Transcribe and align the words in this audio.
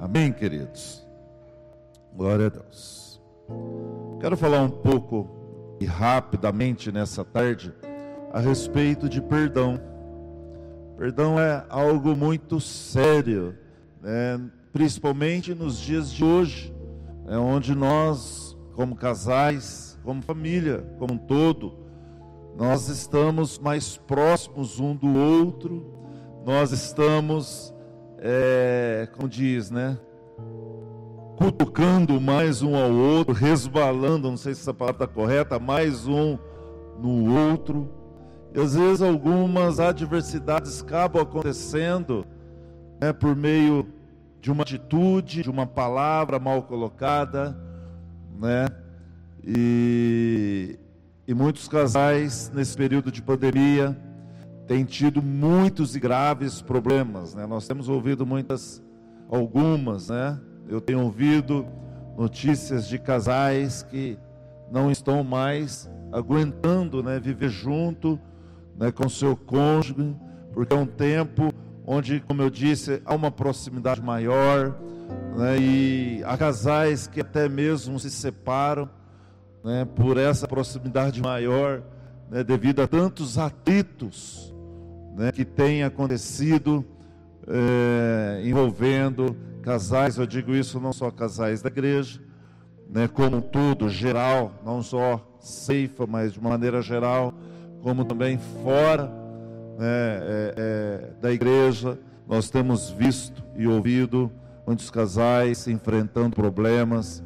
Amém, 0.00 0.32
queridos? 0.32 1.06
Glória 2.16 2.46
a 2.46 2.48
Deus. 2.48 3.20
Quero 4.18 4.34
falar 4.34 4.62
um 4.62 4.70
pouco 4.70 5.28
e 5.78 5.84
rapidamente 5.84 6.90
nessa 6.90 7.22
tarde 7.22 7.70
a 8.32 8.40
respeito 8.40 9.10
de 9.10 9.20
perdão. 9.20 9.78
Perdão 10.96 11.38
é 11.38 11.66
algo 11.68 12.16
muito 12.16 12.58
sério, 12.60 13.54
né? 14.00 14.40
principalmente 14.72 15.54
nos 15.54 15.78
dias 15.78 16.10
de 16.10 16.24
hoje, 16.24 16.74
é 17.28 17.36
onde 17.36 17.74
nós, 17.74 18.56
como 18.74 18.96
casais, 18.96 19.98
como 20.02 20.22
família, 20.22 20.82
como 20.98 21.12
um 21.12 21.18
todo, 21.18 21.78
nós 22.56 22.88
estamos 22.88 23.58
mais 23.58 23.98
próximos 23.98 24.80
um 24.80 24.96
do 24.96 25.14
outro, 25.14 25.92
nós 26.46 26.72
estamos 26.72 27.74
é, 28.20 29.08
como 29.12 29.28
diz, 29.28 29.70
né? 29.70 29.98
Cutucando 31.36 32.20
mais 32.20 32.60
um 32.60 32.76
ao 32.76 32.92
outro, 32.92 33.32
resbalando, 33.32 34.28
não 34.28 34.36
sei 34.36 34.54
se 34.54 34.60
essa 34.60 34.74
palavra 34.74 35.04
está 35.04 35.14
correta, 35.14 35.58
mais 35.58 36.06
um 36.06 36.38
no 37.00 37.34
outro. 37.34 37.90
E 38.54 38.60
às 38.60 38.74
vezes 38.74 39.00
algumas 39.00 39.80
adversidades 39.80 40.82
acabam 40.82 41.22
acontecendo 41.22 42.26
né, 43.00 43.12
por 43.12 43.34
meio 43.34 43.86
de 44.40 44.52
uma 44.52 44.62
atitude, 44.62 45.42
de 45.42 45.50
uma 45.50 45.66
palavra 45.66 46.38
mal 46.38 46.62
colocada, 46.62 47.56
né? 48.38 48.66
E, 49.42 50.78
e 51.26 51.32
muitos 51.32 51.68
casais 51.68 52.50
nesse 52.54 52.76
período 52.76 53.10
de 53.10 53.22
pandemia 53.22 53.96
tem 54.70 54.84
tido 54.84 55.20
muitos 55.20 55.96
e 55.96 55.98
graves 55.98 56.62
problemas, 56.62 57.34
né? 57.34 57.44
Nós 57.44 57.66
temos 57.66 57.88
ouvido 57.88 58.24
muitas, 58.24 58.80
algumas, 59.28 60.10
né? 60.10 60.38
Eu 60.68 60.80
tenho 60.80 61.00
ouvido 61.00 61.66
notícias 62.16 62.86
de 62.86 62.96
casais 62.96 63.82
que 63.82 64.16
não 64.70 64.88
estão 64.88 65.24
mais 65.24 65.90
aguentando, 66.12 67.02
né, 67.02 67.18
viver 67.18 67.48
junto, 67.48 68.16
né, 68.78 68.92
com 68.92 69.08
seu 69.08 69.36
cônjuge, 69.36 70.16
porque 70.52 70.72
é 70.72 70.76
um 70.76 70.86
tempo 70.86 71.52
onde, 71.84 72.20
como 72.20 72.40
eu 72.40 72.48
disse, 72.48 73.02
há 73.04 73.12
uma 73.12 73.32
proximidade 73.32 74.00
maior, 74.00 74.76
né, 75.36 75.58
e 75.58 76.22
há 76.24 76.36
casais 76.36 77.08
que 77.08 77.22
até 77.22 77.48
mesmo 77.48 77.98
se 77.98 78.08
separam, 78.08 78.88
né, 79.64 79.84
por 79.84 80.16
essa 80.16 80.46
proximidade 80.46 81.20
maior, 81.20 81.82
né, 82.30 82.44
devido 82.44 82.82
a 82.82 82.86
tantos 82.86 83.36
atritos 83.36 84.49
né, 85.16 85.32
que 85.32 85.44
tem 85.44 85.82
acontecido 85.82 86.84
é, 87.46 88.42
envolvendo 88.44 89.36
casais, 89.62 90.18
eu 90.18 90.26
digo 90.26 90.54
isso 90.54 90.80
não 90.80 90.92
só 90.92 91.10
casais 91.10 91.62
da 91.62 91.68
igreja, 91.68 92.20
né, 92.88 93.08
como 93.08 93.36
um 93.36 93.40
todo, 93.40 93.88
geral, 93.88 94.52
não 94.64 94.82
só 94.82 95.24
ceifa, 95.38 96.06
mas 96.06 96.32
de 96.32 96.40
uma 96.40 96.50
maneira 96.50 96.82
geral, 96.82 97.34
como 97.82 98.04
também 98.04 98.38
fora 98.62 99.06
né, 99.78 99.86
é, 99.86 100.54
é, 100.56 101.10
da 101.20 101.32
igreja, 101.32 101.98
nós 102.28 102.50
temos 102.50 102.90
visto 102.90 103.42
e 103.56 103.66
ouvido 103.66 104.30
muitos 104.66 104.90
casais 104.90 105.66
enfrentando 105.66 106.36
problemas, 106.36 107.22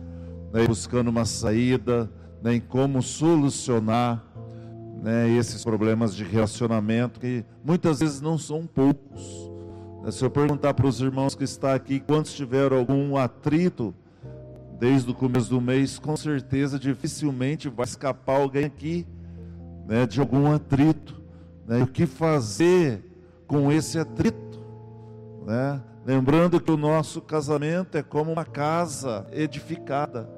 né, 0.53 0.67
buscando 0.67 1.09
uma 1.09 1.25
saída, 1.25 2.11
né, 2.43 2.55
em 2.55 2.61
como 2.61 3.03
solucionar 3.03 4.25
né, 5.05 5.29
esses 5.29 5.63
problemas 5.63 6.17
de 6.17 6.25
relacionamento 6.25 7.21
que 7.21 7.45
muitas 7.63 8.01
vezes 8.01 8.23
não 8.23 8.39
são 8.39 8.67
poucos. 8.67 9.51
Né, 10.03 10.11
se 10.11 10.25
eu 10.25 10.31
perguntar 10.31 10.73
para 10.73 10.87
os 10.87 10.99
irmãos 10.99 11.35
que 11.35 11.45
estão 11.45 11.69
aqui 11.69 12.01
quantos 12.01 12.33
tiveram 12.33 12.79
algum 12.79 13.15
atrito 13.19 13.95
desde 14.81 15.11
o 15.11 15.15
começo 15.15 15.51
do 15.51 15.61
mês, 15.61 15.99
com 15.99 16.17
certeza 16.17 16.79
dificilmente 16.79 17.69
vai 17.69 17.85
escapar 17.85 18.41
alguém 18.41 18.65
aqui 18.65 19.07
né, 19.87 20.07
de 20.07 20.21
algum 20.21 20.51
atrito. 20.51 21.21
Né, 21.67 21.83
o 21.83 21.87
que 21.87 22.07
fazer 22.07 23.05
com 23.47 23.71
esse 23.71 23.99
atrito? 23.99 24.59
Né? 25.47 25.83
Lembrando 26.07 26.59
que 26.59 26.73
o 26.73 26.79
nosso 26.79 27.21
casamento 27.21 27.99
é 27.99 28.03
como 28.03 28.33
uma 28.33 28.47
casa 28.47 29.27
edificada. 29.33 30.31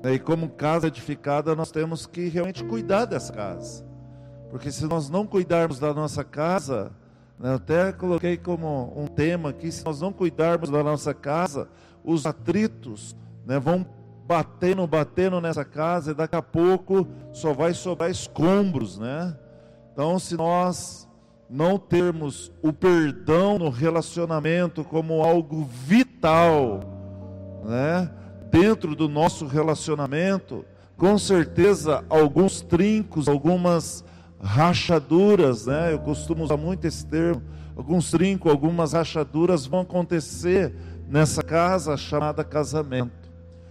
Né, 0.00 0.14
e 0.14 0.18
como 0.20 0.48
casa 0.48 0.86
edificada, 0.86 1.56
nós 1.56 1.72
temos 1.72 2.06
que 2.06 2.28
realmente 2.28 2.62
cuidar 2.62 3.04
dessa 3.04 3.32
casa. 3.32 3.91
Porque 4.52 4.70
se 4.70 4.84
nós 4.84 5.08
não 5.08 5.26
cuidarmos 5.26 5.78
da 5.78 5.94
nossa 5.94 6.22
casa, 6.22 6.92
né, 7.38 7.52
eu 7.52 7.54
até 7.54 7.90
coloquei 7.90 8.36
como 8.36 8.92
um 8.94 9.06
tema 9.06 9.48
aqui, 9.48 9.72
se 9.72 9.82
nós 9.82 9.98
não 10.02 10.12
cuidarmos 10.12 10.68
da 10.68 10.84
nossa 10.84 11.14
casa, 11.14 11.70
os 12.04 12.26
atritos 12.26 13.16
né, 13.46 13.58
vão 13.58 13.86
batendo, 14.26 14.86
batendo 14.86 15.40
nessa 15.40 15.64
casa 15.64 16.10
e 16.10 16.14
daqui 16.14 16.36
a 16.36 16.42
pouco 16.42 17.08
só 17.32 17.54
vai 17.54 17.72
sobrar 17.72 18.10
escombros, 18.10 18.98
né? 18.98 19.34
Então, 19.90 20.18
se 20.18 20.36
nós 20.36 21.08
não 21.48 21.78
termos 21.78 22.52
o 22.62 22.74
perdão 22.74 23.58
no 23.58 23.70
relacionamento 23.70 24.84
como 24.84 25.22
algo 25.22 25.64
vital, 25.64 26.80
né? 27.64 28.10
Dentro 28.50 28.94
do 28.94 29.08
nosso 29.08 29.46
relacionamento, 29.46 30.62
com 30.94 31.16
certeza 31.16 32.04
alguns 32.10 32.60
trincos, 32.60 33.28
algumas 33.28 34.04
rachaduras, 34.42 35.66
né? 35.66 35.92
Eu 35.92 36.00
costumo 36.00 36.42
usar 36.42 36.56
muito 36.56 36.84
esse 36.86 37.06
termo. 37.06 37.42
Alguns 37.76 38.10
trincos, 38.10 38.50
algumas 38.50 38.92
rachaduras 38.92 39.64
vão 39.64 39.80
acontecer 39.80 40.74
nessa 41.08 41.42
casa 41.42 41.96
chamada 41.96 42.42
casamento. 42.42 43.30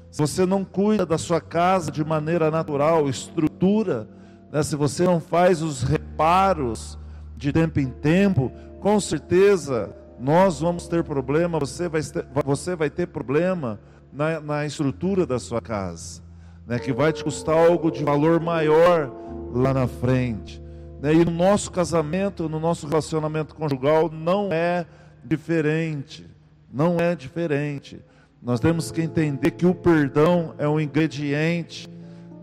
Se 0.10 0.20
você 0.20 0.46
não 0.46 0.64
cuida 0.64 1.06
da 1.06 1.18
sua 1.18 1.40
casa 1.40 1.92
de 1.92 2.04
maneira 2.04 2.50
natural, 2.50 3.08
estrutura, 3.10 4.08
né? 4.52 4.64
se 4.64 4.76
você 4.76 5.04
não 5.04 5.20
faz 5.20 5.62
os 5.62 5.84
reparos 5.84 6.98
de 7.36 7.52
tempo 7.52 7.80
em 7.80 7.90
tempo, 7.90 8.52
com 8.80 9.00
certeza 9.00 9.96
nós 10.20 10.60
vamos 10.60 10.88
ter 10.88 11.04
problema, 11.04 11.58
você 11.58 11.88
vai 11.88 12.02
ter, 12.02 12.26
você 12.46 12.76
vai 12.76 12.90
ter 12.90 13.08
problema 13.08 13.80
na, 14.12 14.40
na 14.40 14.66
estrutura 14.66 15.26
da 15.26 15.40
sua 15.40 15.62
casa, 15.62 16.22
né? 16.68 16.78
que 16.78 16.92
vai 16.92 17.14
te 17.14 17.24
custar 17.24 17.58
algo 17.58 17.90
de 17.90 18.04
valor 18.04 18.40
maior 18.40 19.10
lá 19.54 19.74
na 19.74 19.88
frente. 19.88 20.61
Né? 21.02 21.16
E 21.16 21.26
no 21.26 21.32
nosso 21.32 21.72
casamento, 21.72 22.48
no 22.48 22.60
nosso 22.60 22.88
relacionamento 22.88 23.56
conjugal, 23.56 24.10
não 24.12 24.50
é 24.52 24.86
diferente. 25.24 26.30
Não 26.72 26.98
é 26.98 27.16
diferente. 27.16 28.00
Nós 28.42 28.60
temos 28.60 28.92
que 28.92 29.02
entender 29.02 29.52
que 29.52 29.66
o 29.66 29.74
perdão 29.74 30.54
é 30.58 30.68
um 30.68 30.80
ingrediente 30.80 31.90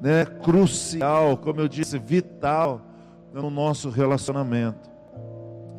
né, 0.03 0.25
crucial, 0.25 1.37
como 1.37 1.61
eu 1.61 1.69
disse, 1.69 1.99
vital 1.99 2.83
no 3.33 3.51
nosso 3.51 3.89
relacionamento. 3.91 4.89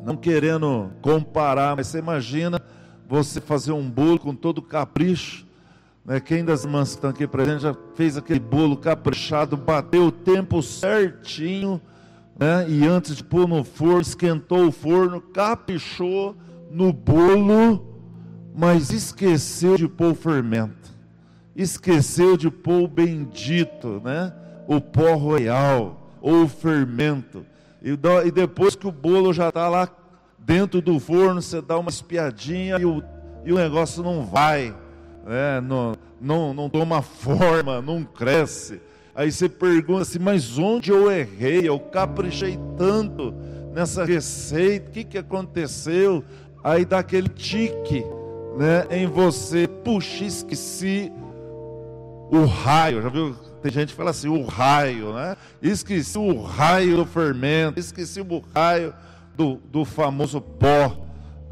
Não 0.02 0.16
querendo 0.16 0.90
comparar, 1.02 1.76
mas 1.76 1.88
você 1.88 1.98
imagina 1.98 2.60
você 3.06 3.40
fazer 3.40 3.72
um 3.72 3.88
bolo 3.88 4.18
com 4.18 4.34
todo 4.34 4.62
capricho. 4.62 5.46
Né? 6.04 6.18
Quem 6.20 6.44
das 6.44 6.64
irmãs 6.64 6.90
que 6.90 6.94
estão 6.96 7.10
aqui 7.10 7.26
presentes 7.26 7.62
já 7.62 7.74
fez 7.94 8.16
aquele 8.16 8.40
bolo 8.40 8.76
caprichado, 8.76 9.56
bateu 9.56 10.06
o 10.06 10.12
tempo 10.12 10.62
certinho 10.62 11.80
né? 12.40 12.64
e 12.66 12.86
antes 12.86 13.16
de 13.16 13.22
pôr 13.22 13.46
no 13.46 13.62
forno, 13.62 14.00
esquentou 14.00 14.68
o 14.68 14.72
forno, 14.72 15.20
caprichou 15.20 16.34
no 16.70 16.90
bolo, 16.90 18.00
mas 18.56 18.90
esqueceu 18.90 19.76
de 19.76 19.86
pôr 19.86 20.12
o 20.12 20.14
fermento, 20.14 20.90
esqueceu 21.54 22.38
de 22.38 22.50
pôr 22.50 22.84
o 22.84 22.88
bendito, 22.88 24.00
né? 24.02 24.32
o 24.66 24.80
pó 24.80 25.16
royal, 25.16 26.16
ou 26.22 26.44
o 26.44 26.48
fermento. 26.48 27.44
E, 27.82 27.90
e 28.26 28.30
depois 28.30 28.74
que 28.74 28.86
o 28.86 28.92
bolo 28.92 29.34
já 29.34 29.50
está 29.50 29.68
lá 29.68 29.86
dentro 30.38 30.80
do 30.80 30.98
forno, 30.98 31.42
você 31.42 31.60
dá 31.60 31.78
uma 31.78 31.90
espiadinha 31.90 32.78
e 32.78 32.86
o, 32.86 33.02
e 33.44 33.52
o 33.52 33.56
negócio 33.56 34.02
não 34.02 34.24
vai, 34.24 34.74
né? 35.26 35.60
não, 35.60 35.94
não, 36.18 36.54
não 36.54 36.70
toma 36.70 37.02
forma, 37.02 37.82
não 37.82 38.02
cresce. 38.02 38.80
Aí 39.20 39.30
você 39.30 39.50
pergunta 39.50 40.00
assim, 40.00 40.18
mas 40.18 40.56
onde 40.56 40.90
eu 40.90 41.12
errei? 41.12 41.68
Eu 41.68 41.78
caprichei 41.78 42.58
tanto 42.78 43.34
nessa 43.70 44.02
receita, 44.02 44.88
o 44.88 44.92
que, 44.92 45.04
que 45.04 45.18
aconteceu? 45.18 46.24
Aí 46.64 46.86
dá 46.86 47.00
aquele 47.00 47.28
tique 47.28 48.02
né, 48.56 48.86
em 48.90 49.06
você, 49.06 49.68
puxa, 49.68 50.24
esqueci 50.24 51.12
o 52.30 52.46
raio, 52.46 53.02
já 53.02 53.10
viu? 53.10 53.34
Tem 53.62 53.70
gente 53.70 53.90
que 53.90 53.94
fala 53.94 54.08
assim, 54.08 54.28
o 54.28 54.42
raio, 54.42 55.12
né? 55.12 55.36
Esqueci 55.60 56.16
o 56.16 56.40
raio 56.42 56.96
do 56.96 57.04
fermento, 57.04 57.78
esqueci 57.78 58.22
o 58.22 58.42
raio 58.54 58.94
do, 59.36 59.56
do 59.70 59.84
famoso 59.84 60.40
pó, 60.40 60.96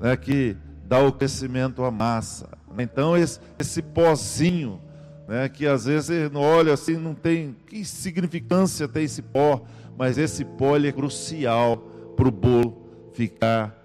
né, 0.01 0.17
que 0.17 0.57
dá 0.87 1.01
o 1.01 1.13
crescimento 1.13 1.85
à 1.85 1.91
massa. 1.91 2.49
Então, 2.79 3.15
esse, 3.15 3.39
esse 3.59 3.83
pozinho, 3.83 4.81
né, 5.29 5.47
que 5.47 5.67
às 5.67 5.85
vezes 5.85 6.33
não 6.33 6.41
olha 6.41 6.73
assim, 6.73 6.97
não 6.97 7.15
tem 7.15 7.55
que 7.67 7.85
significância 7.85 8.89
tem 8.89 9.05
esse 9.05 9.21
pó, 9.21 9.63
mas 9.97 10.17
esse 10.17 10.43
pó 10.43 10.79
é 10.79 10.91
crucial 10.91 11.77
para 12.17 12.27
o 12.27 12.31
bolo 12.31 12.89
ficar 13.13 13.77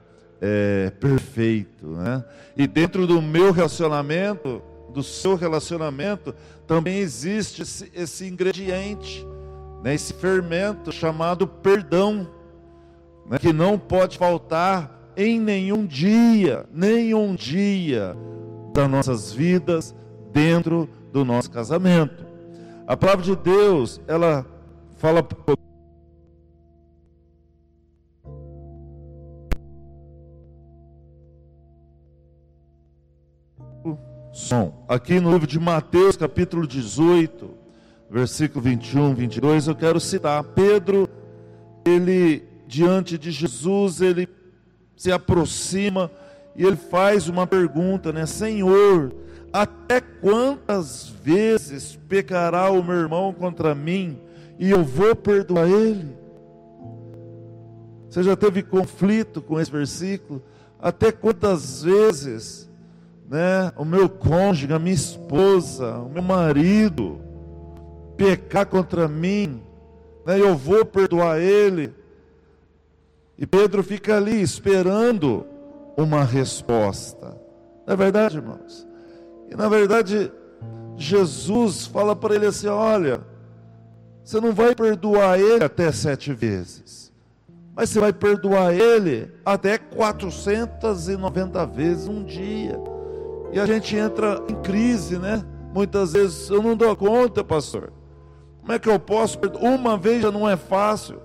é, 0.42 0.90
perfeito, 1.00 1.88
né? 1.88 2.24
E 2.56 2.66
dentro 2.66 3.06
do 3.06 3.22
meu 3.22 3.51
relacionamento, 3.51 4.62
do 4.94 5.04
seu 5.04 5.36
relacionamento, 5.36 6.34
também 6.66 7.00
existe 7.00 7.63
esse, 7.63 7.92
esse 7.94 8.28
ingrediente, 8.28 9.25
né? 9.84 9.94
esse 9.94 10.13
fermento 10.13 10.92
chamado 10.92 11.48
perdão, 11.48 12.30
né? 13.30 13.38
que 13.39 13.51
não 13.51 13.78
pode 13.78 14.18
faltar 14.18 15.12
em 15.18 15.39
nenhum 15.39 15.86
dia, 15.86 16.66
nenhum 16.72 17.36
dia 17.36 18.16
das 18.74 18.89
nossas 18.89 19.31
vidas 19.31 19.96
dentro 20.31 20.89
do 21.13 21.24
nosso 21.24 21.51
casamento. 21.51 22.25
A 22.88 22.98
palavra 22.98 23.24
de 23.24 23.36
Deus, 23.36 24.01
ela 24.07 24.44
fala 24.98 25.25
som. 34.31 34.74
Aqui 34.88 35.19
no 35.19 35.31
livro 35.31 35.45
de 35.45 35.60
Mateus, 35.60 36.18
capítulo 36.18 36.65
18, 36.65 37.48
versículo 38.10 38.62
21, 38.62 39.13
22, 39.13 39.68
eu 39.68 39.75
quero 39.75 40.00
citar 40.00 40.44
Pedro, 40.44 41.07
ele 41.86 42.44
diante 42.68 43.19
de 43.19 43.30
Jesus, 43.30 44.01
ele 44.01 44.27
se 44.98 45.12
aproxima 45.12 46.10
e 46.56 46.65
ele 46.65 46.75
faz 46.75 47.27
uma 47.27 47.45
pergunta, 47.45 48.12
né? 48.12 48.25
Senhor, 48.25 49.13
até 49.54 50.02
quantas 50.02 51.08
vezes 51.24 51.96
pecará 52.10 52.72
o 52.72 52.84
meu 52.84 52.96
irmão 52.96 53.32
contra 53.32 53.76
mim 53.76 54.20
e 54.58 54.72
eu 54.72 54.84
vou 54.84 55.16
perdoar 55.16 55.70
ele? 55.70 56.18
Você 58.10 58.24
já 58.24 58.36
teve 58.36 58.64
conflito 58.64 59.44
com 59.44 59.62
esse 59.62 59.70
versículo? 59.70 60.42
Até 60.80 61.12
quantas 61.12 61.84
vezes, 61.84 62.68
né, 63.30 63.72
o 63.78 63.86
meu 63.86 64.10
cônjuge, 64.10 64.74
a 64.74 64.80
minha 64.80 64.96
esposa, 64.96 66.00
o 66.00 66.10
meu 66.10 66.24
marido 66.24 67.22
pecar 68.18 68.66
contra 68.66 69.08
mim, 69.08 69.62
né, 70.26 70.40
eu 70.40 70.56
vou 70.56 70.84
perdoar 70.84 71.40
ele? 71.40 71.94
E 73.38 73.46
Pedro 73.46 73.84
fica 73.84 74.18
ali 74.18 74.42
esperando 74.42 75.46
uma 75.96 76.24
resposta. 76.24 77.38
Não 77.86 77.94
é 77.94 77.96
verdade, 77.96 78.38
irmãos? 78.38 78.93
E 79.54 79.56
na 79.56 79.70
verdade, 79.70 80.32
Jesus 80.98 81.86
fala 81.86 82.16
para 82.16 82.34
ele 82.34 82.48
assim: 82.48 82.66
olha, 82.68 83.22
você 84.24 84.42
não 84.42 84.52
vai 84.52 84.74
perdoar 84.74 85.40
ele 85.40 85.64
até 85.64 85.92
sete 85.92 86.34
vezes, 86.34 87.14
mas 87.76 87.92
você 87.92 88.00
vai 88.00 88.12
perdoar 88.12 88.74
ele 88.74 89.32
até 89.46 89.78
490 89.78 91.66
vezes 91.68 92.08
um 92.08 92.24
dia. 92.24 92.82
E 93.52 93.60
a 93.60 93.68
gente 93.68 93.96
entra 93.96 94.42
em 94.50 94.56
crise, 94.56 95.20
né? 95.20 95.46
Muitas 95.72 96.14
vezes 96.14 96.50
eu 96.50 96.64
não 96.64 96.76
dou 96.76 96.96
conta, 96.96 97.44
pastor. 97.44 97.94
Como 98.62 98.74
é 98.74 98.80
que 98.80 98.90
eu 98.90 99.00
posso 99.00 99.38
perdoar? 99.38 99.72
Uma 99.72 99.96
vez 99.96 100.24
já 100.24 100.32
não 100.32 100.50
é 100.50 100.58
fácil. 100.58 101.20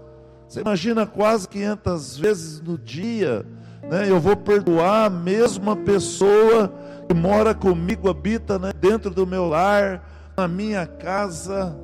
Você 0.47 0.61
imagina 0.61 1.07
quase 1.07 1.49
500 1.49 2.19
vezes 2.19 2.61
no 2.61 2.77
dia, 2.77 3.47
né? 3.89 4.11
Eu 4.11 4.21
vou 4.21 4.37
perdoar 4.37 5.07
a 5.07 5.11
mesma 5.11 5.75
pessoa 5.75 6.71
que 7.09 7.15
mora 7.15 7.55
comigo, 7.55 8.11
habita 8.11 8.59
né, 8.59 8.71
dentro 8.79 9.11
do 9.11 9.27
meu 9.27 9.49
lar, 9.49 10.07
na 10.37 10.47
minha 10.47 10.87
casa. 10.87 11.75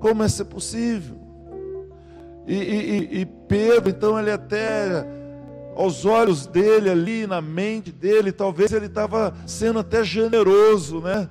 Como 0.00 0.24
é 0.24 0.28
ser 0.28 0.46
possível? 0.46 1.16
E, 2.48 2.56
e, 2.56 3.20
e 3.20 3.26
Pedro, 3.26 3.88
então, 3.88 4.18
ele 4.18 4.32
até, 4.32 5.06
aos 5.76 6.04
olhos 6.04 6.48
dele 6.48 6.90
ali, 6.90 7.28
na 7.28 7.40
mente 7.40 7.92
dele, 7.92 8.32
talvez 8.32 8.72
ele 8.72 8.86
estava 8.86 9.32
sendo 9.46 9.78
até 9.78 10.02
generoso, 10.02 11.00
né? 11.00 11.28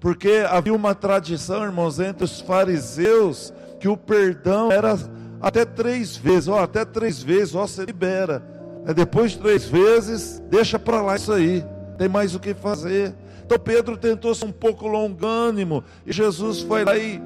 Porque 0.00 0.44
havia 0.50 0.74
uma 0.74 0.96
tradição, 0.96 1.62
irmãos, 1.62 2.00
entre 2.00 2.24
os 2.24 2.40
fariseus, 2.40 3.54
que 3.78 3.86
o 3.86 3.96
perdão 3.96 4.72
era 4.72 4.98
até 5.40 5.64
três 5.64 6.16
vezes, 6.16 6.48
ó, 6.48 6.58
até 6.58 6.84
três 6.84 7.22
vezes, 7.22 7.54
ó, 7.54 7.68
você 7.68 7.84
libera. 7.84 8.42
É 8.84 8.92
depois 8.92 9.30
de 9.30 9.38
três 9.38 9.64
vezes, 9.64 10.42
deixa 10.50 10.76
para 10.76 11.00
lá 11.00 11.14
isso 11.14 11.32
aí 11.32 11.64
tem 11.96 12.08
mais 12.08 12.34
o 12.34 12.40
que 12.40 12.54
fazer. 12.54 13.14
Então 13.44 13.58
Pedro 13.58 13.96
tentou 13.96 14.34
ser 14.34 14.46
um 14.46 14.52
pouco 14.52 14.86
longânimo 14.86 15.84
e 16.06 16.12
Jesus 16.12 16.60
foi 16.60 16.84
lá 16.84 16.96
e 16.96 17.20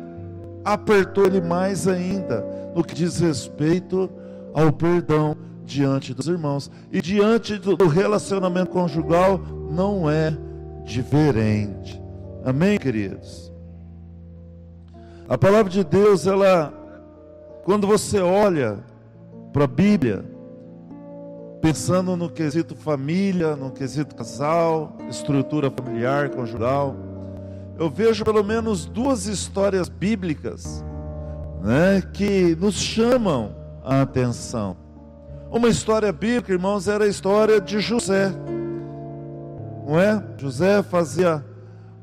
apertou 0.65 1.25
ele 1.25 1.41
mais 1.41 1.87
ainda 1.87 2.45
no 2.75 2.85
que 2.85 2.95
diz 2.95 3.19
respeito 3.21 4.11
ao 4.53 4.73
perdão 4.73 5.37
diante 5.65 6.13
dos 6.15 6.27
irmãos. 6.27 6.71
E 6.91 7.01
diante 7.01 7.57
do 7.59 7.87
relacionamento 7.87 8.71
conjugal 8.71 9.41
não 9.71 10.11
é 10.11 10.37
diferente. 10.85 12.01
Amém, 12.45 12.79
queridos? 12.79 13.53
A 15.29 15.37
palavra 15.37 15.71
de 15.71 15.85
Deus, 15.85 16.27
ela, 16.27 16.73
quando 17.65 17.87
você 17.87 18.19
olha 18.19 18.79
para 19.53 19.65
a 19.65 19.69
Bíblia, 19.69 20.25
pensando 21.61 22.17
no 22.17 22.31
quesito 22.31 22.75
família, 22.75 23.57
no 23.57 23.71
quesito 23.71 24.15
casal, 24.15 24.97
estrutura 25.09 25.71
familiar, 25.71 26.31
conjugal, 26.31 26.97
eu 27.79 27.91
vejo 27.91 28.25
pelo 28.25 28.43
menos 28.45 28.87
duas 28.87 29.27
histórias 29.27 29.89
bíblicas 29.89 30.85
né, 31.63 32.03
que 32.13 32.57
nos 32.57 32.75
chamam 32.75 33.55
a 33.85 34.03
atenção. 34.03 34.77
Uma 35.51 35.69
história 35.69 36.13
bíblica, 36.13 36.53
irmãos, 36.53 36.89
era 36.89 37.05
a 37.05 37.09
história 37.09 37.61
de 37.61 37.81
José. 37.81 38.33
Não 39.87 39.99
é? 39.99 40.23
José 40.37 40.83
fazia 40.83 41.45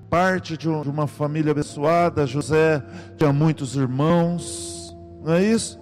parte 0.10 0.58
de 0.58 0.68
uma 0.68 1.08
família 1.08 1.52
abençoada, 1.52 2.26
José 2.26 2.82
tinha 3.18 3.34
muitos 3.34 3.76
irmãos, 3.76 4.96
não 5.24 5.34
é 5.34 5.44
isso? 5.44 5.80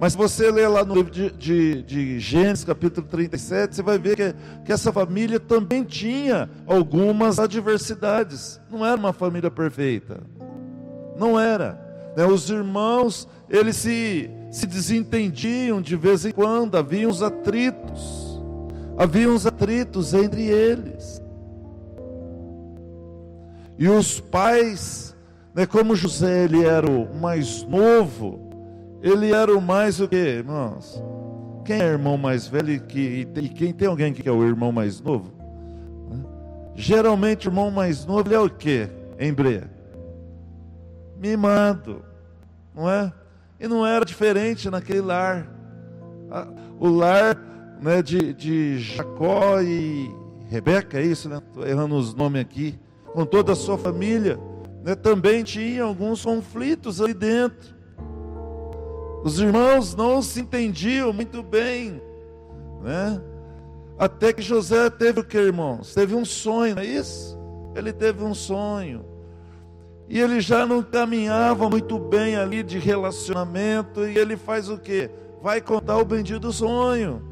Mas 0.00 0.12
se 0.12 0.18
você 0.18 0.50
ler 0.50 0.68
lá 0.68 0.84
no 0.84 0.94
livro 0.94 1.10
de, 1.10 1.30
de, 1.30 1.82
de, 1.82 2.18
Gênesis, 2.18 2.64
capítulo 2.64 3.06
37, 3.06 3.76
você 3.76 3.82
vai 3.82 3.98
ver 3.98 4.16
que, 4.16 4.34
que 4.64 4.72
essa 4.72 4.92
família 4.92 5.38
também 5.38 5.84
tinha 5.84 6.50
algumas 6.66 7.38
adversidades. 7.38 8.60
Não 8.70 8.84
era 8.84 8.96
uma 8.96 9.12
família 9.12 9.50
perfeita. 9.50 10.20
Não 11.16 11.38
era. 11.38 11.80
Né? 12.16 12.24
Os 12.24 12.50
irmãos, 12.50 13.28
eles 13.48 13.76
se, 13.76 14.28
se 14.50 14.66
desentendiam 14.66 15.80
de 15.80 15.96
vez 15.96 16.24
em 16.24 16.32
quando, 16.32 16.76
havia 16.76 17.08
uns 17.08 17.22
atritos. 17.22 18.40
Havia 18.96 19.28
uns 19.28 19.46
atritos 19.46 20.14
entre 20.14 20.42
eles. 20.42 21.22
E 23.78 23.88
os 23.88 24.20
pais, 24.20 25.16
né, 25.54 25.66
como 25.66 25.96
José 25.96 26.44
ele 26.44 26.64
era 26.64 26.88
o 26.90 27.14
mais 27.16 27.62
novo, 27.64 28.51
ele 29.02 29.32
era 29.32 29.56
o 29.56 29.60
mais 29.60 30.00
o 30.00 30.06
que, 30.06 30.16
irmãos? 30.16 31.02
Quem 31.64 31.80
é 31.80 31.84
irmão 31.84 32.16
mais 32.16 32.46
velho 32.46 32.72
e, 32.72 32.80
que, 32.80 33.28
e 33.34 33.48
quem 33.48 33.72
tem 33.72 33.88
alguém 33.88 34.12
que 34.12 34.28
é 34.28 34.32
o 34.32 34.44
irmão 34.44 34.70
mais 34.70 35.00
novo? 35.00 35.32
Geralmente 36.74 37.48
o 37.48 37.50
irmão 37.50 37.70
mais 37.70 38.06
novo 38.06 38.32
é 38.32 38.38
o 38.38 38.48
que? 38.48 38.88
Embreia. 39.18 39.70
Mimado, 41.18 42.02
não 42.74 42.88
é? 42.88 43.12
E 43.60 43.68
não 43.68 43.86
era 43.86 44.04
diferente 44.04 44.70
naquele 44.70 45.00
lar. 45.00 45.46
O 46.78 46.88
lar 46.88 47.36
né, 47.80 48.02
de, 48.02 48.32
de 48.32 48.78
Jacó 48.78 49.60
e 49.60 50.10
Rebeca, 50.48 50.98
é 50.98 51.02
isso, 51.04 51.28
né? 51.28 51.38
Estou 51.48 51.66
errando 51.66 51.96
os 51.96 52.14
nomes 52.14 52.40
aqui. 52.40 52.78
Com 53.12 53.26
toda 53.26 53.52
a 53.52 53.56
sua 53.56 53.76
família, 53.76 54.38
né, 54.82 54.94
também 54.94 55.42
tinha 55.44 55.82
alguns 55.82 56.24
conflitos 56.24 57.00
ali 57.00 57.12
dentro. 57.14 57.81
Os 59.24 59.38
irmãos 59.38 59.94
não 59.94 60.20
se 60.20 60.40
entendiam 60.40 61.12
muito 61.12 61.42
bem, 61.42 62.02
né? 62.82 63.22
Até 63.96 64.32
que 64.32 64.42
José 64.42 64.90
teve 64.90 65.20
o 65.20 65.24
que, 65.24 65.38
irmãos? 65.38 65.94
Teve 65.94 66.14
um 66.14 66.24
sonho, 66.24 66.74
não 66.74 66.82
é 66.82 66.86
isso? 66.86 67.38
Ele 67.74 67.92
teve 67.92 68.24
um 68.24 68.34
sonho. 68.34 69.04
E 70.08 70.18
ele 70.18 70.40
já 70.40 70.66
não 70.66 70.82
caminhava 70.82 71.70
muito 71.70 71.98
bem 71.98 72.36
ali 72.36 72.62
de 72.64 72.78
relacionamento, 72.78 74.04
e 74.04 74.18
ele 74.18 74.36
faz 74.36 74.68
o 74.68 74.76
que? 74.76 75.08
Vai 75.40 75.60
contar 75.60 75.98
o 75.98 76.04
bendito 76.04 76.52
sonho. 76.52 77.22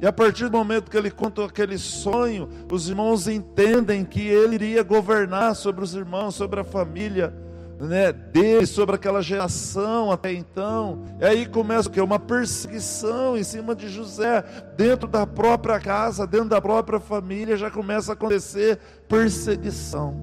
E 0.00 0.06
a 0.06 0.12
partir 0.12 0.48
do 0.48 0.56
momento 0.56 0.90
que 0.90 0.96
ele 0.96 1.10
conta 1.10 1.44
aquele 1.44 1.76
sonho, 1.76 2.48
os 2.70 2.88
irmãos 2.88 3.26
entendem 3.26 4.04
que 4.04 4.20
ele 4.20 4.54
iria 4.54 4.82
governar 4.82 5.54
sobre 5.56 5.82
os 5.82 5.94
irmãos, 5.94 6.36
sobre 6.36 6.60
a 6.60 6.64
família 6.64 7.34
né, 7.80 8.12
dele, 8.12 8.66
sobre 8.66 8.94
aquela 8.94 9.22
geração 9.22 10.12
até 10.12 10.32
então. 10.32 11.02
E 11.18 11.24
aí 11.24 11.46
começa 11.46 11.88
o 11.88 11.92
que? 11.92 12.00
Uma 12.00 12.18
perseguição 12.18 13.36
em 13.36 13.42
cima 13.42 13.74
de 13.74 13.88
José, 13.88 14.44
dentro 14.76 15.08
da 15.08 15.26
própria 15.26 15.80
casa, 15.80 16.26
dentro 16.26 16.50
da 16.50 16.60
própria 16.60 17.00
família, 17.00 17.56
já 17.56 17.70
começa 17.70 18.12
a 18.12 18.14
acontecer 18.14 18.78
perseguição. 19.08 20.14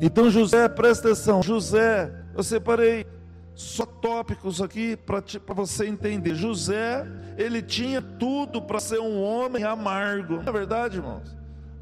Então 0.00 0.30
José, 0.30 0.68
presta 0.68 1.08
atenção, 1.08 1.42
José, 1.42 2.12
eu 2.36 2.42
separei 2.42 3.06
só 3.54 3.86
tópicos 3.86 4.60
aqui 4.60 4.96
para 4.96 5.54
você 5.54 5.86
entender. 5.86 6.34
José, 6.34 7.06
ele 7.36 7.62
tinha 7.62 8.00
tudo 8.00 8.62
para 8.62 8.78
ser 8.78 9.00
um 9.00 9.20
homem 9.20 9.64
amargo. 9.64 10.36
Não 10.36 10.48
é 10.48 10.52
verdade, 10.52 10.98
irmãos? 10.98 11.36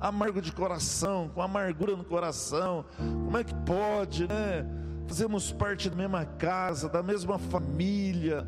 Amargo 0.06 0.40
de 0.42 0.52
coração, 0.52 1.30
com 1.34 1.40
amargura 1.40 1.96
no 1.96 2.04
coração. 2.04 2.84
Como 2.96 3.36
é 3.38 3.44
que 3.44 3.54
pode, 3.54 4.28
né? 4.28 4.66
Fazemos 5.06 5.52
parte 5.52 5.88
da 5.88 5.96
mesma 5.96 6.24
casa, 6.24 6.88
da 6.88 7.02
mesma 7.02 7.38
família. 7.38 8.46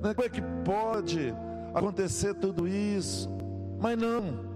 Né? 0.00 0.14
Como 0.14 0.26
é 0.26 0.28
que 0.28 0.42
pode 0.64 1.34
acontecer 1.74 2.34
tudo 2.34 2.66
isso? 2.66 3.28
Mas 3.80 3.96
não. 3.96 4.48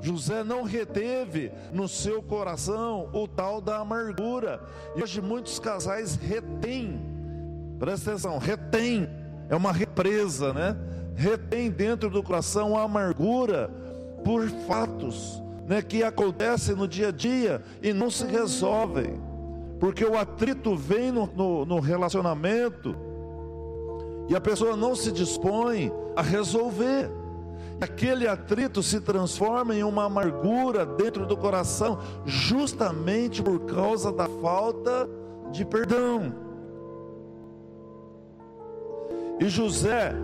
José 0.00 0.42
não 0.42 0.62
reteve 0.62 1.52
no 1.72 1.86
seu 1.86 2.22
coração 2.22 3.10
o 3.12 3.28
tal 3.28 3.60
da 3.60 3.78
amargura. 3.78 4.60
E 4.96 5.02
hoje 5.02 5.20
muitos 5.20 5.58
casais 5.58 6.16
retêm 6.16 7.10
Presta 7.80 8.10
atenção, 8.10 8.36
retém, 8.36 9.08
é 9.48 9.56
uma 9.56 9.72
represa, 9.72 10.52
né? 10.52 10.76
Retém 11.16 11.70
dentro 11.70 12.10
do 12.10 12.22
coração 12.22 12.76
a 12.76 12.82
amargura 12.82 13.70
por 14.22 14.46
fatos, 14.68 15.42
né, 15.70 15.80
que 15.80 16.02
acontecem 16.02 16.74
no 16.74 16.88
dia 16.88 17.10
a 17.10 17.12
dia 17.12 17.62
e 17.80 17.92
não 17.92 18.10
se 18.10 18.24
resolvem, 18.26 19.20
porque 19.78 20.04
o 20.04 20.18
atrito 20.18 20.74
vem 20.74 21.12
no, 21.12 21.26
no, 21.28 21.64
no 21.64 21.78
relacionamento 21.78 22.96
e 24.28 24.34
a 24.34 24.40
pessoa 24.40 24.76
não 24.76 24.96
se 24.96 25.12
dispõe 25.12 25.92
a 26.16 26.22
resolver. 26.22 27.08
Aquele 27.80 28.26
atrito 28.26 28.82
se 28.82 29.00
transforma 29.00 29.72
em 29.72 29.84
uma 29.84 30.06
amargura 30.06 30.84
dentro 30.84 31.24
do 31.24 31.36
coração, 31.36 32.00
justamente 32.26 33.40
por 33.40 33.60
causa 33.60 34.10
da 34.10 34.26
falta 34.26 35.08
de 35.52 35.64
perdão. 35.64 36.34
E 39.38 39.48
José, 39.48 40.16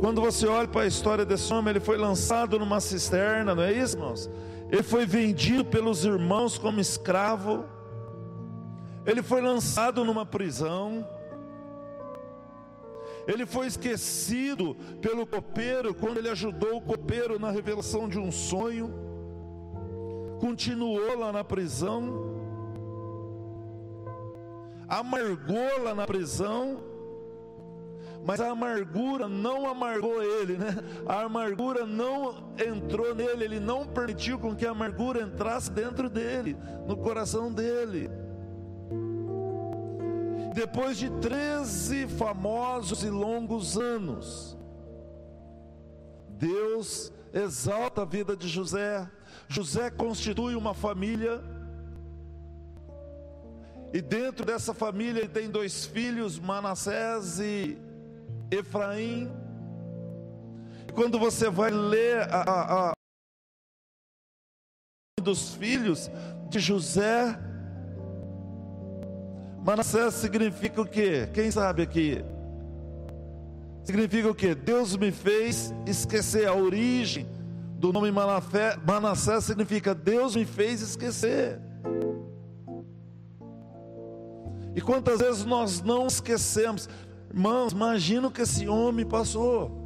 quando 0.00 0.20
você 0.20 0.48
olha 0.48 0.66
para 0.66 0.82
a 0.82 0.86
história 0.88 1.24
desse 1.24 1.54
homem, 1.54 1.70
ele 1.70 1.80
foi 1.80 1.96
lançado 1.96 2.58
numa 2.58 2.80
cisterna, 2.80 3.54
não 3.54 3.62
é 3.62 3.72
isso, 3.72 3.96
irmãos? 3.96 4.28
Ele 4.72 4.82
foi 4.82 5.04
vendido 5.04 5.66
pelos 5.66 6.02
irmãos 6.02 6.56
como 6.56 6.80
escravo. 6.80 7.66
Ele 9.04 9.22
foi 9.22 9.42
lançado 9.42 10.02
numa 10.02 10.24
prisão. 10.24 11.06
Ele 13.26 13.44
foi 13.44 13.66
esquecido 13.66 14.74
pelo 15.02 15.26
copeiro 15.26 15.94
quando 15.94 16.16
ele 16.16 16.30
ajudou 16.30 16.78
o 16.78 16.80
copeiro 16.80 17.38
na 17.38 17.50
revelação 17.50 18.08
de 18.08 18.18
um 18.18 18.32
sonho. 18.32 18.90
Continuou 20.40 21.18
lá 21.18 21.30
na 21.30 21.44
prisão. 21.44 22.32
Amargou 24.88 25.82
lá 25.84 25.94
na 25.94 26.06
prisão 26.06 26.91
mas 28.24 28.40
a 28.40 28.50
amargura 28.50 29.28
não 29.28 29.68
amargou 29.68 30.22
ele, 30.22 30.56
né? 30.56 30.76
A 31.06 31.22
amargura 31.22 31.84
não 31.84 32.54
entrou 32.56 33.14
nele, 33.14 33.44
ele 33.44 33.60
não 33.60 33.84
permitiu 33.86 34.38
com 34.38 34.54
que 34.54 34.64
a 34.64 34.70
amargura 34.70 35.22
entrasse 35.22 35.70
dentro 35.70 36.08
dele, 36.08 36.56
no 36.86 36.96
coração 36.96 37.52
dele. 37.52 38.08
Depois 40.54 40.98
de 40.98 41.10
13 41.10 42.06
famosos 42.06 43.02
e 43.02 43.10
longos 43.10 43.76
anos, 43.76 44.56
Deus 46.28 47.12
exalta 47.32 48.02
a 48.02 48.04
vida 48.04 48.36
de 48.36 48.46
José. 48.46 49.08
José 49.48 49.90
constitui 49.90 50.54
uma 50.54 50.74
família. 50.74 51.42
E 53.92 54.00
dentro 54.00 54.46
dessa 54.46 54.72
família 54.72 55.20
ele 55.20 55.28
tem 55.28 55.50
dois 55.50 55.84
filhos, 55.84 56.38
Manassés 56.38 57.40
e 57.40 57.78
Efraim. 58.52 59.30
Quando 60.94 61.18
você 61.18 61.48
vai 61.48 61.70
ler 61.70 62.20
a, 62.30 62.42
a, 62.42 62.90
a 62.90 62.92
dos 65.22 65.54
filhos 65.54 66.10
de 66.50 66.58
José, 66.58 67.38
Manassés 69.64 70.14
significa 70.14 70.82
o 70.82 70.86
quê? 70.86 71.28
Quem 71.32 71.50
sabe 71.50 71.82
aqui? 71.82 72.22
Significa 73.84 74.28
o 74.28 74.34
quê? 74.34 74.54
Deus 74.54 74.96
me 74.96 75.10
fez 75.10 75.72
esquecer 75.86 76.46
a 76.46 76.54
origem 76.54 77.26
do 77.78 77.92
nome 77.92 78.12
Manafé, 78.12 78.76
Manassés 78.86 79.44
significa 79.44 79.94
Deus 79.94 80.36
me 80.36 80.44
fez 80.44 80.80
esquecer. 80.82 81.58
E 84.74 84.80
quantas 84.80 85.20
vezes 85.20 85.44
nós 85.44 85.80
não 85.82 86.06
esquecemos? 86.06 86.88
Irmãos, 87.32 87.72
imagina 87.72 88.28
o 88.28 88.30
que 88.30 88.42
esse 88.42 88.68
homem 88.68 89.06
passou. 89.06 89.80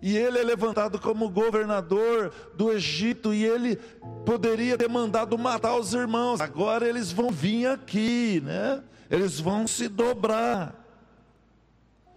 E 0.00 0.16
ele 0.16 0.38
é 0.38 0.42
levantado 0.42 0.98
como 0.98 1.28
governador 1.28 2.32
do 2.56 2.72
Egito, 2.72 3.32
e 3.34 3.44
ele 3.44 3.76
poderia 4.24 4.76
ter 4.76 4.88
mandado 4.88 5.38
matar 5.38 5.76
os 5.76 5.92
irmãos. 5.92 6.40
Agora 6.40 6.88
eles 6.88 7.12
vão 7.12 7.30
vir 7.30 7.66
aqui, 7.66 8.42
né? 8.44 8.82
Eles 9.10 9.38
vão 9.38 9.66
se 9.66 9.88
dobrar. 9.88 10.74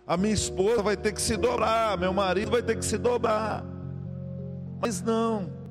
A 0.08 0.16
minha 0.16 0.34
esposa 0.34 0.82
vai 0.82 0.96
ter 0.96 1.14
que 1.14 1.22
se 1.22 1.36
dobrar, 1.36 1.98
meu 1.98 2.14
marido 2.14 2.50
vai 2.52 2.64
ter 2.64 2.78
que 2.78 2.86
se 2.86 2.98
dobrar. 2.98 3.64
Mas 4.82 5.02
não. 5.02 5.65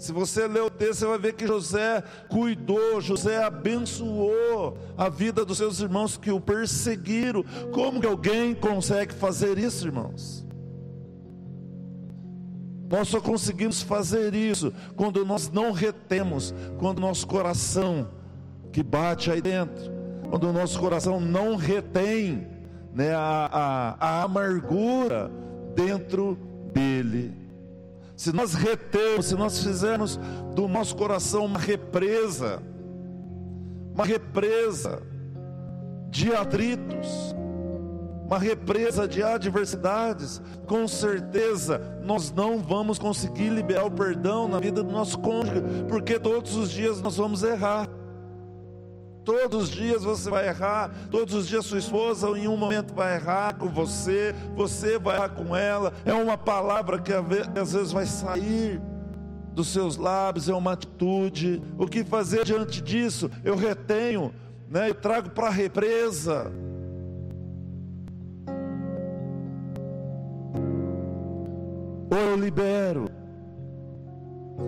Se 0.00 0.12
você 0.12 0.48
ler 0.48 0.62
o 0.62 0.70
texto, 0.70 1.00
você 1.00 1.06
vai 1.06 1.18
ver 1.18 1.34
que 1.34 1.46
José 1.46 2.02
cuidou, 2.30 3.02
José 3.02 3.44
abençoou 3.44 4.78
a 4.96 5.10
vida 5.10 5.44
dos 5.44 5.58
seus 5.58 5.78
irmãos 5.78 6.16
que 6.16 6.30
o 6.30 6.40
perseguiram. 6.40 7.44
Como 7.70 8.00
que 8.00 8.06
alguém 8.06 8.54
consegue 8.54 9.12
fazer 9.12 9.58
isso, 9.58 9.86
irmãos? 9.86 10.46
Nós 12.88 13.08
só 13.08 13.20
conseguimos 13.20 13.82
fazer 13.82 14.34
isso 14.34 14.72
quando 14.96 15.22
nós 15.22 15.50
não 15.50 15.70
retemos, 15.70 16.54
quando 16.78 16.98
nosso 16.98 17.26
coração 17.26 18.08
que 18.72 18.82
bate 18.82 19.30
aí 19.30 19.42
dentro, 19.42 19.92
quando 20.30 20.48
o 20.48 20.52
nosso 20.52 20.80
coração 20.80 21.20
não 21.20 21.56
retém 21.56 22.48
né, 22.94 23.12
a, 23.12 23.50
a, 24.00 24.06
a 24.08 24.22
amargura 24.22 25.30
dentro 25.74 26.38
dele 26.72 27.39
se 28.20 28.34
nós 28.34 28.52
retemos, 28.52 29.24
se 29.24 29.34
nós 29.34 29.64
fizermos 29.64 30.20
do 30.54 30.68
nosso 30.68 30.94
coração 30.94 31.46
uma 31.46 31.58
represa, 31.58 32.62
uma 33.94 34.04
represa 34.04 35.00
de 36.10 36.30
atritos, 36.34 37.34
uma 38.26 38.38
represa 38.38 39.08
de 39.08 39.22
adversidades, 39.22 40.42
com 40.66 40.86
certeza 40.86 41.80
nós 42.04 42.30
não 42.30 42.58
vamos 42.58 42.98
conseguir 42.98 43.48
liberar 43.48 43.86
o 43.86 43.90
perdão 43.90 44.46
na 44.46 44.60
vida 44.60 44.82
do 44.82 44.92
nosso 44.92 45.18
cônjuge, 45.18 45.62
porque 45.88 46.20
todos 46.20 46.54
os 46.56 46.70
dias 46.70 47.00
nós 47.00 47.16
vamos 47.16 47.42
errar. 47.42 47.88
Todos 49.30 49.62
os 49.62 49.70
dias 49.70 50.02
você 50.02 50.28
vai 50.28 50.48
errar, 50.48 50.90
todos 51.08 51.34
os 51.34 51.46
dias 51.46 51.64
sua 51.64 51.78
esposa 51.78 52.26
em 52.30 52.48
um 52.48 52.56
momento 52.56 52.92
vai 52.92 53.14
errar 53.14 53.54
com 53.54 53.68
você, 53.68 54.34
você 54.56 54.98
vai 54.98 55.14
errar 55.14 55.28
com 55.28 55.54
ela. 55.54 55.92
É 56.04 56.12
uma 56.12 56.36
palavra 56.36 56.98
que 56.98 57.12
às 57.12 57.72
vezes 57.72 57.92
vai 57.92 58.06
sair 58.06 58.82
dos 59.52 59.68
seus 59.68 59.96
lábios, 59.96 60.48
é 60.48 60.52
uma 60.52 60.72
atitude. 60.72 61.62
O 61.78 61.86
que 61.86 62.02
fazer 62.02 62.44
diante 62.44 62.82
disso? 62.82 63.30
Eu 63.44 63.54
retenho, 63.54 64.34
né? 64.68 64.90
eu 64.90 64.94
trago 64.96 65.30
para 65.30 65.46
a 65.46 65.50
represa. 65.50 66.50
Ou 72.10 72.18
eu 72.18 72.36
libero, 72.36 73.08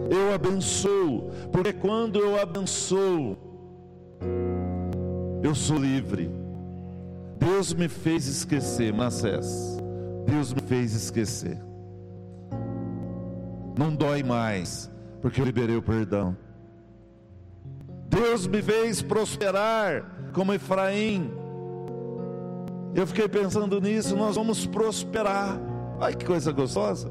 eu 0.08 0.32
abençoo, 0.32 1.32
porque 1.50 1.72
quando 1.72 2.20
eu 2.20 2.40
abençoo, 2.40 3.51
eu 5.42 5.54
sou 5.54 5.76
livre. 5.76 6.30
Deus 7.38 7.74
me 7.74 7.88
fez 7.88 8.26
esquecer, 8.26 8.92
Manassés. 8.92 9.78
Deus 10.26 10.52
me 10.52 10.60
fez 10.60 10.94
esquecer. 10.94 11.58
Não 13.76 13.94
dói 13.94 14.22
mais, 14.22 14.90
porque 15.20 15.40
eu 15.40 15.44
liberei 15.44 15.76
o 15.76 15.82
perdão. 15.82 16.36
Deus 18.08 18.46
me 18.46 18.62
fez 18.62 19.02
prosperar 19.02 20.04
como 20.32 20.52
Efraim. 20.52 21.30
Eu 22.94 23.06
fiquei 23.06 23.28
pensando 23.28 23.80
nisso, 23.80 24.14
nós 24.16 24.36
vamos 24.36 24.66
prosperar. 24.66 25.58
Ai 26.00 26.14
que 26.14 26.24
coisa 26.24 26.52
gostosa. 26.52 27.10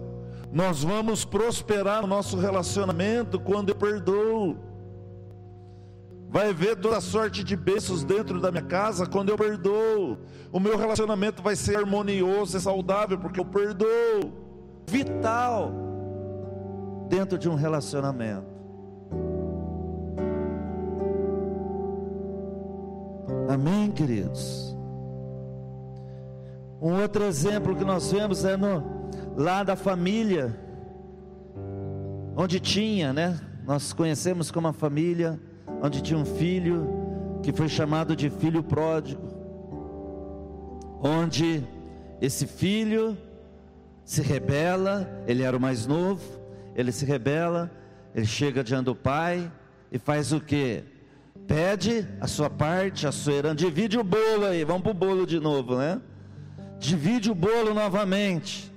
Nós 0.52 0.84
vamos 0.84 1.26
prosperar 1.26 2.02
no 2.02 2.08
nosso 2.08 2.38
relacionamento 2.38 3.40
quando 3.40 3.70
eu 3.70 3.76
perdoo 3.76 4.58
vai 6.32 6.54
ver 6.54 6.78
toda 6.78 7.02
sorte 7.02 7.44
de 7.44 7.58
bênçãos 7.58 8.06
dentro 8.06 8.40
da 8.40 8.50
minha 8.50 8.64
casa 8.64 9.06
quando 9.06 9.30
eu 9.30 9.38
perdoo. 9.38 10.18
O 10.50 10.60
meu 10.62 10.78
relacionamento 10.78 11.44
vai 11.44 11.58
ser 11.58 11.76
harmonioso 11.76 12.58
e 12.58 12.62
saudável 12.62 13.20
porque 13.20 13.40
eu 13.40 13.46
perdoo. 13.46 14.32
Vital 14.90 15.74
dentro 17.10 17.38
de 17.38 17.50
um 17.50 17.56
relacionamento. 17.56 18.48
Amém, 23.50 23.92
queridos? 23.92 24.74
Um 26.82 27.02
outro 27.02 27.26
exemplo 27.26 27.76
que 27.76 27.84
nós 27.84 28.10
vemos 28.10 28.46
é 28.46 28.56
no, 28.56 29.10
lá 29.36 29.64
da 29.64 29.76
família, 29.76 30.58
onde 32.38 32.62
tinha, 32.62 33.12
né? 33.12 33.38
Nós 33.66 33.92
conhecemos 33.92 34.50
como 34.50 34.70
a 34.70 34.74
família, 34.74 35.38
onde 35.82 36.02
tinha 36.02 36.20
um 36.20 36.26
filho 36.26 36.88
que 37.44 37.52
foi 37.52 37.68
chamado 37.68 38.16
de 38.16 38.30
filho 38.30 38.64
pródigo, 38.64 39.22
onde 41.02 41.64
esse 42.22 42.46
filho 42.46 43.18
se 44.06 44.22
rebela, 44.22 45.10
ele 45.28 45.44
era 45.44 45.56
o 45.56 45.60
mais 45.60 45.88
novo, 45.88 46.22
ele 46.76 46.92
se 46.92 47.06
rebela, 47.06 47.72
ele 48.14 48.26
chega 48.26 48.64
diante 48.64 48.86
do 48.86 48.96
pai 48.96 49.52
e 49.92 49.98
faz 49.98 50.32
o 50.32 50.40
que? 50.40 50.84
Pede 51.48 52.08
a 52.20 52.28
sua 52.28 52.50
parte, 52.50 53.08
a 53.08 53.12
sua 53.12 53.34
herança, 53.34 53.56
divide 53.56 53.98
o 53.98 54.04
bolo 54.04 54.46
aí, 54.46 54.64
vamos 54.64 54.84
para 54.84 54.92
o 54.92 54.94
bolo 54.94 55.26
de 55.26 55.40
novo, 55.40 55.78
né? 55.78 56.00
divide 56.82 57.30
o 57.32 57.36
bolo 57.36 57.74
novamente. 57.74 58.74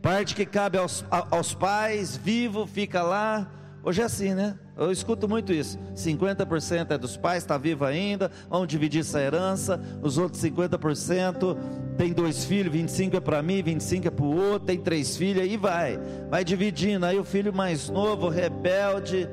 Parte 0.00 0.34
que 0.34 0.46
cabe 0.46 0.78
aos, 0.78 1.04
aos 1.10 1.52
pais, 1.52 2.16
vivo, 2.16 2.66
fica 2.66 3.02
lá. 3.02 3.50
Hoje 3.82 4.02
é 4.02 4.04
assim, 4.04 4.34
né? 4.34 4.58
Eu 4.76 4.90
escuto 4.90 5.28
muito 5.28 5.52
isso. 5.52 5.78
50% 5.94 6.90
é 6.90 6.98
dos 6.98 7.16
pais, 7.16 7.42
está 7.42 7.56
vivo 7.56 7.84
ainda, 7.84 8.30
vamos 8.48 8.68
dividir 8.68 9.00
essa 9.00 9.20
herança. 9.20 9.80
Os 10.02 10.18
outros 10.18 10.42
50% 10.42 11.56
tem 11.96 12.12
dois 12.12 12.44
filhos, 12.44 12.72
25 12.72 13.16
é 13.16 13.20
para 13.20 13.42
mim, 13.42 13.62
25 13.62 14.08
é 14.08 14.10
para 14.10 14.24
o 14.24 14.36
outro, 14.36 14.66
tem 14.66 14.78
três 14.78 15.16
filhos, 15.16 15.42
aí 15.42 15.56
vai. 15.56 15.98
Vai 16.28 16.44
dividindo. 16.44 17.06
Aí 17.06 17.18
o 17.18 17.24
filho 17.24 17.52
mais 17.52 17.88
novo, 17.88 18.28
rebelde, 18.28 19.28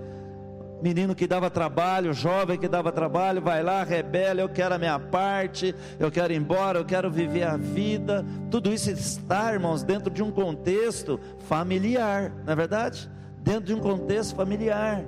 menino 0.81 1.15
que 1.15 1.25
dava 1.25 1.49
trabalho, 1.49 2.13
jovem 2.13 2.59
que 2.59 2.67
dava 2.67 2.91
trabalho, 2.91 3.41
vai 3.41 3.63
lá, 3.63 3.83
rebela, 3.83 4.41
eu 4.41 4.49
quero 4.49 4.75
a 4.75 4.77
minha 4.77 4.99
parte, 4.99 5.73
eu 5.99 6.11
quero 6.11 6.31
ir 6.33 6.37
embora, 6.37 6.77
eu 6.79 6.85
quero 6.85 7.09
viver 7.09 7.43
a 7.43 7.57
vida. 7.57 8.25
Tudo 8.51 8.71
isso 8.71 8.91
está, 8.91 9.51
irmãos, 9.53 9.83
dentro 9.83 10.11
de 10.11 10.21
um 10.21 10.31
contexto 10.31 11.19
familiar, 11.47 12.31
não 12.45 12.53
é 12.53 12.55
verdade? 12.55 13.09
Dentro 13.45 13.63
de 13.63 13.73
um 13.73 13.79
contexto 13.79 14.35
familiar. 14.35 15.01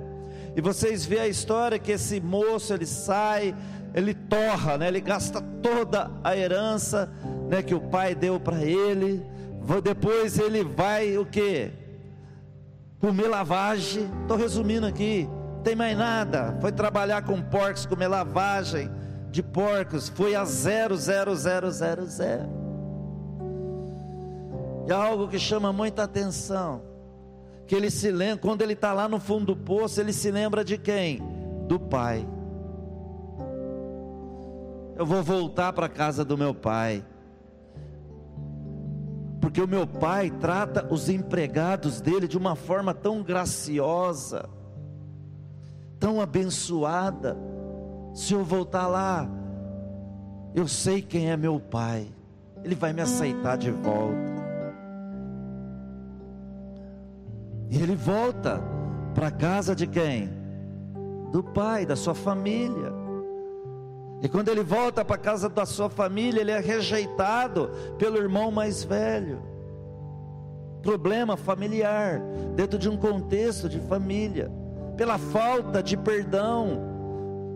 E 0.56 0.60
vocês 0.62 1.04
vê 1.04 1.18
a 1.18 1.28
história 1.28 1.78
que 1.78 1.92
esse 1.92 2.20
moço 2.20 2.72
ele 2.72 2.86
sai, 2.86 3.54
ele 3.94 4.14
torra, 4.14 4.78
né? 4.78 4.88
Ele 4.88 5.00
gasta 5.00 5.42
toda 5.62 6.10
a 6.24 6.34
herança, 6.34 7.10
né, 7.50 7.62
que 7.62 7.74
o 7.74 7.80
pai 7.80 8.14
deu 8.14 8.40
para 8.40 8.64
ele. 8.64 9.22
Depois 9.84 10.38
ele 10.38 10.64
vai 10.64 11.18
o 11.18 11.26
que? 11.26 11.70
Comer 12.98 13.28
lavagem. 13.28 14.08
Estou 14.22 14.38
resumindo 14.38 14.86
aqui 14.86 15.28
tem 15.68 15.76
mais 15.76 15.96
nada. 15.96 16.56
Foi 16.60 16.72
trabalhar 16.72 17.22
com 17.22 17.42
porcos, 17.42 17.84
comer 17.84 18.08
lavagem 18.08 18.90
de 19.30 19.42
porcos. 19.42 20.08
Foi 20.08 20.34
a 20.34 20.44
zero, 20.44 20.96
zero, 20.96 21.36
zero, 21.36 21.70
zero, 21.70 22.06
zero. 22.06 22.48
E 24.86 24.92
algo 24.92 25.28
que 25.28 25.38
chama 25.38 25.70
muita 25.70 26.04
atenção. 26.04 26.87
Que 27.68 27.76
ele 27.76 27.88
se 27.88 28.10
lembra, 28.10 28.38
quando 28.38 28.62
ele 28.62 28.72
está 28.72 28.92
lá 28.92 29.08
no 29.08 29.20
fundo 29.20 29.54
do 29.54 29.56
poço, 29.56 30.00
ele 30.00 30.12
se 30.12 30.28
lembra 30.32 30.64
de 30.64 30.76
quem? 30.76 31.22
Do 31.68 31.78
pai. 31.78 32.28
Eu 34.96 35.06
vou 35.06 35.22
voltar 35.22 35.72
para 35.72 35.86
a 35.86 35.88
casa 35.88 36.24
do 36.24 36.36
meu 36.36 36.52
pai. 36.52 37.04
Porque 39.40 39.62
o 39.62 39.68
meu 39.68 39.86
pai 39.86 40.28
trata 40.28 40.92
os 40.92 41.08
empregados 41.08 42.00
dele 42.00 42.26
de 42.26 42.36
uma 42.36 42.56
forma 42.56 42.92
tão 42.92 43.22
graciosa 43.22 44.58
tão 45.98 46.20
abençoada. 46.20 47.36
Se 48.14 48.32
eu 48.32 48.44
voltar 48.44 48.86
lá, 48.86 49.28
eu 50.54 50.66
sei 50.66 51.02
quem 51.02 51.30
é 51.30 51.36
meu 51.36 51.60
pai, 51.60 52.08
ele 52.64 52.74
vai 52.74 52.92
me 52.92 53.02
aceitar 53.02 53.56
de 53.56 53.70
volta. 53.70 54.37
E 57.70 57.82
ele 57.82 57.94
volta 57.94 58.62
para 59.14 59.28
a 59.28 59.30
casa 59.30 59.74
de 59.74 59.86
quem? 59.86 60.30
Do 61.30 61.42
pai, 61.42 61.84
da 61.84 61.96
sua 61.96 62.14
família. 62.14 62.92
E 64.22 64.28
quando 64.28 64.48
ele 64.48 64.62
volta 64.62 65.04
para 65.04 65.16
a 65.16 65.18
casa 65.18 65.48
da 65.48 65.66
sua 65.66 65.88
família, 65.88 66.40
ele 66.40 66.50
é 66.50 66.60
rejeitado 66.60 67.70
pelo 67.98 68.16
irmão 68.16 68.50
mais 68.50 68.82
velho. 68.82 69.42
Problema 70.82 71.36
familiar, 71.36 72.20
dentro 72.54 72.78
de 72.78 72.88
um 72.88 72.96
contexto 72.96 73.68
de 73.68 73.78
família 73.80 74.50
pela 74.98 75.16
falta 75.16 75.80
de 75.80 75.96
perdão 75.96 76.80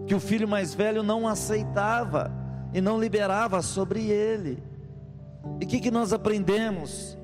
que 0.06 0.14
o 0.14 0.20
filho 0.20 0.46
mais 0.46 0.72
velho 0.72 1.02
não 1.02 1.26
aceitava 1.26 2.30
e 2.72 2.80
não 2.80 3.00
liberava 3.00 3.60
sobre 3.60 4.08
ele. 4.08 4.62
E 5.60 5.64
o 5.64 5.68
que, 5.68 5.80
que 5.80 5.90
nós 5.90 6.12
aprendemos? 6.12 7.18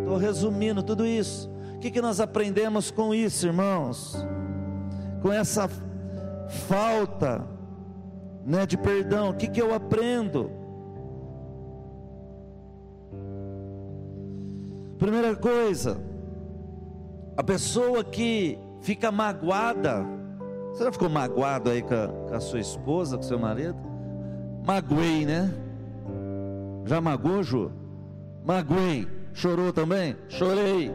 Estou 0.00 0.16
resumindo 0.16 0.82
tudo 0.82 1.06
isso. 1.06 1.50
O 1.80 1.82
que, 1.82 1.90
que 1.90 2.02
nós 2.02 2.20
aprendemos 2.20 2.90
com 2.90 3.14
isso, 3.14 3.46
irmãos? 3.46 4.14
Com 5.22 5.32
essa 5.32 5.66
falta 6.68 7.42
né, 8.44 8.66
de 8.66 8.76
perdão, 8.76 9.30
o 9.30 9.34
que, 9.34 9.48
que 9.48 9.62
eu 9.62 9.74
aprendo? 9.74 10.50
Primeira 14.98 15.34
coisa, 15.34 15.96
a 17.34 17.42
pessoa 17.42 18.04
que 18.04 18.58
fica 18.82 19.10
magoada. 19.10 20.04
Você 20.74 20.84
já 20.84 20.92
ficou 20.92 21.08
magoado 21.08 21.70
aí 21.70 21.80
com 21.80 21.94
a, 21.94 22.08
com 22.08 22.34
a 22.34 22.40
sua 22.40 22.60
esposa, 22.60 23.16
com 23.16 23.22
seu 23.22 23.38
marido? 23.38 23.78
Magoei, 24.66 25.24
né? 25.24 25.50
Já 26.84 27.00
magoou, 27.00 27.42
Ju? 27.42 27.72
Magoei. 28.44 29.08
Chorou 29.32 29.72
também? 29.72 30.14
Chorei. 30.28 30.92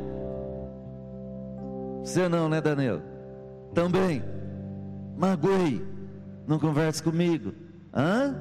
Você 2.06 2.30
não, 2.30 2.48
né, 2.48 2.62
Daniel? 2.62 3.02
Também. 3.74 4.24
Magoei. 5.18 5.84
Não 6.48 6.60
converse 6.60 7.02
comigo. 7.02 7.52
Hã? 7.92 8.36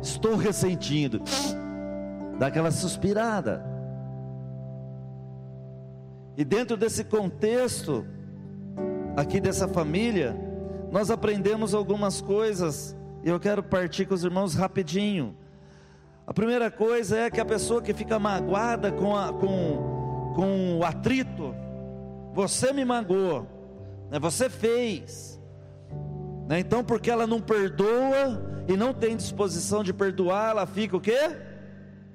Estou 0.00 0.36
ressentindo. 0.36 1.20
Dá 2.38 2.46
aquela 2.46 2.70
suspirada. 2.70 3.66
E 6.36 6.44
dentro 6.44 6.76
desse 6.76 7.02
contexto, 7.02 8.06
aqui 9.16 9.40
dessa 9.40 9.66
família, 9.66 10.36
nós 10.92 11.10
aprendemos 11.10 11.74
algumas 11.74 12.20
coisas, 12.20 12.96
e 13.24 13.28
eu 13.28 13.40
quero 13.40 13.64
partir 13.64 14.06
com 14.06 14.14
os 14.14 14.22
irmãos 14.22 14.54
rapidinho. 14.54 15.36
A 16.24 16.32
primeira 16.32 16.70
coisa 16.70 17.18
é 17.18 17.30
que 17.30 17.40
a 17.40 17.44
pessoa 17.44 17.82
que 17.82 17.92
fica 17.92 18.16
magoada 18.16 18.92
com, 18.92 19.16
a, 19.16 19.32
com, 19.32 20.32
com 20.36 20.78
o 20.78 20.84
atrito, 20.84 21.52
você 22.38 22.72
me 22.72 22.84
magoou, 22.84 23.48
né, 24.12 24.18
você 24.20 24.48
fez, 24.48 25.40
né, 26.46 26.60
então 26.60 26.84
porque 26.84 27.10
ela 27.10 27.26
não 27.26 27.40
perdoa 27.40 28.62
e 28.68 28.76
não 28.76 28.94
tem 28.94 29.16
disposição 29.16 29.82
de 29.82 29.92
perdoar, 29.92 30.50
ela 30.50 30.64
fica 30.64 30.96
o 30.96 31.00
quê? 31.00 31.36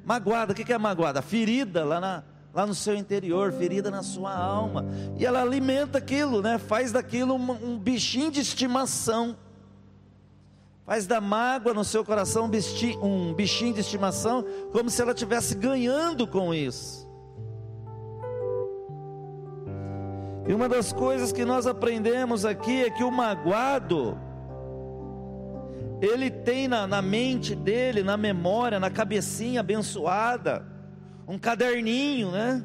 Magoada, 0.06 0.54
o 0.54 0.56
que 0.56 0.72
é 0.72 0.78
magoada? 0.78 1.22
Ferida 1.22 1.84
lá 1.84 2.00
na, 2.00 2.24
lá 2.54 2.66
no 2.66 2.74
seu 2.74 2.96
interior, 2.96 3.52
ferida 3.52 3.92
na 3.92 4.02
sua 4.02 4.34
alma. 4.34 4.86
E 5.18 5.26
ela 5.26 5.42
alimenta 5.42 5.98
aquilo, 5.98 6.42
né? 6.42 6.58
Faz 6.58 6.94
daquilo 6.94 7.36
um, 7.36 7.52
um 7.52 7.78
bichinho 7.78 8.32
de 8.32 8.40
estimação. 8.40 9.36
Faz 10.86 11.06
da 11.06 11.20
mágoa 11.20 11.74
no 11.74 11.84
seu 11.84 12.06
coração 12.06 12.50
um 13.02 13.34
bichinho 13.34 13.74
de 13.74 13.82
estimação, 13.82 14.46
como 14.72 14.90
se 14.90 15.02
ela 15.02 15.12
estivesse 15.12 15.56
ganhando 15.56 16.26
com 16.26 16.54
isso. 16.54 17.03
E 20.46 20.54
uma 20.54 20.68
das 20.68 20.92
coisas 20.92 21.32
que 21.32 21.46
nós 21.46 21.66
aprendemos 21.66 22.44
aqui 22.44 22.84
é 22.84 22.90
que 22.90 23.04
o 23.04 23.10
magoado, 23.10 24.18
ele 26.02 26.30
tem 26.30 26.68
na, 26.68 26.86
na 26.86 27.02
mente 27.02 27.56
dele, 27.56 28.04
na 28.04 28.18
memória, 28.18 28.78
na 28.78 28.90
cabecinha 28.90 29.62
abençoada, 29.62 30.66
um 31.26 31.40
caderninho, 31.40 32.32
né? 32.32 32.62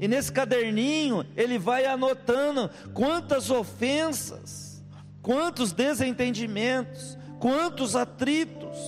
E 0.00 0.08
nesse 0.08 0.32
caderninho 0.32 1.24
ele 1.36 1.58
vai 1.58 1.84
anotando 1.84 2.70
quantas 2.94 3.50
ofensas, 3.50 4.82
quantos 5.20 5.70
desentendimentos, 5.72 7.18
quantos 7.38 7.94
atritos. 7.94 8.78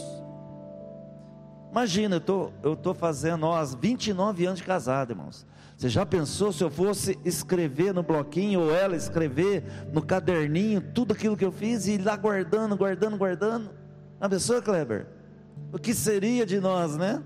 Imagina, 1.70 2.16
eu 2.16 2.20
tô, 2.20 2.46
estou 2.56 2.76
tô 2.76 2.94
fazendo, 2.94 3.40
nós, 3.40 3.74
29 3.74 4.46
anos 4.46 4.60
de 4.60 4.64
casado, 4.64 5.10
irmãos. 5.10 5.46
Você 5.76 5.90
já 5.90 6.06
pensou 6.06 6.52
se 6.52 6.64
eu 6.64 6.70
fosse 6.70 7.18
escrever 7.22 7.92
no 7.92 8.02
bloquinho, 8.02 8.60
ou 8.60 8.74
ela 8.74 8.96
escrever 8.96 9.62
no 9.92 10.00
caderninho, 10.00 10.80
tudo 10.80 11.12
aquilo 11.12 11.36
que 11.36 11.44
eu 11.44 11.52
fiz 11.52 11.86
e 11.86 11.92
ir 11.92 12.04
lá 12.04 12.16
guardando, 12.16 12.74
guardando, 12.76 13.16
guardando? 13.18 13.70
A 14.18 14.26
pessoa, 14.28 14.62
Kleber? 14.62 15.06
O 15.70 15.78
que 15.78 15.92
seria 15.92 16.46
de 16.46 16.58
nós, 16.60 16.96
né? 16.96 17.22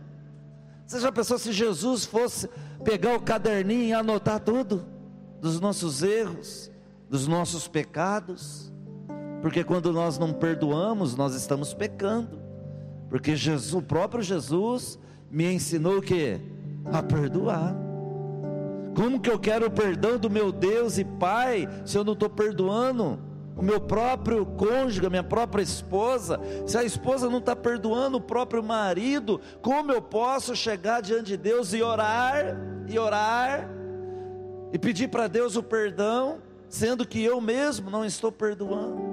Você 0.85 0.99
já 0.99 1.13
pensou 1.13 1.39
se 1.39 1.53
Jesus 1.53 2.05
fosse 2.05 2.49
pegar 2.83 3.15
o 3.15 3.21
caderninho 3.21 3.85
e 3.85 3.93
anotar 3.93 4.41
tudo? 4.41 4.85
Dos 5.41 5.61
nossos 5.61 6.03
erros, 6.03 6.71
dos 7.09 7.29
nossos 7.29 7.69
pecados, 7.69 8.71
Porque 9.41 9.65
quando 9.65 9.93
nós 9.93 10.19
não 10.19 10.33
perdoamos, 10.33 11.17
nós 11.17 11.35
estamos 11.35 11.73
pecando. 11.73 12.39
Porque 13.09 13.35
Jesus, 13.35 13.73
o 13.73 13.81
próprio 13.81 14.23
Jesus 14.23 14.99
me 15.31 15.51
ensinou 15.51 15.99
o 15.99 16.03
que? 16.03 16.39
A 16.93 17.03
perdoar. 17.03 17.75
Como 19.01 19.19
que 19.19 19.31
eu 19.31 19.39
quero 19.39 19.67
o 19.67 19.71
perdão 19.71 20.19
do 20.19 20.29
meu 20.29 20.53
Deus 20.53 20.99
e 20.99 21.05
Pai 21.07 21.67
se 21.87 21.97
eu 21.97 22.05
não 22.05 22.13
estou 22.13 22.29
perdoando 22.29 23.19
o 23.57 23.63
meu 23.63 23.81
próprio 23.81 24.45
cônjuge, 24.45 25.07
a 25.07 25.09
minha 25.09 25.25
própria 25.25 25.63
esposa? 25.63 26.39
Se 26.67 26.77
a 26.77 26.85
esposa 26.85 27.31
não 27.31 27.39
está 27.39 27.57
perdoando 27.57 28.19
o 28.19 28.21
próprio 28.21 28.63
marido, 28.63 29.41
como 29.63 29.91
eu 29.91 30.03
posso 30.03 30.55
chegar 30.55 31.01
diante 31.01 31.29
de 31.29 31.39
Deus 31.39 31.73
e 31.73 31.83
orar, 31.83 32.59
e 32.87 32.99
orar, 32.99 33.71
e 34.71 34.79
pedir 34.79 35.09
para 35.09 35.29
Deus 35.29 35.57
o 35.57 35.63
perdão, 35.63 36.43
sendo 36.69 37.09
que 37.09 37.25
eu 37.25 37.41
mesmo 37.41 37.89
não 37.89 38.05
estou 38.05 38.31
perdoando? 38.31 39.10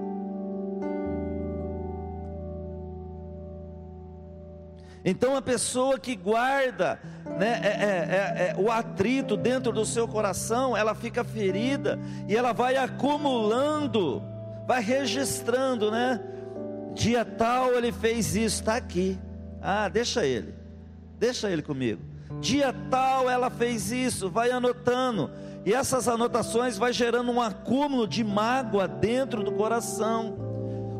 Então 5.09 5.37
a 5.37 5.41
pessoa 5.41 5.97
que 5.97 6.17
guarda 6.17 6.99
né, 7.39 7.61
é, 7.63 7.67
é, 7.67 7.71
é, 7.71 8.49
é, 8.49 8.55
o 8.61 8.69
atrito 8.69 9.37
dentro 9.37 9.71
do 9.71 9.85
seu 9.85 10.05
coração, 10.05 10.75
ela 10.75 10.93
fica 10.93 11.23
ferida 11.23 11.97
e 12.27 12.35
ela 12.35 12.51
vai 12.51 12.75
acumulando, 12.75 14.21
vai 14.67 14.83
registrando, 14.83 15.89
né? 15.89 16.19
Dia 16.93 17.23
tal 17.23 17.73
ele 17.73 17.93
fez 17.93 18.35
isso, 18.35 18.57
está 18.57 18.75
aqui. 18.75 19.17
Ah, 19.61 19.87
deixa 19.87 20.25
ele, 20.25 20.53
deixa 21.17 21.49
ele 21.49 21.61
comigo. 21.61 22.01
Dia 22.41 22.75
tal 22.91 23.29
ela 23.29 23.49
fez 23.49 23.93
isso, 23.93 24.29
vai 24.29 24.51
anotando. 24.51 25.31
E 25.65 25.73
essas 25.73 26.09
anotações 26.09 26.77
vai 26.77 26.91
gerando 26.91 27.31
um 27.31 27.41
acúmulo 27.41 28.05
de 28.05 28.25
mágoa 28.25 28.89
dentro 28.89 29.41
do 29.41 29.53
coração. 29.53 30.46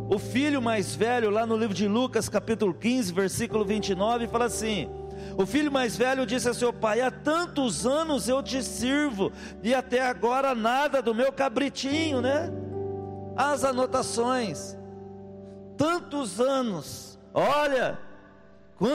O 0.10 0.18
filho 0.18 0.62
mais 0.62 0.96
velho, 0.96 1.30
lá 1.30 1.46
no 1.46 1.58
livro 1.58 1.76
de 1.76 1.86
Lucas, 1.86 2.30
capítulo 2.30 2.74
15, 2.74 3.12
versículo 3.12 3.66
29, 3.66 4.28
fala 4.28 4.46
assim: 4.46 4.90
O 5.38 5.46
filho 5.46 5.70
mais 5.70 5.98
velho 5.98 6.26
disse 6.26 6.48
a 6.48 6.54
seu 6.54 6.72
pai: 6.72 7.02
Há 7.02 7.12
tantos 7.12 7.86
anos 7.86 8.30
eu 8.30 8.42
te 8.42 8.64
sirvo, 8.64 9.34
e 9.62 9.76
até 9.76 10.02
agora 10.02 10.56
nada 10.56 11.02
do 11.02 11.14
meu 11.14 11.30
cabritinho, 11.34 12.22
né? 12.22 12.50
As 13.36 13.66
anotações, 13.66 14.78
tantos 15.76 16.40
anos, 16.40 17.20
olha, 17.34 18.00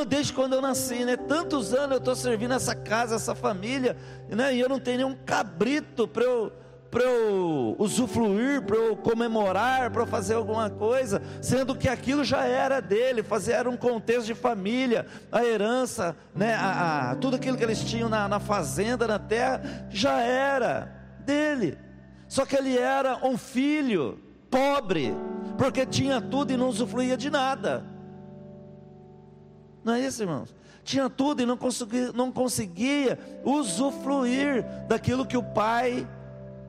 desde 0.08 0.32
quando 0.32 0.54
eu 0.54 0.62
nasci, 0.62 1.04
né? 1.04 1.18
Tantos 1.18 1.74
anos 1.74 1.92
eu 1.92 1.98
estou 1.98 2.16
servindo 2.16 2.54
essa 2.54 2.74
casa, 2.74 3.16
essa 3.16 3.34
família, 3.34 3.98
né? 4.30 4.54
E 4.54 4.60
eu 4.60 4.68
não 4.68 4.80
tenho 4.80 4.96
nenhum 4.96 5.14
cabrito 5.26 6.08
para 6.08 6.24
eu 6.24 6.61
para 6.92 7.04
eu 7.04 7.74
usufruir, 7.78 8.60
para 8.60 8.76
eu 8.76 8.94
comemorar, 8.94 9.90
para 9.90 10.02
eu 10.02 10.06
fazer 10.06 10.34
alguma 10.34 10.68
coisa, 10.68 11.22
sendo 11.40 11.74
que 11.74 11.88
aquilo 11.88 12.22
já 12.22 12.44
era 12.44 12.80
dele, 12.80 13.22
fazer 13.22 13.52
era 13.52 13.70
um 13.70 13.78
contexto 13.78 14.26
de 14.26 14.34
família, 14.34 15.06
a 15.32 15.42
herança, 15.42 16.14
né, 16.34 16.52
a, 16.52 17.12
a 17.12 17.16
tudo 17.16 17.36
aquilo 17.36 17.56
que 17.56 17.64
eles 17.64 17.82
tinham 17.82 18.10
na, 18.10 18.28
na 18.28 18.38
fazenda, 18.38 19.06
na 19.06 19.18
terra, 19.18 19.86
já 19.88 20.20
era 20.20 20.94
dele. 21.20 21.78
Só 22.28 22.44
que 22.44 22.54
ele 22.54 22.76
era 22.76 23.26
um 23.26 23.38
filho 23.38 24.20
pobre, 24.50 25.14
porque 25.56 25.86
tinha 25.86 26.20
tudo 26.20 26.52
e 26.52 26.58
não 26.58 26.68
usufruía 26.68 27.16
de 27.16 27.30
nada. 27.30 27.86
Não 29.82 29.94
é 29.94 30.00
isso, 30.00 30.22
irmãos? 30.22 30.54
Tinha 30.84 31.08
tudo 31.08 31.40
e 31.40 31.46
não 31.46 31.56
conseguia, 31.56 32.12
não 32.12 32.30
conseguia 32.30 33.18
usufruir 33.42 34.62
daquilo 34.88 35.24
que 35.24 35.38
o 35.38 35.42
pai 35.42 36.06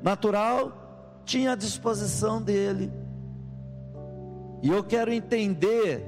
natural 0.04 1.24
tinha 1.26 1.54
à 1.54 1.56
disposição 1.56 2.42
dele. 2.42 2.92
E 4.62 4.70
eu 4.70 4.84
quero 4.84 5.12
entender, 5.12 6.04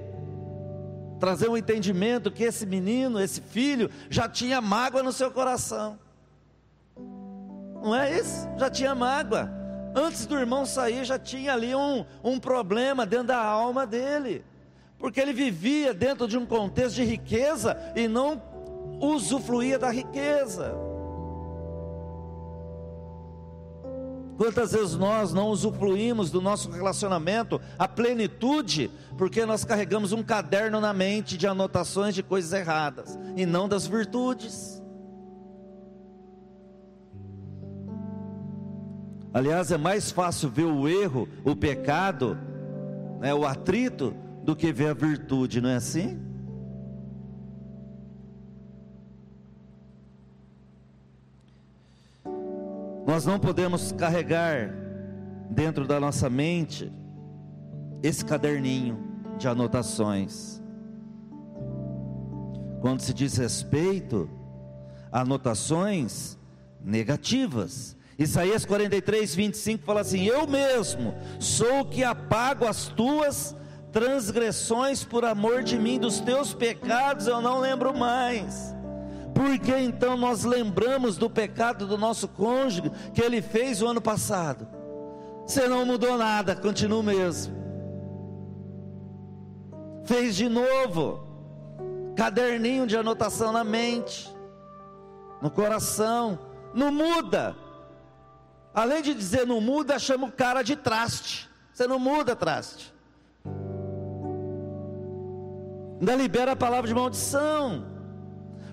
trazer 1.19 1.49
um 1.49 1.58
entendimento 1.58 2.29
que 2.29 2.43
esse 2.43 2.65
menino, 2.65 3.19
esse 3.19 3.41
filho, 3.41 3.89
já 4.10 4.27
tinha 4.27 4.62
mágoa 4.62 5.01
no 5.01 5.13
seu 5.13 5.31
coração. 5.31 5.97
Não 7.81 7.95
é 7.95 8.19
isso? 8.19 8.47
Já 8.58 8.69
tinha 8.69 8.93
mágoa. 8.93 9.49
Antes 9.95 10.25
do 10.25 10.38
irmão 10.38 10.65
sair, 10.65 11.05
já 11.05 11.17
tinha 11.17 11.53
ali 11.53 11.73
um, 11.73 12.05
um 12.23 12.38
problema 12.38 13.05
dentro 13.05 13.27
da 13.27 13.41
alma 13.41 13.88
dele. 13.88 14.43
Porque 14.97 15.21
ele 15.21 15.31
vivia 15.31 15.93
dentro 15.93 16.27
de 16.27 16.38
um 16.38 16.45
contexto 16.45 16.95
de 16.95 17.05
riqueza 17.05 17.77
e 17.95 18.08
não 18.08 18.41
usufruía 18.99 19.79
da 19.79 19.89
riqueza. 19.89 20.85
Quantas 24.38 24.74
vezes 24.74 24.95
nós 24.95 25.34
não 25.34 25.48
usufruímos 25.48 26.30
do 26.30 26.41
nosso 26.41 26.69
relacionamento, 26.69 27.60
a 27.80 27.88
plenitude, 27.88 28.91
porque 29.17 29.45
nós 29.45 29.63
carregamos 29.63 30.12
um 30.12 30.21
caderno 30.21 30.82
na 30.82 30.93
mente 30.93 31.38
de 31.38 31.48
anotações 31.48 32.13
de 32.13 32.21
coisas 32.21 32.52
erradas 32.52 33.17
e 33.36 33.45
não 33.45 33.69
das 33.69 33.88
virtudes. 33.88 34.84
Aliás, 39.34 39.71
é 39.71 39.78
mais 39.78 40.12
fácil 40.12 40.50
ver 40.50 40.63
o 40.63 40.88
erro, 40.88 41.28
o 41.43 41.56
pecado, 41.56 42.38
né, 43.19 43.34
o 43.34 43.45
atrito, 43.45 44.15
do 44.43 44.56
que 44.56 44.71
ver 44.71 44.89
a 44.89 44.93
virtude, 44.93 45.60
não 45.60 45.69
é 45.69 45.76
assim? 45.76 46.19
Nós 53.05 53.25
não 53.25 53.39
podemos 53.39 53.91
carregar 53.91 54.73
dentro 55.49 55.87
da 55.87 55.99
nossa 55.99 56.29
mente 56.29 56.91
esse 58.01 58.25
caderninho 58.25 58.97
de 59.37 59.47
anotações. 59.47 60.61
Quando 62.81 63.01
se 63.01 63.13
diz 63.13 63.37
respeito 63.37 64.29
anotações 65.11 66.37
negativas. 66.83 67.95
Isaías 68.19 68.65
43, 68.65 69.33
25 69.33 69.85
fala 69.85 70.01
assim: 70.01 70.25
Eu 70.25 70.45
mesmo 70.45 71.13
sou 71.39 71.81
o 71.81 71.85
que 71.85 72.03
apago 72.03 72.65
as 72.65 72.87
tuas 72.87 73.55
transgressões 73.93 75.05
por 75.05 75.23
amor 75.23 75.63
de 75.63 75.79
mim, 75.79 75.97
dos 75.97 76.19
teus 76.19 76.53
pecados 76.53 77.27
eu 77.27 77.41
não 77.41 77.59
lembro 77.59 77.97
mais. 77.97 78.74
Por 79.36 79.60
que 79.60 79.78
então 79.78 80.15
nós 80.15 80.45
lembramos 80.45 81.17
do 81.17 81.30
pecado 81.30 81.86
do 81.86 81.98
nosso 81.98 82.26
cônjuge 82.26 82.89
que 83.13 83.21
ele 83.21 83.41
fez 83.41 83.82
o 83.82 83.88
ano 83.88 84.00
passado? 84.00 84.65
Você 85.45 85.67
não 85.67 85.86
mudou 85.86 86.17
nada, 86.17 86.56
continua 86.56 87.00
o 87.00 87.04
mesmo. 87.04 87.54
Fez 90.06 90.38
de 90.38 90.48
novo, 90.48 91.28
caderninho 92.15 92.88
de 92.88 92.95
anotação 92.95 93.52
na 93.52 93.65
mente, 93.65 94.34
no 95.41 95.52
coração, 95.52 96.39
não 96.74 96.89
muda. 96.89 97.58
Além 98.74 99.02
de 99.02 99.13
dizer 99.13 99.45
não 99.45 99.60
muda, 99.60 100.00
chama 100.00 100.28
o 100.28 100.32
cara 100.32 100.63
de 100.63 100.78
traste. 100.78 101.50
Você 101.74 101.86
não 101.86 102.00
muda 102.00 102.38
traste. 102.38 102.93
Ainda 106.00 106.15
libera 106.15 106.54
a 106.54 106.56
palavra 106.56 106.88
de 106.88 106.93
maldição. 106.93 107.94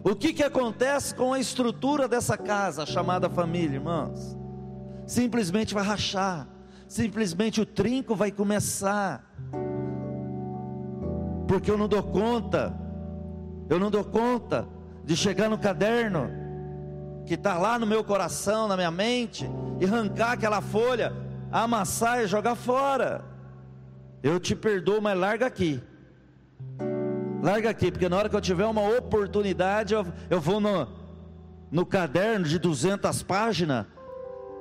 O 0.05 0.17
que, 0.17 0.33
que 0.33 0.43
acontece 0.43 1.15
com 1.15 1.33
a 1.33 1.39
estrutura 1.39 2.09
dessa 2.09 2.37
casa 2.37 2.85
chamada 2.85 3.31
família, 3.31 3.77
irmãos? 3.77 4.37
Simplesmente 5.07 5.75
vai 5.75 5.85
rachar, 5.85 6.49
simplesmente 6.89 7.61
o 7.61 7.67
trinco 7.67 8.17
vai 8.17 8.33
começar, 8.33 9.25
porque 11.47 11.71
eu 11.71 11.79
não 11.79 11.87
dou 11.87 12.03
conta, 12.03 12.77
eu 13.71 13.79
não 13.79 13.91
dou 13.91 14.05
conta 14.05 14.67
de 15.05 15.17
chegar 15.17 15.49
no 15.49 15.59
caderno 15.59 16.29
que 17.25 17.35
está 17.35 17.57
lá 17.57 17.79
no 17.79 17.87
meu 17.87 18.03
coração, 18.03 18.67
na 18.67 18.77
minha 18.77 18.91
mente, 18.91 19.49
e 19.81 19.85
arrancar 19.85 20.33
aquela 20.33 20.61
folha, 20.61 21.13
amassar 21.51 22.23
e 22.23 22.27
jogar 22.27 22.57
fora. 22.57 23.25
Eu 24.21 24.41
te 24.41 24.57
perdoo, 24.57 25.01
mas 25.01 25.17
larga 25.17 25.47
aqui. 25.47 25.81
Larga 27.43 27.71
aqui, 27.71 27.91
porque 27.91 28.09
na 28.09 28.17
hora 28.17 28.29
que 28.29 28.37
eu 28.37 28.41
tiver 28.41 28.67
uma 28.67 28.89
oportunidade, 28.97 29.95
eu, 29.95 30.07
eu 30.31 30.41
vou 30.41 30.61
no, 30.61 30.87
no 31.73 31.85
caderno 31.85 32.47
de 32.47 32.57
200 32.57 33.21
páginas. 33.25 33.85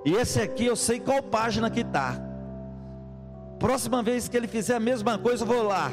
E 0.04 0.14
esse 0.14 0.42
aqui 0.42 0.66
eu 0.66 0.76
sei 0.76 1.00
qual 1.00 1.22
página 1.22 1.70
que 1.70 1.82
está. 1.82 2.20
Próxima 3.60 4.02
vez 4.02 4.28
que 4.28 4.36
ele 4.36 4.48
fizer 4.48 4.74
a 4.74 4.80
mesma 4.80 5.20
coisa, 5.20 5.44
eu 5.44 5.48
vou 5.48 5.62
lá. 5.62 5.92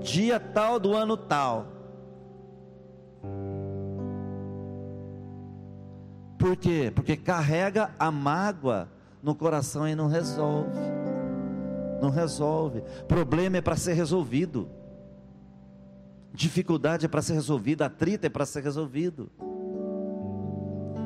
Dia 0.00 0.40
tal 0.40 0.80
do 0.80 0.96
ano 0.96 1.16
tal. 1.16 1.68
Por 6.36 6.56
quê? 6.56 6.92
Porque 6.92 7.16
carrega 7.16 7.90
a 7.96 8.10
mágoa 8.10 8.88
no 9.22 9.32
coração 9.32 9.86
e 9.86 9.94
não 9.94 10.08
resolve. 10.08 10.70
Não 12.02 12.10
resolve. 12.10 12.82
Problema 13.06 13.58
é 13.58 13.60
para 13.60 13.76
ser 13.76 13.92
resolvido. 13.92 14.68
Dificuldade 16.36 17.06
é 17.06 17.08
para 17.08 17.22
ser 17.22 17.32
resolvida, 17.32 17.86
atrito 17.86 18.26
é 18.26 18.28
para 18.28 18.44
ser 18.44 18.62
resolvido. 18.62 19.30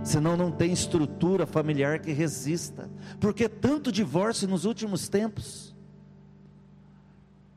Senão 0.03 0.37
não 0.37 0.51
tem 0.51 0.73
estrutura 0.73 1.47
familiar 1.47 2.01
que 2.01 2.11
resista. 2.11 2.91
Porque 3.21 3.49
tanto 3.49 3.93
divórcio 3.93 4.49
nos 4.49 4.65
últimos 4.65 5.09
tempos. 5.09 5.73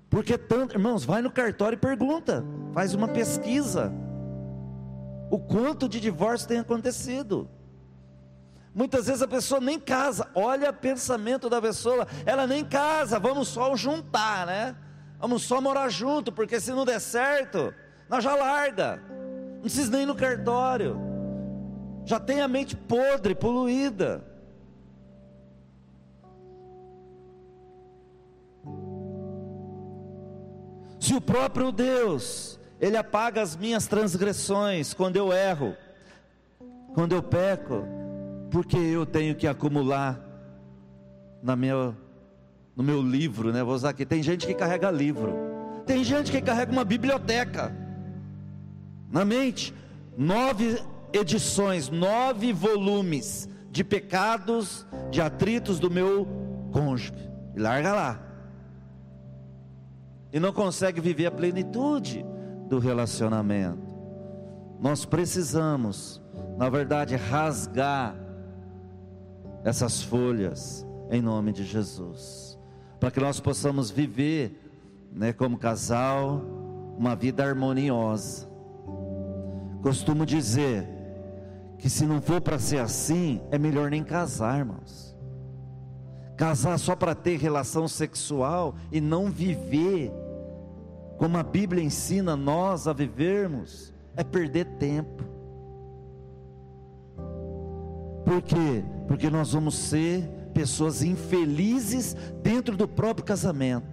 Porque 0.07 0.37
tanto, 0.37 0.75
irmãos, 0.75 1.03
vai 1.03 1.23
no 1.23 1.31
cartório 1.31 1.75
e 1.75 1.79
pergunta, 1.79 2.45
faz 2.75 2.93
uma 2.93 3.07
pesquisa. 3.07 3.91
O 5.31 5.39
quanto 5.39 5.89
de 5.89 5.99
divórcio 5.99 6.47
tem 6.47 6.59
acontecido? 6.59 7.49
Muitas 8.75 9.07
vezes 9.07 9.23
a 9.23 9.27
pessoa 9.27 9.59
nem 9.59 9.79
casa, 9.79 10.29
olha 10.35 10.69
o 10.69 10.73
pensamento 10.73 11.49
da 11.49 11.59
pessoa, 11.59 12.07
ela 12.23 12.45
nem 12.45 12.63
casa, 12.63 13.17
vamos 13.17 13.47
só 13.47 13.75
juntar, 13.75 14.45
né? 14.45 14.75
Vamos 15.19 15.43
só 15.43 15.61
morar 15.61 15.89
junto, 15.89 16.31
porque 16.31 16.59
se 16.59 16.71
não 16.71 16.85
der 16.85 16.99
certo, 16.99 17.73
nós 18.09 18.23
já 18.23 18.35
larga, 18.35 19.01
não 19.55 19.61
precisa 19.61 19.91
nem 19.91 20.03
ir 20.03 20.05
no 20.05 20.15
cartório, 20.15 20.97
já 22.05 22.19
tem 22.19 22.41
a 22.41 22.47
mente 22.47 22.75
podre, 22.75 23.33
poluída. 23.33 24.23
Se 30.99 31.13
o 31.13 31.19
próprio 31.19 31.71
Deus, 31.71 32.59
Ele 32.79 32.95
apaga 32.95 33.41
as 33.41 33.55
minhas 33.55 33.87
transgressões 33.87 34.93
quando 34.93 35.17
eu 35.17 35.33
erro, 35.33 35.75
quando 36.93 37.13
eu 37.13 37.21
peco, 37.21 37.83
porque 38.49 38.77
eu 38.77 39.05
tenho 39.05 39.35
que 39.35 39.47
acumular 39.47 40.19
na 41.41 41.55
minha, 41.57 41.93
no 42.75 42.83
meu 42.83 43.01
livro, 43.01 43.51
né? 43.51 43.63
Vou 43.63 43.75
usar 43.75 43.89
aqui. 43.89 44.05
Tem 44.05 44.21
gente 44.23 44.47
que 44.47 44.53
carrega 44.53 44.89
livro, 44.91 45.33
tem 45.85 46.03
gente 46.03 46.31
que 46.31 46.41
carrega 46.41 46.71
uma 46.71 46.83
biblioteca 46.83 47.75
na 49.11 49.23
mente. 49.23 49.73
Nove 50.17 50.81
edições, 51.11 51.89
nove 51.89 52.53
volumes 52.53 53.49
de 53.71 53.83
pecados, 53.83 54.85
de 55.09 55.21
atritos 55.21 55.79
do 55.79 55.89
meu 55.89 56.27
cônjuge. 56.71 57.13
E 57.55 57.59
larga 57.59 57.93
lá. 57.93 58.19
E 60.31 60.39
não 60.39 60.51
consegue 60.51 60.99
viver 60.99 61.27
a 61.27 61.31
plenitude 61.31 62.25
do 62.67 62.79
relacionamento. 62.79 63.93
Nós 64.79 65.05
precisamos, 65.05 66.21
na 66.57 66.69
verdade, 66.69 67.15
rasgar 67.15 68.15
essas 69.63 70.01
folhas 70.01 70.85
em 71.09 71.21
nome 71.21 71.51
de 71.53 71.63
Jesus, 71.63 72.52
para 73.03 73.11
que 73.11 73.19
nós 73.19 73.37
possamos 73.37 73.91
viver, 73.91 74.57
né, 75.11 75.33
como 75.33 75.57
casal, 75.57 76.41
uma 76.97 77.17
vida 77.17 77.43
harmoniosa. 77.43 78.47
Costumo 79.81 80.25
dizer 80.25 80.87
que 81.77 81.89
se 81.89 82.05
não 82.05 82.21
for 82.21 82.39
para 82.39 82.57
ser 82.57 82.77
assim, 82.79 83.41
é 83.51 83.57
melhor 83.57 83.91
nem 83.91 84.05
casar, 84.05 84.59
irmãos. 84.59 85.13
Casar 86.37 86.79
só 86.79 86.95
para 86.95 87.13
ter 87.13 87.37
relação 87.37 87.89
sexual 87.89 88.73
e 88.89 89.01
não 89.01 89.29
viver 89.29 90.09
como 91.17 91.37
a 91.37 91.43
Bíblia 91.43 91.83
ensina 91.83 92.37
nós 92.37 92.87
a 92.87 92.93
vivermos, 92.93 93.93
é 94.15 94.23
perder 94.23 94.63
tempo. 94.79 95.25
Por 98.23 98.41
quê? 98.41 98.81
Porque 99.09 99.29
nós 99.29 99.51
vamos 99.51 99.75
ser 99.75 100.42
pessoas 100.53 101.03
infelizes 101.03 102.15
dentro 102.41 102.77
do 102.77 102.87
próprio 102.87 103.25
casamento. 103.25 103.87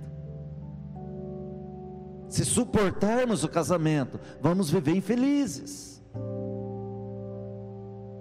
Se 2.28 2.44
suportarmos 2.44 3.42
o 3.42 3.48
casamento, 3.48 4.20
vamos 4.40 4.70
viver 4.70 4.94
infelizes. 4.94 6.00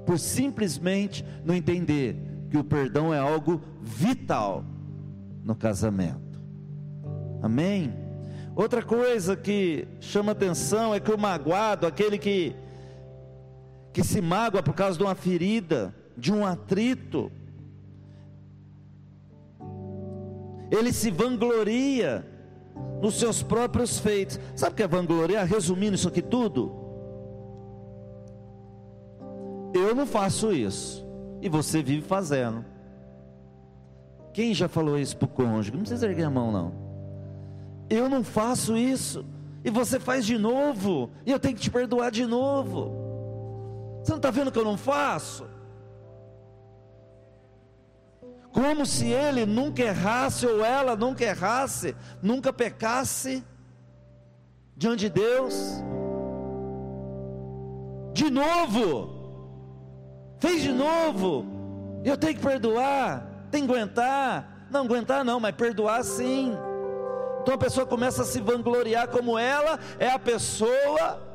Por 0.05 0.17
simplesmente 0.17 1.23
não 1.45 1.53
entender 1.53 2.15
que 2.49 2.57
o 2.57 2.63
perdão 2.63 3.13
é 3.13 3.19
algo 3.19 3.61
vital 3.81 4.65
no 5.43 5.55
casamento. 5.55 6.41
Amém? 7.41 7.93
Outra 8.55 8.81
coisa 8.81 9.35
que 9.35 9.87
chama 9.99 10.31
atenção 10.31 10.93
é 10.93 10.99
que 10.99 11.11
o 11.11 11.17
magoado, 11.17 11.85
aquele 11.85 12.17
que 12.17 12.55
que 13.93 14.03
se 14.03 14.21
mágoa 14.21 14.61
por 14.61 14.73
causa 14.73 14.97
de 14.97 15.03
uma 15.03 15.15
ferida, 15.15 15.93
de 16.17 16.31
um 16.31 16.45
atrito. 16.45 17.31
Ele 20.71 20.93
se 20.93 21.09
vangloria 21.09 22.25
nos 23.01 23.19
seus 23.19 23.41
próprios 23.41 23.99
feitos. 23.99 24.39
Sabe 24.55 24.73
o 24.73 24.75
que 24.75 24.83
é 24.83 24.87
vangloriar? 24.87 25.45
Resumindo 25.45 25.95
isso 25.95 26.07
aqui 26.07 26.21
tudo. 26.21 26.71
Eu 29.73 29.95
não 29.95 30.05
faço 30.05 30.51
isso. 30.51 31.05
E 31.41 31.49
você 31.49 31.81
vive 31.81 32.01
fazendo. 32.01 32.65
Quem 34.33 34.53
já 34.53 34.67
falou 34.67 34.97
isso 34.97 35.17
para 35.17 35.25
o 35.25 35.29
cônjuge? 35.29 35.71
Não 35.71 35.79
precisa 35.79 36.05
erguer 36.05 36.25
a 36.25 36.29
mão, 36.29 36.51
não. 36.51 36.73
Eu 37.89 38.07
não 38.09 38.23
faço 38.23 38.77
isso. 38.77 39.25
E 39.63 39.69
você 39.69 39.99
faz 39.99 40.25
de 40.25 40.37
novo. 40.37 41.09
E 41.25 41.31
eu 41.31 41.39
tenho 41.39 41.55
que 41.55 41.61
te 41.61 41.71
perdoar 41.71 42.11
de 42.11 42.25
novo. 42.25 42.91
Você 44.03 44.11
não 44.11 44.17
está 44.17 44.31
vendo 44.31 44.51
que 44.51 44.59
eu 44.59 44.65
não 44.65 44.77
faço? 44.77 45.45
Como 48.59 48.85
se 48.85 49.07
ele 49.07 49.45
nunca 49.45 49.81
errasse 49.83 50.45
ou 50.45 50.65
ela 50.65 50.93
nunca 50.93 51.23
errasse, 51.23 51.95
nunca 52.21 52.51
pecasse 52.51 53.41
diante 54.75 54.99
de 54.99 55.09
Deus. 55.09 55.81
De 58.11 58.29
novo, 58.29 59.15
fez 60.39 60.61
de 60.61 60.73
novo, 60.73 61.45
eu 62.03 62.17
tenho 62.17 62.35
que 62.35 62.41
perdoar, 62.41 63.47
tenho 63.49 63.65
que 63.65 63.71
aguentar, 63.71 64.67
não 64.69 64.81
aguentar 64.81 65.23
não, 65.23 65.39
mas 65.39 65.55
perdoar 65.55 66.03
sim. 66.03 66.51
Então 67.41 67.53
a 67.53 67.57
pessoa 67.57 67.85
começa 67.85 68.23
a 68.23 68.25
se 68.25 68.41
vangloriar 68.41 69.07
como 69.07 69.39
ela 69.39 69.79
é 69.97 70.09
a 70.09 70.19
pessoa 70.19 71.25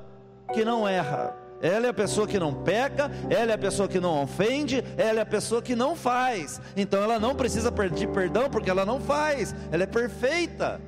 que 0.52 0.62
não 0.62 0.86
erra. 0.86 1.34
Ela 1.64 1.86
é 1.86 1.88
a 1.88 1.94
pessoa 1.94 2.26
que 2.26 2.38
não 2.38 2.52
peca, 2.52 3.10
ela 3.30 3.52
é 3.52 3.54
a 3.54 3.58
pessoa 3.58 3.88
que 3.88 3.98
não 3.98 4.22
ofende, 4.22 4.84
ela 4.98 5.20
é 5.20 5.22
a 5.22 5.26
pessoa 5.26 5.62
que 5.62 5.74
não 5.74 5.96
faz. 5.96 6.60
Então 6.76 7.02
ela 7.02 7.18
não 7.18 7.34
precisa 7.34 7.72
pedir 7.72 8.06
perdão 8.08 8.50
porque 8.50 8.68
ela 8.68 8.84
não 8.84 9.00
faz, 9.00 9.54
ela 9.72 9.82
é 9.82 9.86
perfeita. 9.86 10.78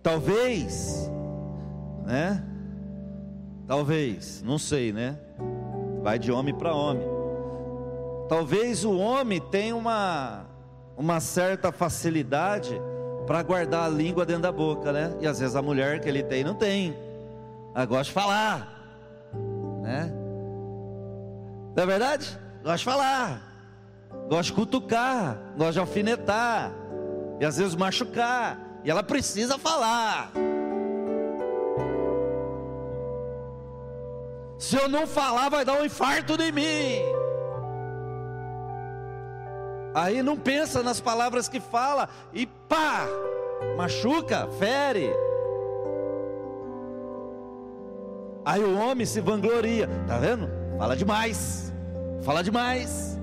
Talvez, 0.00 1.10
né? 2.06 2.44
Talvez, 3.66 4.40
não 4.46 4.56
sei, 4.56 4.92
né? 4.92 5.18
Vai 6.00 6.16
de 6.16 6.30
homem 6.30 6.54
para 6.54 6.72
homem. 6.72 7.08
Talvez 8.28 8.84
o 8.84 8.96
homem 8.96 9.40
tenha 9.40 9.74
uma 9.74 10.47
uma 10.98 11.20
certa 11.20 11.70
facilidade 11.70 12.78
para 13.24 13.40
guardar 13.42 13.84
a 13.84 13.88
língua 13.88 14.26
dentro 14.26 14.42
da 14.42 14.52
boca, 14.52 14.92
né? 14.92 15.14
E 15.20 15.26
às 15.28 15.38
vezes 15.38 15.54
a 15.54 15.62
mulher 15.62 16.00
que 16.00 16.08
ele 16.08 16.24
tem 16.24 16.42
não 16.42 16.54
tem. 16.54 16.96
Ela 17.72 17.86
gosta 17.86 18.04
de 18.04 18.12
falar, 18.12 19.30
né? 19.82 20.12
Não 21.76 21.82
é 21.84 21.86
verdade? 21.86 22.36
Gosta 22.64 22.78
de 22.78 22.84
falar, 22.84 23.40
gosta 24.28 24.42
de 24.42 24.52
cutucar, 24.52 25.38
gosta 25.56 25.74
de 25.74 25.78
alfinetar, 25.78 26.72
e 27.38 27.44
às 27.44 27.56
vezes 27.56 27.76
machucar, 27.76 28.58
e 28.82 28.90
ela 28.90 29.02
precisa 29.02 29.56
falar. 29.56 30.32
Se 34.58 34.74
eu 34.74 34.88
não 34.88 35.06
falar, 35.06 35.48
vai 35.48 35.64
dar 35.64 35.80
um 35.80 35.84
infarto 35.84 36.34
em 36.42 36.50
mim. 36.50 37.17
Aí 39.98 40.22
não 40.22 40.36
pensa 40.36 40.80
nas 40.80 41.00
palavras 41.00 41.48
que 41.48 41.58
fala 41.58 42.08
e 42.32 42.46
pá, 42.46 43.04
machuca, 43.76 44.46
fere. 44.56 45.10
Aí 48.44 48.62
o 48.62 48.78
homem 48.78 49.04
se 49.04 49.20
vangloria, 49.20 49.88
tá 50.06 50.16
vendo? 50.18 50.48
Fala 50.78 50.96
demais, 50.96 51.74
fala 52.22 52.44
demais. 52.44 53.18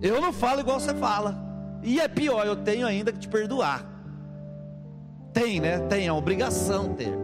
Eu 0.00 0.20
não 0.20 0.32
falo 0.32 0.60
igual 0.60 0.78
você 0.78 0.94
fala. 0.94 1.36
E 1.82 2.00
é 2.00 2.06
pior, 2.06 2.46
eu 2.46 2.54
tenho 2.54 2.86
ainda 2.86 3.10
que 3.10 3.18
te 3.18 3.28
perdoar. 3.28 3.84
Tem, 5.32 5.58
né? 5.58 5.80
Tem 5.88 6.06
a 6.06 6.14
obrigação 6.14 6.94
ter. 6.94 7.18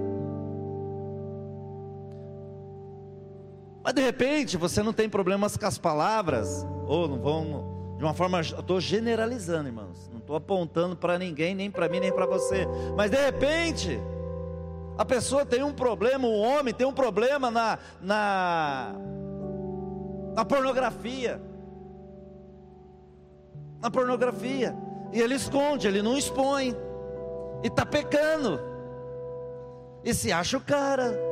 Mas 3.85 3.95
de 3.95 4.03
repente 4.03 4.57
você 4.57 4.83
não 4.83 4.93
tem 4.93 5.09
problemas 5.09 5.57
com 5.57 5.67
as 5.67 5.79
palavras, 5.79 6.67
ou 6.89 7.07
não 7.07 7.21
vão 7.21 7.78
de 7.99 8.05
uma 8.05 8.15
forma, 8.15 8.41
estou 8.41 8.81
generalizando, 8.81 9.69
irmãos. 9.69 10.09
Não 10.11 10.19
estou 10.19 10.37
apontando 10.37 10.97
para 10.97 11.19
ninguém, 11.19 11.55
nem 11.55 11.71
para 11.71 11.89
mim, 11.89 11.99
nem 12.01 12.13
para 12.13 12.27
você. 12.27 12.67
Mas 12.97 13.11
de 13.11 13.17
repente, 13.17 14.01
a 14.97 15.05
pessoa 15.05 15.45
tem 15.45 15.63
um 15.63 15.73
problema, 15.73 16.27
o 16.27 16.39
homem 16.39 16.73
tem 16.73 16.87
um 16.87 16.93
problema 16.93 17.51
na, 17.51 17.79
na, 18.01 18.95
na 20.33 20.45
pornografia. 20.45 21.43
Na 23.81 23.91
pornografia. 23.91 24.77
E 25.13 25.21
ele 25.21 25.35
esconde, 25.35 25.89
ele 25.89 26.01
não 26.01 26.17
expõe. 26.17 26.77
E 27.65 27.67
está 27.67 27.85
pecando. 27.85 28.61
E 30.05 30.15
se 30.15 30.31
acha 30.31 30.57
o 30.57 30.61
cara. 30.61 31.29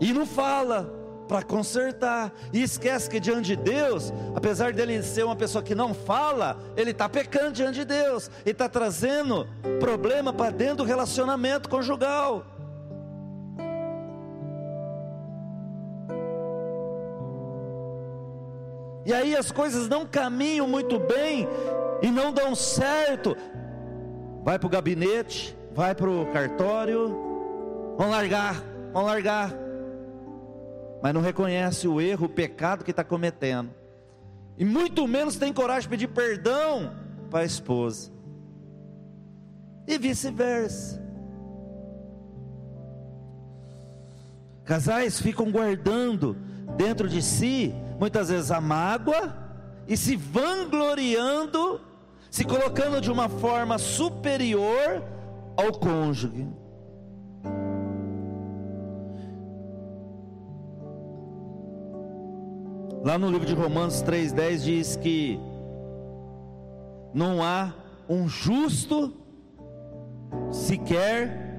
e 0.00 0.12
não 0.14 0.24
fala 0.24 0.90
para 1.30 1.44
consertar. 1.44 2.32
E 2.52 2.60
esquece 2.60 3.08
que 3.08 3.20
diante 3.20 3.54
de 3.54 3.56
Deus, 3.56 4.12
apesar 4.34 4.72
dele 4.72 5.00
ser 5.00 5.24
uma 5.24 5.36
pessoa 5.36 5.62
que 5.62 5.76
não 5.76 5.94
fala, 5.94 6.58
ele 6.76 6.90
está 6.90 7.08
pecando 7.08 7.52
diante 7.52 7.78
de 7.78 7.84
Deus, 7.84 8.28
e 8.44 8.50
está 8.50 8.68
trazendo 8.68 9.46
problema 9.78 10.32
para 10.32 10.50
dentro 10.50 10.78
do 10.78 10.82
relacionamento 10.82 11.68
conjugal. 11.68 12.44
E 19.06 19.14
aí 19.14 19.36
as 19.36 19.52
coisas 19.52 19.88
não 19.88 20.04
caminham 20.04 20.66
muito 20.66 20.98
bem 20.98 21.46
e 22.02 22.10
não 22.10 22.32
dão 22.32 22.56
certo. 22.56 23.36
Vai 24.42 24.58
para 24.58 24.66
o 24.66 24.70
gabinete, 24.70 25.56
vai 25.72 25.94
para 25.94 26.10
o 26.10 26.26
cartório, 26.32 27.08
vão 27.96 28.10
largar, 28.10 28.64
vão 28.92 29.04
largar 29.04 29.69
mas 31.02 31.14
não 31.14 31.20
reconhece 31.20 31.88
o 31.88 32.00
erro, 32.00 32.26
o 32.26 32.28
pecado 32.28 32.84
que 32.84 32.90
está 32.90 33.04
cometendo, 33.04 33.70
e 34.56 34.64
muito 34.64 35.06
menos 35.06 35.36
tem 35.36 35.52
coragem 35.52 35.82
de 35.82 35.88
pedir 35.88 36.08
perdão 36.08 36.94
para 37.30 37.40
a 37.40 37.44
esposa, 37.44 38.10
e 39.86 39.98
vice-versa. 39.98 41.00
Casais 44.64 45.20
ficam 45.20 45.50
guardando 45.50 46.36
dentro 46.76 47.08
de 47.08 47.20
si, 47.20 47.74
muitas 47.98 48.28
vezes, 48.28 48.50
a 48.52 48.60
mágoa 48.60 49.36
e 49.88 49.96
se 49.96 50.14
vangloriando, 50.14 51.80
se 52.30 52.44
colocando 52.44 53.00
de 53.00 53.10
uma 53.10 53.28
forma 53.28 53.78
superior 53.78 55.02
ao 55.56 55.72
cônjuge. 55.72 56.46
Lá 63.02 63.16
no 63.16 63.30
livro 63.30 63.46
de 63.46 63.54
Romanos 63.54 64.02
3,10 64.02 64.58
diz 64.62 64.96
que 64.96 65.40
não 67.14 67.42
há 67.42 67.72
um 68.06 68.28
justo 68.28 69.14
sequer 70.50 71.50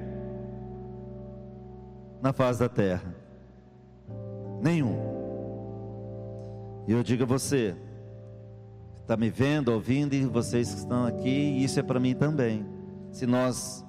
na 2.22 2.32
face 2.32 2.60
da 2.60 2.70
terra. 2.70 3.16
Nenhum. 4.62 4.96
E 6.88 6.92
eu 6.92 7.02
digo 7.02 7.24
a 7.24 7.26
você, 7.26 7.76
está 9.02 9.18
me 9.18 9.32
vendo, 9.32 9.70
ouvindo, 9.70 10.14
e 10.14 10.24
vocês 10.26 10.70
que 10.72 10.80
estão 10.80 11.08
aqui, 11.08 11.64
isso 11.64 11.80
é 11.80 11.84
para 11.84 12.00
mim 12.00 12.14
também. 12.14 12.64
Se 13.12 13.26
nós 13.26 13.84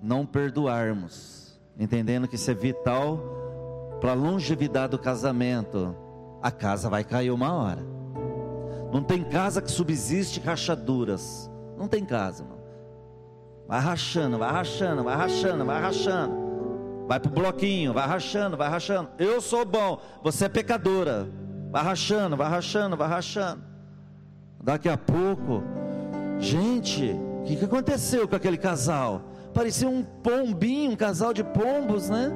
não 0.00 0.24
perdoarmos, 0.24 1.60
entendendo 1.76 2.28
que 2.28 2.36
isso 2.36 2.48
é 2.48 2.54
vital 2.54 3.98
para 4.00 4.12
a 4.12 4.14
longevidade 4.14 4.92
do 4.92 4.98
casamento, 5.00 6.05
a 6.42 6.50
casa 6.50 6.88
vai 6.88 7.04
cair 7.04 7.30
uma 7.30 7.52
hora. 7.52 7.82
Não 8.92 9.02
tem 9.02 9.24
casa 9.24 9.60
que 9.60 9.70
subsiste 9.70 10.40
rachaduras. 10.40 11.50
Não 11.76 11.88
tem 11.88 12.04
casa, 12.04 12.44
não. 12.44 12.56
Vai 13.68 13.80
rachando, 13.80 14.38
vai 14.38 14.52
rachando, 14.52 15.04
vai 15.04 15.16
rachando, 15.16 15.64
vai 15.64 15.82
rachando. 15.82 16.46
Vai 17.08 17.20
pro 17.20 17.30
bloquinho, 17.30 17.92
vai 17.92 18.06
rachando, 18.06 18.56
vai 18.56 18.68
rachando. 18.68 19.10
Eu 19.18 19.40
sou 19.40 19.64
bom, 19.64 20.00
você 20.22 20.46
é 20.46 20.48
pecadora. 20.48 21.28
Vai 21.70 21.82
rachando, 21.82 22.36
vai 22.36 22.48
rachando, 22.48 22.96
vai 22.96 23.08
rachando. 23.08 23.62
Daqui 24.62 24.88
a 24.88 24.96
pouco, 24.96 25.62
gente, 26.38 27.10
o 27.40 27.44
que, 27.44 27.56
que 27.56 27.64
aconteceu 27.64 28.26
com 28.26 28.34
aquele 28.34 28.56
casal? 28.56 29.22
Parecia 29.52 29.88
um 29.88 30.02
pombinho, 30.02 30.92
um 30.92 30.96
casal 30.96 31.32
de 31.32 31.44
pombos, 31.44 32.08
né? 32.08 32.32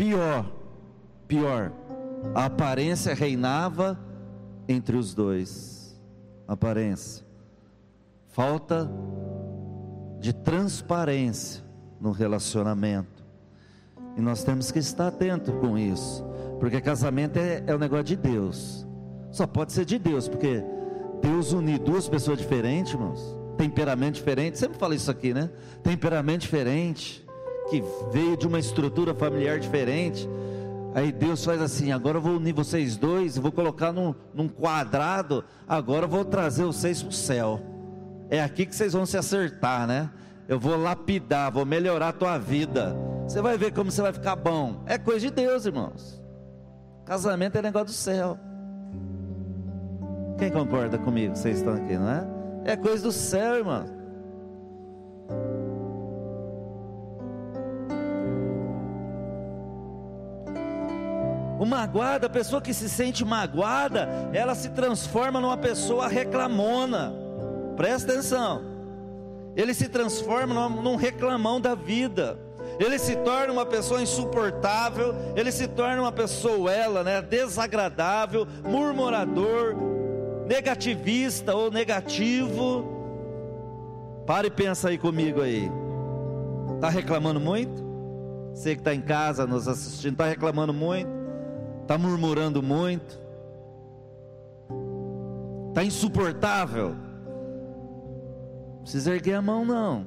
Pior, 0.00 0.50
pior, 1.28 1.72
a 2.34 2.46
aparência 2.46 3.12
reinava 3.12 4.00
entre 4.66 4.96
os 4.96 5.12
dois. 5.12 5.94
Aparência. 6.48 7.22
Falta 8.28 8.90
de 10.18 10.32
transparência 10.32 11.62
no 12.00 12.12
relacionamento. 12.12 13.22
E 14.16 14.22
nós 14.22 14.42
temos 14.42 14.72
que 14.72 14.78
estar 14.78 15.08
atento 15.08 15.52
com 15.52 15.76
isso, 15.76 16.24
porque 16.58 16.80
casamento 16.80 17.36
é, 17.36 17.62
é 17.66 17.74
um 17.74 17.78
negócio 17.78 18.04
de 18.04 18.16
Deus. 18.16 18.86
Só 19.30 19.46
pode 19.46 19.70
ser 19.74 19.84
de 19.84 19.98
Deus, 19.98 20.30
porque 20.30 20.64
Deus 21.20 21.52
unir 21.52 21.78
duas 21.78 22.08
pessoas 22.08 22.38
diferentes, 22.38 22.94
irmãos, 22.94 23.36
temperamento 23.58 24.14
diferente, 24.14 24.58
sempre 24.58 24.78
fala 24.78 24.94
isso 24.94 25.10
aqui, 25.10 25.34
né? 25.34 25.50
Temperamento 25.82 26.40
diferente, 26.40 27.22
que 27.70 27.82
veio 28.12 28.36
de 28.36 28.46
uma 28.46 28.58
estrutura 28.58 29.14
familiar 29.14 29.58
diferente. 29.60 30.28
Aí 30.94 31.12
Deus 31.12 31.44
faz 31.44 31.62
assim: 31.62 31.92
agora 31.92 32.18
eu 32.18 32.22
vou 32.22 32.36
unir 32.36 32.52
vocês 32.52 32.96
dois, 32.96 33.38
vou 33.38 33.52
colocar 33.52 33.92
num, 33.92 34.14
num 34.34 34.48
quadrado, 34.48 35.44
agora 35.68 36.04
eu 36.04 36.08
vou 36.08 36.24
trazer 36.24 36.64
vocês 36.64 37.00
para 37.00 37.10
o 37.10 37.14
céu. 37.14 37.60
É 38.28 38.42
aqui 38.42 38.66
que 38.66 38.74
vocês 38.74 38.92
vão 38.92 39.06
se 39.06 39.16
acertar, 39.16 39.86
né? 39.86 40.10
Eu 40.48 40.58
vou 40.58 40.76
lapidar, 40.76 41.52
vou 41.52 41.64
melhorar 41.64 42.08
a 42.08 42.12
tua 42.12 42.36
vida. 42.36 42.96
Você 43.26 43.40
vai 43.40 43.56
ver 43.56 43.72
como 43.72 43.90
você 43.90 44.02
vai 44.02 44.12
ficar 44.12 44.34
bom. 44.34 44.82
É 44.86 44.98
coisa 44.98 45.20
de 45.20 45.30
Deus, 45.30 45.64
irmãos. 45.64 46.20
Casamento 47.04 47.56
é 47.56 47.62
negócio 47.62 47.86
do 47.86 47.92
céu. 47.92 48.36
Quem 50.36 50.50
concorda 50.50 50.98
comigo? 50.98 51.36
Vocês 51.36 51.58
estão 51.58 51.74
aqui, 51.74 51.96
não 51.96 52.10
é? 52.10 52.26
É 52.64 52.76
coisa 52.76 53.04
do 53.04 53.12
céu, 53.12 53.56
irmãos. 53.56 53.99
O 61.60 61.66
magoado, 61.66 62.24
a 62.24 62.30
pessoa 62.30 62.62
que 62.62 62.72
se 62.72 62.88
sente 62.88 63.22
magoada, 63.22 64.08
ela 64.32 64.54
se 64.54 64.70
transforma 64.70 65.42
numa 65.42 65.58
pessoa 65.58 66.08
reclamona. 66.08 67.12
Presta 67.76 68.12
atenção. 68.12 68.62
Ele 69.54 69.74
se 69.74 69.86
transforma 69.86 70.70
num 70.70 70.96
reclamão 70.96 71.60
da 71.60 71.74
vida. 71.74 72.38
Ele 72.78 72.98
se 72.98 73.14
torna 73.16 73.52
uma 73.52 73.66
pessoa 73.66 74.00
insuportável, 74.00 75.14
ele 75.36 75.52
se 75.52 75.68
torna 75.68 76.00
uma 76.00 76.10
pessoa 76.10 76.72
ela, 76.72 77.04
né, 77.04 77.20
desagradável, 77.20 78.46
murmurador, 78.64 79.76
negativista 80.46 81.54
ou 81.54 81.70
negativo. 81.70 82.86
Pare 84.26 84.48
e 84.48 84.50
pensa 84.50 84.88
aí 84.88 84.96
comigo 84.96 85.42
aí. 85.42 85.70
Tá 86.80 86.88
reclamando 86.88 87.38
muito? 87.38 87.84
Você 88.54 88.74
que 88.74 88.80
está 88.80 88.94
em 88.94 89.02
casa 89.02 89.46
nos 89.46 89.68
assistindo, 89.68 90.12
está 90.12 90.24
reclamando 90.24 90.72
muito? 90.72 91.19
Está 91.90 91.98
murmurando 91.98 92.62
muito, 92.62 93.20
está 95.70 95.82
insuportável. 95.82 96.94
Não 98.76 98.82
precisa 98.82 99.12
erguer 99.12 99.34
a 99.34 99.42
mão, 99.42 99.64
não. 99.64 100.06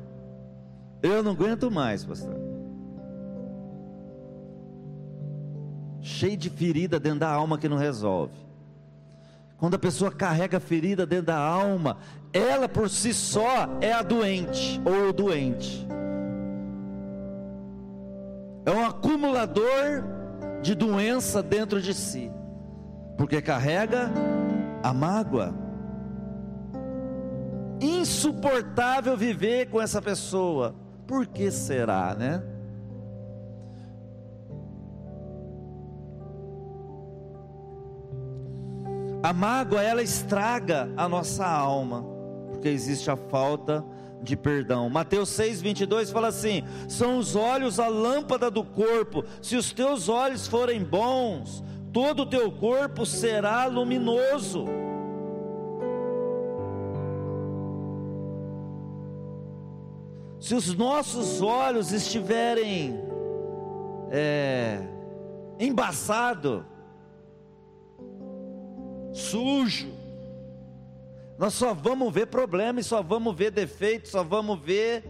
Eu 1.01 1.21
não 1.21 1.33
aguento 1.33 1.69
mais, 1.69 2.05
pastor. 2.05 2.37
Cheio 5.99 6.37
de 6.37 6.49
ferida 6.49 7.01
dentro 7.01 7.19
da 7.19 7.29
alma 7.29 7.57
que 7.57 7.67
não 7.67 7.75
resolve. 7.75 8.31
Quando 9.57 9.73
a 9.73 9.79
pessoa 9.79 10.09
carrega 10.09 10.61
ferida 10.61 11.05
dentro 11.05 11.25
da 11.25 11.37
alma, 11.37 11.97
ela 12.31 12.69
por 12.69 12.89
si 12.89 13.13
só 13.13 13.67
é 13.81 13.91
a 13.91 14.01
doente 14.01 14.79
ou 14.85 15.09
o 15.09 15.13
doente. 15.13 15.85
É 18.65 18.71
um 18.71 18.85
acumulador 18.85 20.22
de 20.63 20.73
doença 20.73 21.43
dentro 21.43 21.81
de 21.81 21.93
si, 21.93 22.31
porque 23.17 23.41
carrega 23.41 24.09
a 24.81 24.93
mágoa. 24.93 25.53
Insuportável 27.81 29.17
viver 29.17 29.69
com 29.69 29.81
essa 29.81 30.01
pessoa. 30.01 30.73
Por 31.05 31.27
que 31.27 31.51
será, 31.51 32.15
né? 32.15 32.41
A 39.21 39.33
mágoa 39.33 39.83
ela 39.83 40.01
estraga 40.01 40.89
a 40.95 41.09
nossa 41.09 41.45
alma, 41.45 42.05
porque 42.51 42.69
existe 42.69 43.11
a 43.11 43.17
falta 43.17 43.83
de 44.23 44.37
perdão. 44.37 44.89
Mateus 44.89 45.29
6, 45.29 45.61
22 45.61 46.09
fala 46.09 46.29
assim: 46.29 46.63
são 46.87 47.17
os 47.17 47.35
olhos 47.35 47.79
a 47.79 47.87
lâmpada 47.87 48.49
do 48.49 48.63
corpo, 48.63 49.23
se 49.41 49.55
os 49.55 49.71
teus 49.71 50.09
olhos 50.09 50.47
forem 50.47 50.83
bons, 50.83 51.63
todo 51.91 52.23
o 52.23 52.25
teu 52.25 52.51
corpo 52.51 53.05
será 53.05 53.65
luminoso. 53.65 54.65
Se 60.39 60.55
os 60.55 60.75
nossos 60.75 61.41
olhos 61.41 61.93
estiverem 61.93 62.99
é, 64.11 64.81
embaçado, 65.57 66.65
sujo, 69.13 69.92
nós 71.43 71.55
só 71.55 71.73
vamos 71.73 72.13
ver 72.13 72.27
problemas, 72.27 72.85
só 72.85 73.03
vamos 73.03 73.35
ver 73.35 73.51
defeitos, 73.51 74.11
só 74.11 74.23
vamos 74.23 74.57
ver 74.61 75.03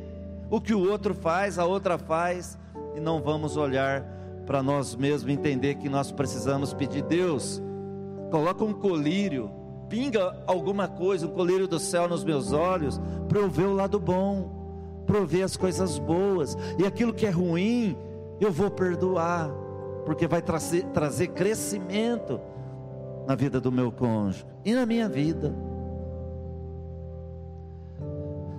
o 0.50 0.60
que 0.60 0.74
o 0.74 0.90
outro 0.90 1.14
faz, 1.14 1.60
a 1.60 1.66
outra 1.68 1.96
faz, 1.96 2.58
e 2.96 3.00
não 3.00 3.22
vamos 3.22 3.56
olhar 3.56 4.02
para 4.44 4.64
nós 4.64 4.96
mesmos, 4.96 5.32
entender 5.32 5.76
que 5.76 5.88
nós 5.88 6.12
precisamos 6.12 6.74
pedir 6.74 7.04
Deus, 7.04 7.62
coloca 8.32 8.64
um 8.64 8.74
colírio, 8.74 9.52
pinga 9.88 10.44
alguma 10.48 10.88
coisa, 10.88 11.28
um 11.28 11.30
colírio 11.30 11.68
do 11.68 11.78
céu 11.78 12.10
nos 12.10 12.24
meus 12.24 12.52
olhos, 12.52 13.00
para 13.30 13.38
eu 13.38 13.48
ver 13.48 13.68
o 13.68 13.76
lado 13.76 14.00
bom, 14.00 15.04
para 15.06 15.20
eu 15.20 15.28
ver 15.28 15.44
as 15.44 15.56
coisas 15.56 16.00
boas, 16.00 16.58
e 16.80 16.84
aquilo 16.88 17.14
que 17.14 17.28
é 17.28 17.30
ruim, 17.30 17.96
eu 18.42 18.52
vou 18.52 18.72
perdoar, 18.72 19.52
porque 20.04 20.26
vai 20.28 20.42
trazer, 20.42 20.84
trazer 20.86 21.28
crescimento 21.28 22.42
na 23.28 23.36
vida 23.36 23.62
do 23.62 23.72
meu 23.72 23.92
cônjuge 23.92 24.44
e 24.66 24.74
na 24.74 24.84
minha 24.84 25.08
vida. 25.08 25.73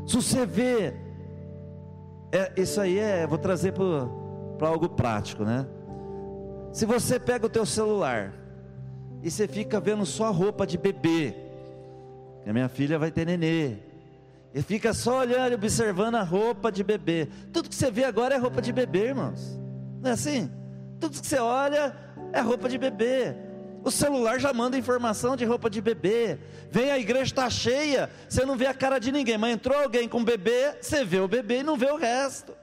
Se 0.06 0.16
você 0.16 0.44
vê, 0.44 0.94
é, 2.32 2.52
isso 2.56 2.80
aí 2.80 2.98
é, 2.98 3.26
vou 3.26 3.38
trazer 3.38 3.72
para 3.72 4.68
algo 4.68 4.88
prático, 4.88 5.44
né? 5.44 5.66
Se 6.72 6.84
você 6.84 7.18
pega 7.18 7.46
o 7.46 7.48
teu 7.48 7.64
celular 7.64 8.32
e 9.22 9.30
você 9.30 9.46
fica 9.46 9.80
vendo 9.80 10.04
só 10.04 10.30
roupa 10.30 10.66
de 10.66 10.76
bebê, 10.76 11.34
a 12.46 12.52
minha 12.52 12.68
filha 12.68 12.98
vai 12.98 13.10
ter 13.10 13.24
nenê, 13.24 13.76
e 14.52 14.62
fica 14.62 14.92
só 14.92 15.20
olhando 15.20 15.52
e 15.52 15.54
observando 15.54 16.14
a 16.14 16.22
roupa 16.22 16.70
de 16.70 16.84
bebê. 16.84 17.28
Tudo 17.52 17.68
que 17.68 17.74
você 17.74 17.90
vê 17.90 18.04
agora 18.04 18.34
é 18.34 18.38
roupa 18.38 18.62
de 18.62 18.72
bebê, 18.72 19.08
irmãos. 19.08 19.58
Não 20.00 20.10
é 20.10 20.12
assim? 20.12 20.50
Tudo 21.00 21.20
que 21.20 21.26
você 21.26 21.38
olha 21.38 21.96
é 22.32 22.40
roupa 22.40 22.68
de 22.68 22.78
bebê. 22.78 23.34
O 23.84 23.90
celular 23.90 24.40
já 24.40 24.50
manda 24.50 24.78
informação 24.78 25.36
de 25.36 25.44
roupa 25.44 25.68
de 25.68 25.78
bebê. 25.82 26.38
Vem 26.70 26.90
a 26.90 26.98
igreja 26.98 27.24
está 27.24 27.50
cheia, 27.50 28.08
você 28.26 28.42
não 28.46 28.56
vê 28.56 28.66
a 28.66 28.72
cara 28.72 28.98
de 28.98 29.12
ninguém, 29.12 29.36
mas 29.36 29.52
entrou 29.52 29.78
alguém 29.78 30.08
com 30.08 30.24
bebê, 30.24 30.78
você 30.80 31.04
vê 31.04 31.20
o 31.20 31.28
bebê 31.28 31.58
e 31.58 31.62
não 31.62 31.76
vê 31.76 31.90
o 31.90 31.96
resto. 31.96 32.56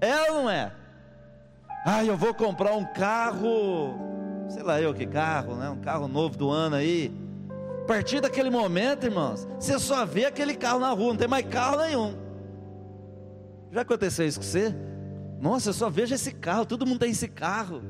É 0.00 0.30
ou 0.30 0.42
não 0.42 0.50
é? 0.50 0.72
Ah, 1.84 2.02
eu 2.02 2.16
vou 2.16 2.32
comprar 2.32 2.74
um 2.74 2.84
carro, 2.94 3.94
sei 4.48 4.62
lá 4.62 4.80
eu 4.80 4.94
que 4.94 5.06
carro, 5.06 5.54
né? 5.54 5.68
Um 5.68 5.80
carro 5.80 6.08
novo 6.08 6.34
do 6.36 6.48
ano 6.48 6.76
aí. 6.76 7.12
A 7.82 7.84
partir 7.84 8.22
daquele 8.22 8.48
momento, 8.48 9.04
irmãos, 9.04 9.46
você 9.60 9.78
só 9.78 10.06
vê 10.06 10.24
aquele 10.24 10.54
carro 10.54 10.80
na 10.80 10.90
rua, 10.90 11.08
não 11.08 11.16
tem 11.16 11.28
mais 11.28 11.46
carro 11.46 11.76
nenhum. 11.76 12.16
Já 13.70 13.82
aconteceu 13.82 14.26
isso 14.26 14.40
com 14.40 14.46
você? 14.46 14.74
Nossa, 15.38 15.68
eu 15.68 15.74
só 15.74 15.90
vejo 15.90 16.14
esse 16.14 16.32
carro, 16.32 16.64
todo 16.64 16.86
mundo 16.86 17.00
tem 17.00 17.10
esse 17.10 17.28
carro. 17.28 17.82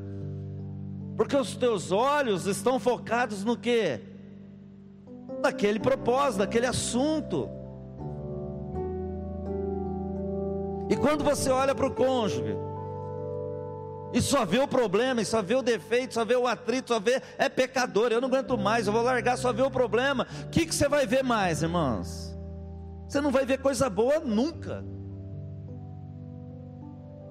Porque 1.22 1.36
os 1.36 1.54
teus 1.54 1.92
olhos 1.92 2.46
estão 2.46 2.80
focados 2.80 3.44
no 3.44 3.56
que? 3.56 4.00
Naquele 5.40 5.78
propósito, 5.78 6.40
naquele 6.40 6.66
assunto. 6.66 7.48
E 10.90 10.96
quando 10.96 11.22
você 11.22 11.48
olha 11.48 11.76
para 11.76 11.86
o 11.86 11.94
cônjuge, 11.94 12.56
e 14.12 14.20
só 14.20 14.44
vê 14.44 14.58
o 14.58 14.66
problema, 14.66 15.22
e 15.22 15.24
só 15.24 15.40
vê 15.40 15.54
o 15.54 15.62
defeito, 15.62 16.14
só 16.14 16.24
vê 16.24 16.34
o 16.34 16.44
atrito, 16.44 16.88
só 16.88 16.98
vê, 16.98 17.22
é 17.38 17.48
pecador, 17.48 18.10
eu 18.10 18.20
não 18.20 18.26
aguento 18.26 18.58
mais, 18.58 18.88
eu 18.88 18.92
vou 18.92 19.02
largar, 19.02 19.38
só 19.38 19.52
vê 19.52 19.62
o 19.62 19.70
problema. 19.70 20.26
O 20.46 20.48
que, 20.48 20.66
que 20.66 20.74
você 20.74 20.88
vai 20.88 21.06
ver 21.06 21.22
mais, 21.22 21.62
irmãos? 21.62 22.36
Você 23.06 23.20
não 23.20 23.30
vai 23.30 23.46
ver 23.46 23.58
coisa 23.58 23.88
boa 23.88 24.18
nunca. 24.18 24.84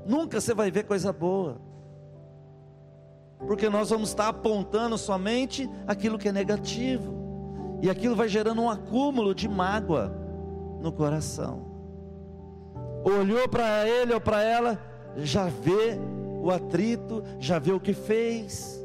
Nunca 0.08 0.40
você 0.40 0.54
vai 0.54 0.72
ver 0.72 0.86
coisa 0.86 1.12
boa 1.12 1.71
porque 3.48 3.70
nós 3.70 3.90
vamos 3.90 4.10
estar 4.10 4.28
apontando 4.28 4.98
somente 4.98 5.70
aquilo 5.88 6.18
que 6.18 6.30
é 6.30 6.32
negativo, 6.32 7.14
e 7.82 7.90
aquilo 7.90 8.16
vai 8.16 8.30
gerando 8.30 8.62
um 8.62 8.70
acúmulo 8.70 9.34
de 9.34 9.48
mágoa 9.48 10.16
no 10.80 10.92
coração. 10.92 11.66
Olhou 13.04 13.50
para 13.50 13.88
ele 13.88 14.14
ou 14.14 14.22
para 14.22 14.44
ela, 14.44 14.80
já 15.18 15.46
vê 15.46 15.98
o 16.42 16.52
atrito, 16.52 17.24
já 17.40 17.58
vê 17.58 17.72
o 17.72 17.80
que 17.80 17.94
fez. 17.94 18.80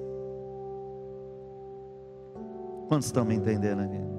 Quantos 2.88 3.07
estão 3.07 3.24
me 3.24 3.34
entendendo 3.34 3.80
aqui? 3.80 4.16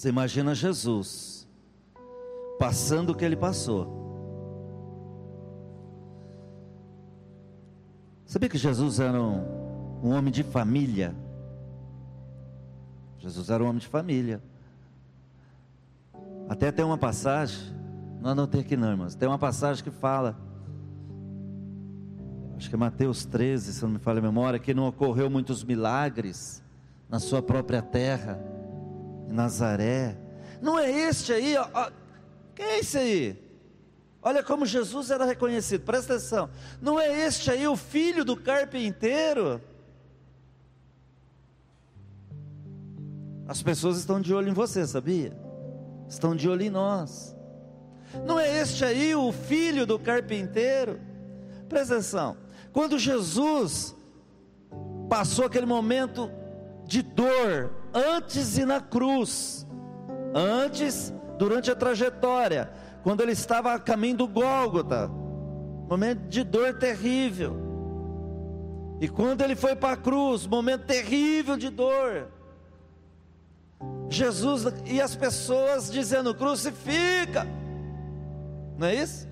Você 0.00 0.08
imagina 0.08 0.54
Jesus 0.54 1.46
passando 2.58 3.10
o 3.10 3.14
que 3.14 3.22
ele 3.22 3.36
passou. 3.36 3.86
Sabia 8.24 8.48
que 8.48 8.56
Jesus 8.56 8.98
era 8.98 9.20
um, 9.20 10.00
um 10.02 10.08
homem 10.12 10.32
de 10.32 10.42
família? 10.42 11.14
Jesus 13.18 13.50
era 13.50 13.62
um 13.62 13.66
homem 13.66 13.78
de 13.78 13.88
família. 13.88 14.42
Até 16.48 16.72
tem 16.72 16.82
uma 16.82 16.96
passagem, 16.96 17.60
não 18.22 18.30
anotei 18.30 18.62
aqui 18.62 18.78
não, 18.78 18.92
irmãos. 18.92 19.14
Tem 19.14 19.28
uma 19.28 19.38
passagem 19.38 19.84
que 19.84 19.90
fala, 19.90 20.34
acho 22.56 22.70
que 22.70 22.74
é 22.74 22.78
Mateus 22.78 23.26
13, 23.26 23.74
se 23.74 23.82
não 23.82 23.90
me 23.90 23.98
falha 23.98 24.20
a 24.20 24.22
memória, 24.22 24.58
que 24.58 24.72
não 24.72 24.88
ocorreu 24.88 25.28
muitos 25.28 25.62
milagres 25.62 26.64
na 27.06 27.18
sua 27.18 27.42
própria 27.42 27.82
terra 27.82 28.59
Nazaré. 29.30 30.16
Não 30.60 30.78
é 30.78 30.90
este 30.90 31.32
aí, 31.32 31.56
ó, 31.56 31.66
ó. 31.72 31.90
Quem 32.54 32.66
é 32.66 32.78
esse 32.80 32.98
aí? 32.98 33.50
Olha 34.22 34.42
como 34.42 34.66
Jesus 34.66 35.10
era 35.10 35.24
reconhecido, 35.24 35.82
presta 35.82 36.14
atenção. 36.14 36.50
Não 36.80 37.00
é 37.00 37.26
este 37.26 37.50
aí 37.50 37.66
o 37.66 37.76
filho 37.76 38.24
do 38.24 38.36
carpinteiro? 38.36 39.60
As 43.48 43.62
pessoas 43.62 43.96
estão 43.96 44.20
de 44.20 44.34
olho 44.34 44.48
em 44.48 44.52
você, 44.52 44.86
sabia? 44.86 45.32
Estão 46.08 46.36
de 46.36 46.48
olho 46.48 46.62
em 46.62 46.70
nós. 46.70 47.34
Não 48.26 48.38
é 48.38 48.60
este 48.60 48.84
aí 48.84 49.14
o 49.14 49.32
filho 49.32 49.86
do 49.86 49.98
carpinteiro? 49.98 51.00
Presta 51.68 51.94
atenção. 51.94 52.36
Quando 52.72 52.98
Jesus 52.98 53.94
passou 55.08 55.46
aquele 55.46 55.66
momento 55.66 56.30
de 56.90 57.02
dor, 57.02 57.70
antes 57.94 58.58
e 58.58 58.64
na 58.64 58.80
cruz. 58.80 59.64
Antes, 60.34 61.14
durante 61.38 61.70
a 61.70 61.76
trajetória, 61.76 62.68
quando 63.04 63.20
ele 63.20 63.30
estava 63.30 63.72
a 63.72 63.78
caminho 63.78 64.16
do 64.16 64.26
Gólgota, 64.26 65.06
momento 65.88 66.28
de 66.28 66.42
dor 66.42 66.74
terrível. 66.78 67.56
E 69.00 69.08
quando 69.08 69.42
ele 69.42 69.54
foi 69.54 69.76
para 69.76 69.94
a 69.94 69.96
cruz, 69.96 70.48
momento 70.48 70.84
terrível 70.84 71.56
de 71.56 71.70
dor. 71.70 72.26
Jesus 74.08 74.66
e 74.84 75.00
as 75.00 75.14
pessoas 75.14 75.92
dizendo: 75.92 76.34
crucifica, 76.34 77.46
não 78.76 78.88
é 78.88 78.96
isso? 78.96 79.29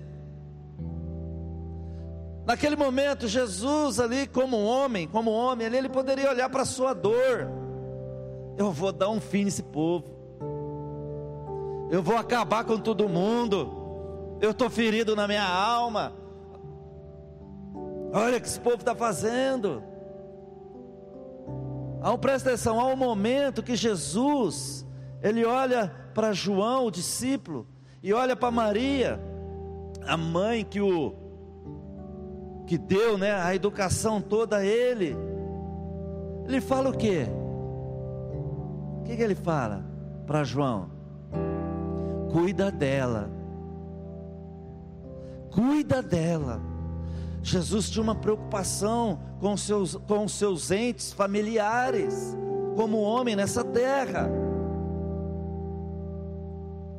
Naquele 2.49 2.75
momento, 2.75 3.27
Jesus 3.27 3.99
ali, 3.99 4.25
como 4.25 4.57
homem, 4.57 5.07
como 5.07 5.29
homem, 5.29 5.67
ali, 5.67 5.77
ele 5.77 5.89
poderia 5.89 6.31
olhar 6.31 6.49
para 6.49 6.63
a 6.63 6.65
sua 6.65 6.95
dor 6.95 7.47
eu 8.59 8.73
vou 8.73 8.91
dar 8.91 9.09
um 9.09 9.21
fim 9.21 9.45
nesse 9.45 9.63
povo, 9.63 10.05
eu 11.89 12.03
vou 12.03 12.17
acabar 12.17 12.65
com 12.65 12.77
todo 12.77 13.07
mundo, 13.07 14.37
eu 14.41 14.51
estou 14.51 14.69
ferido 14.69 15.15
na 15.15 15.27
minha 15.29 15.47
alma. 15.47 16.11
Olha 18.11 18.37
o 18.37 18.41
que 18.41 18.47
esse 18.47 18.59
povo 18.59 18.77
está 18.77 18.93
fazendo. 18.93 19.81
Há 22.01 22.11
um, 22.11 22.17
presta 22.17 22.49
atenção, 22.49 22.81
há 22.81 22.85
um 22.87 22.97
momento 22.97 23.63
que 23.63 23.77
Jesus, 23.77 24.85
ele 25.21 25.45
olha 25.45 25.95
para 26.13 26.33
João, 26.33 26.87
o 26.87 26.91
discípulo, 26.91 27.65
e 28.03 28.11
olha 28.11 28.35
para 28.35 28.51
Maria, 28.51 29.21
a 30.05 30.17
mãe 30.17 30.65
que 30.65 30.81
o 30.81 31.15
que 32.69 32.77
deu, 32.77 33.17
né, 33.17 33.33
a 33.33 33.55
educação 33.55 34.21
toda 34.21 34.57
a 34.57 34.65
ele. 34.65 35.17
Ele 36.47 36.61
fala 36.61 36.89
o 36.91 36.93
quê? 36.97 37.27
que, 39.09 39.17
que 39.17 39.23
ele 39.23 39.33
fala 39.33 39.83
para 40.27 40.43
João? 40.43 40.91
Cuida 42.31 42.71
dela. 42.71 43.27
Cuida 45.51 46.03
dela. 46.03 46.61
Jesus 47.41 47.89
tinha 47.89 48.03
uma 48.03 48.13
preocupação 48.13 49.19
com 49.39 49.57
seus, 49.57 49.95
com 49.95 50.27
seus 50.27 50.69
entes 50.69 51.11
familiares, 51.11 52.37
como 52.75 53.01
homem 53.01 53.35
nessa 53.35 53.63
terra. 53.63 54.29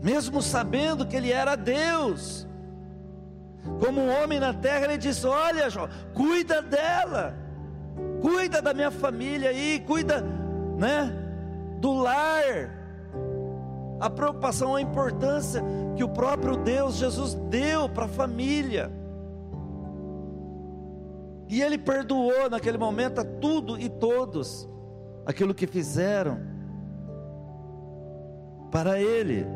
Mesmo 0.03 0.43
sabendo 0.43 1.07
que 1.07 1.14
ele 1.14 1.31
era 1.31 1.55
Deus, 1.55 2.49
como 3.79 4.07
homem 4.07 4.41
na 4.41 4.53
terra, 4.53 4.85
ele 4.85 4.99
diz: 4.99 5.25
Olha, 5.25 5.71
João, 5.71 5.89
cuida 6.14 6.61
dela, 6.61 7.35
cuida 8.21 8.61
da 8.61 8.75
minha 8.75 8.91
família 8.91 9.51
aí, 9.51 9.83
cuida, 9.87 10.25
né? 10.77 11.21
do 11.81 11.95
lar, 11.95 12.71
a 13.99 14.11
preocupação, 14.11 14.77
a 14.77 14.83
importância 14.83 15.62
que 15.97 16.05
o 16.05 16.09
próprio 16.09 16.57
Deus, 16.57 16.97
Jesus, 16.97 17.35
deu 17.35 17.89
para 17.89 18.05
a 18.05 18.09
família. 18.09 18.93
E 21.49 21.62
ele 21.62 21.79
perdoou 21.79 22.49
naquele 22.49 22.79
momento 22.79 23.21
a 23.21 23.25
tudo 23.25 23.79
e 23.79 23.89
todos 23.89 24.68
aquilo 25.27 25.55
que 25.55 25.66
fizeram 25.66 26.39
para 28.71 29.01
ele. 29.01 29.47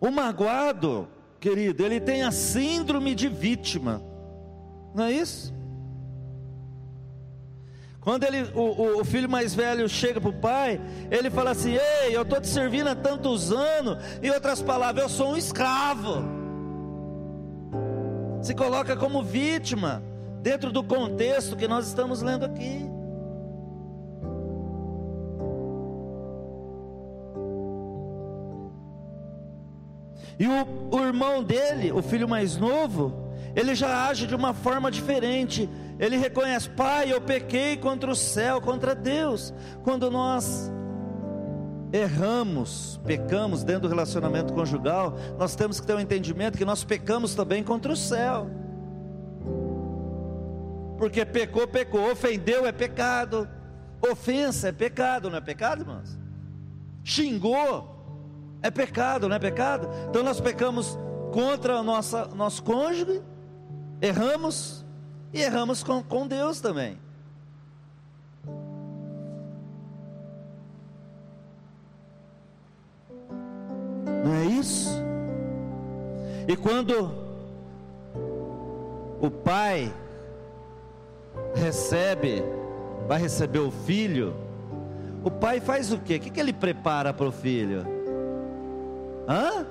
O 0.00 0.10
magoado, 0.10 1.08
querido, 1.38 1.84
ele 1.84 2.00
tem 2.00 2.22
a 2.22 2.32
síndrome 2.32 3.14
de 3.14 3.28
vítima, 3.28 4.02
não 4.94 5.04
é 5.04 5.12
isso? 5.12 5.52
Quando 8.00 8.24
ele, 8.24 8.50
o, 8.54 9.00
o, 9.00 9.04
filho 9.04 9.28
mais 9.28 9.54
velho 9.54 9.86
chega 9.86 10.18
para 10.20 10.30
o 10.30 10.32
pai, 10.32 10.80
ele 11.10 11.28
fala 11.28 11.50
assim: 11.50 11.74
Ei, 11.74 12.16
eu 12.16 12.22
estou 12.22 12.40
te 12.40 12.48
servindo 12.48 12.88
há 12.88 12.94
tantos 12.94 13.52
anos. 13.52 13.98
Em 14.22 14.30
outras 14.30 14.62
palavras, 14.62 15.02
eu 15.02 15.08
sou 15.10 15.32
um 15.32 15.36
escravo. 15.36 16.24
Se 18.40 18.54
coloca 18.54 18.96
como 18.96 19.22
vítima, 19.22 20.02
dentro 20.42 20.72
do 20.72 20.82
contexto 20.82 21.56
que 21.56 21.68
nós 21.68 21.86
estamos 21.88 22.22
lendo 22.22 22.46
aqui. 22.46 22.88
E 30.40 30.48
o, 30.48 30.96
o 30.96 31.04
irmão 31.04 31.44
dele, 31.44 31.92
o 31.92 32.00
filho 32.00 32.26
mais 32.26 32.56
novo, 32.56 33.12
ele 33.54 33.74
já 33.74 34.08
age 34.08 34.26
de 34.26 34.34
uma 34.34 34.54
forma 34.54 34.90
diferente. 34.90 35.68
Ele 35.98 36.16
reconhece: 36.16 36.70
Pai, 36.70 37.12
eu 37.12 37.20
pequei 37.20 37.76
contra 37.76 38.10
o 38.10 38.16
céu, 38.16 38.58
contra 38.58 38.94
Deus. 38.94 39.52
Quando 39.84 40.10
nós 40.10 40.72
erramos, 41.92 42.98
pecamos 43.04 43.62
dentro 43.62 43.82
do 43.82 43.88
relacionamento 43.88 44.54
conjugal, 44.54 45.14
nós 45.38 45.54
temos 45.54 45.78
que 45.78 45.86
ter 45.86 45.94
um 45.94 46.00
entendimento 46.00 46.56
que 46.56 46.64
nós 46.64 46.84
pecamos 46.84 47.34
também 47.34 47.62
contra 47.62 47.92
o 47.92 47.96
céu. 47.96 48.48
Porque 50.96 51.22
pecou, 51.26 51.68
pecou, 51.68 52.10
ofendeu 52.10 52.64
é 52.66 52.72
pecado. 52.72 53.46
Ofensa 54.10 54.68
é 54.68 54.72
pecado, 54.72 55.28
não 55.28 55.36
é 55.36 55.40
pecado, 55.42 55.82
irmãos? 55.82 56.18
Xingou 57.04 57.99
é 58.62 58.70
pecado, 58.70 59.28
não 59.28 59.36
é 59.36 59.38
pecado? 59.38 59.88
Então 60.08 60.22
nós 60.22 60.40
pecamos 60.40 60.98
contra 61.32 61.80
o 61.80 61.82
nosso 61.82 62.62
cônjuge, 62.62 63.22
erramos 64.00 64.84
e 65.32 65.40
erramos 65.40 65.82
com, 65.82 66.02
com 66.02 66.26
Deus 66.26 66.60
também. 66.60 66.98
Não 74.24 74.34
é 74.34 74.44
isso? 74.44 74.90
E 76.46 76.56
quando 76.56 77.10
o 79.20 79.30
pai 79.30 79.92
recebe, 81.54 82.42
vai 83.06 83.20
receber 83.20 83.60
o 83.60 83.70
filho, 83.70 84.34
o 85.22 85.30
pai 85.30 85.60
faz 85.60 85.92
o 85.92 85.98
quê? 85.98 86.16
O 86.16 86.20
que, 86.20 86.30
que 86.30 86.40
ele 86.40 86.52
prepara 86.52 87.12
para 87.12 87.26
o 87.26 87.32
filho? 87.32 87.99
Hã? 89.28 89.66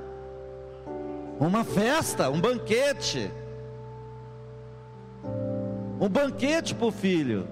Uma 1.40 1.64
festa, 1.64 2.30
um 2.30 2.40
banquete. 2.40 3.32
Um 6.00 6.10
banquete 6.10 6.76
para 6.76 6.88
o 6.88 6.92
filho. 6.92 7.48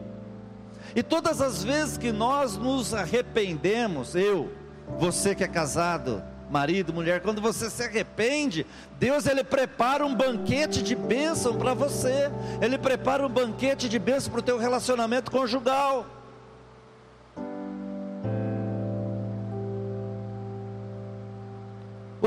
E 0.96 1.04
todas 1.04 1.42
as 1.42 1.64
vezes 1.64 1.98
que 1.98 2.12
nós 2.12 2.58
nos 2.58 2.94
arrependemos, 2.94 4.16
eu, 4.16 4.52
você 4.98 5.36
que 5.36 5.44
é 5.44 5.48
casado, 5.48 6.24
marido, 6.50 6.94
mulher, 6.94 7.22
quando 7.22 7.42
você 7.42 7.70
se 7.70 7.84
arrepende, 7.84 8.66
Deus 9.00 9.26
ele 9.28 9.44
prepara 9.44 10.06
um 10.06 10.16
banquete 10.16 10.82
de 10.82 10.96
bênção 10.96 11.58
para 11.58 11.74
você. 11.74 12.32
Ele 12.62 12.78
prepara 12.78 13.26
um 13.26 13.30
banquete 13.30 13.90
de 13.90 14.00
bênção 14.00 14.32
para 14.32 14.40
o 14.40 14.44
teu 14.44 14.58
relacionamento 14.58 15.32
conjugal. 15.32 16.17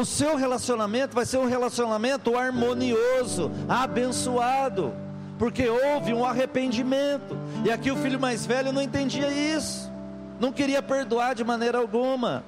O 0.01 0.05
seu 0.07 0.35
relacionamento 0.35 1.15
vai 1.15 1.27
ser 1.27 1.37
um 1.37 1.45
relacionamento 1.45 2.35
harmonioso, 2.35 3.51
abençoado, 3.69 4.95
porque 5.39 5.69
houve 5.69 6.15
um 6.15 6.25
arrependimento. 6.25 7.37
E 7.67 7.71
aqui 7.71 7.91
o 7.91 7.97
filho 7.97 8.19
mais 8.19 8.47
velho 8.47 8.73
não 8.73 8.81
entendia 8.81 9.31
isso, 9.31 9.93
não 10.41 10.53
queria 10.53 10.83
perdoar 10.83 11.35
de 11.35 11.45
maneira 11.45 11.77
alguma, 11.77 12.43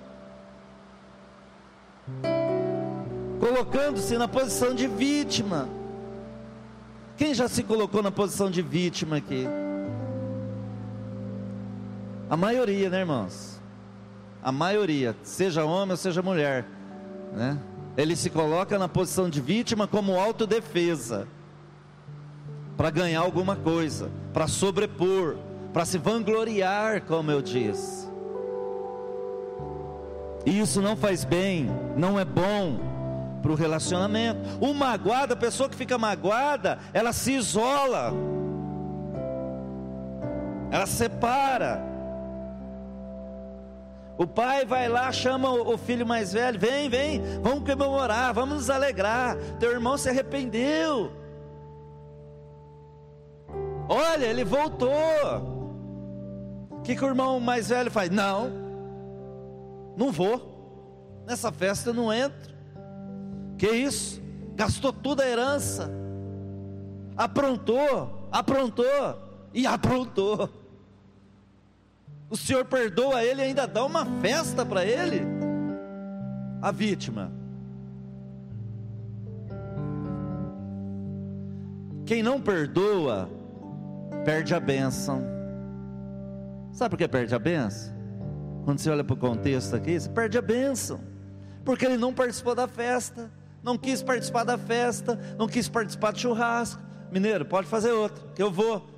colocando-se 3.39 4.17
na 4.17 4.27
posição 4.27 4.75
de 4.75 4.87
vítima. 4.87 5.69
Quem 7.19 7.35
já 7.35 7.49
se 7.49 7.63
colocou 7.63 8.03
na 8.03 8.11
posição 8.11 8.51
de 8.51 8.63
vítima 8.63 9.19
aqui? 9.19 9.47
A 12.31 12.37
maioria, 12.37 12.89
né, 12.89 13.01
irmãos? 13.01 13.61
A 14.43 14.51
maioria, 14.51 15.15
seja 15.23 15.67
homem 15.67 15.91
ou 15.91 15.99
seja 15.99 16.23
mulher 16.23 16.65
né? 17.33 17.59
Ele 17.97 18.17
se 18.17 18.31
coloca 18.31 18.79
na 18.79 18.89
posição 18.89 19.29
de 19.29 19.41
vítima 19.41 19.87
como 19.87 20.19
autodefesa, 20.19 21.27
para 22.77 22.91
ganhar 22.91 23.21
alguma 23.21 23.55
coisa, 23.55 24.11
para 24.33 24.49
sobrepor, 24.49 25.37
para 25.73 25.85
se 25.85 25.99
vangloriar, 25.99 27.03
como 27.03 27.31
eu 27.31 27.43
disse. 27.43 28.11
E 30.45 30.59
isso 30.59 30.81
não 30.83 30.97
faz 30.97 31.25
bem, 31.25 31.71
não 31.97 32.19
é 32.19 32.25
bom 32.25 32.81
para 33.43 33.53
o 33.53 33.55
relacionamento. 33.55 34.41
O 34.61 34.73
magoado, 34.73 35.35
a 35.35 35.37
pessoa 35.37 35.69
que 35.69 35.77
fica 35.77 35.99
magoada, 35.99 36.79
ela 36.93 37.13
se 37.13 37.33
isola, 37.33 38.13
ela 40.71 40.87
separa. 40.87 41.92
O 44.23 44.27
pai 44.27 44.65
vai 44.65 44.89
lá, 44.89 45.11
chama 45.11 45.51
o 45.51 45.77
filho 45.77 46.07
mais 46.07 46.33
velho: 46.33 46.57
vem, 46.57 46.89
vem, 46.89 47.21
vamos 47.43 47.69
comemorar, 47.69 48.33
vamos 48.33 48.55
nos 48.55 48.71
alegrar. 48.71 49.37
Teu 49.59 49.73
irmão 49.73 49.99
se 49.99 50.09
arrependeu. 50.09 51.11
Olha, 53.89 54.27
ele 54.27 54.45
voltou. 54.45 54.89
O 56.71 56.83
que, 56.83 56.95
que 56.95 57.05
o 57.05 57.09
irmão 57.09 57.41
mais 57.41 57.69
velho 57.69 57.91
faz? 57.91 58.11
Não, 58.11 58.49
não 59.97 60.13
vou. 60.13 61.25
Nessa 61.27 61.51
festa 61.51 61.91
eu 61.91 61.95
não 61.95 62.13
entro. 62.13 62.55
Que 63.59 63.73
isso? 63.73 64.23
Gastou 64.55 64.93
toda 64.93 65.25
a 65.25 65.29
herança. 65.29 65.91
Aprontou, 67.17 68.29
aprontou 68.31 68.87
e 69.53 69.67
aprontou 69.67 70.62
o 72.33 72.37
Senhor 72.37 72.65
perdoa 72.65 73.23
ele 73.23 73.43
e 73.43 73.45
ainda 73.45 73.67
dá 73.67 73.85
uma 73.85 74.07
festa 74.23 74.65
para 74.65 74.87
ele. 74.87 75.21
A 76.63 76.73
vítima. 76.73 77.31
Quem 82.07 82.23
não 82.23 82.41
perdoa, 82.41 83.29
perde 84.25 84.55
a 84.55 84.61
bênção. 84.61 85.23
Sabe 86.73 86.89
por 86.89 86.97
que 86.97 87.07
perde 87.07 87.35
a 87.35 87.39
bênção? 87.39 87.93
Quando 88.65 88.79
você 88.79 88.89
olha 88.89 89.05
para 89.05 89.13
o 89.13 89.19
contexto 89.19 89.77
aqui, 89.77 90.01
você 90.01 90.09
perde 90.09 90.39
a 90.39 90.43
bênção. 90.43 91.01
Porque 91.67 91.85
ele 91.85 91.99
não 91.99 92.15
participou 92.15 92.55
da 92.55 92.67
festa, 92.67 93.31
não 93.63 93.77
quis 93.77 94.03
participar 94.03 94.45
da 94.45 94.57
festa, 94.57 95.21
não 95.39 95.47
quis 95.47 95.69
participar 95.69 96.13
do 96.13 96.19
churrasco. 96.19 96.81
Mineiro, 97.11 97.45
pode 97.45 97.67
fazer 97.67 97.93
outro, 97.93 98.25
que 98.35 98.43
eu 98.43 98.51
vou. 98.51 98.89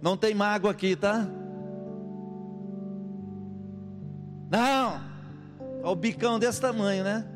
Não 0.00 0.16
tem 0.16 0.34
mágoa 0.34 0.70
aqui, 0.70 0.96
tá? 0.96 1.28
Não, 4.50 5.00
o 5.82 5.94
bicão 5.94 6.38
desse 6.38 6.60
tamanho, 6.60 7.04
né? 7.04 7.26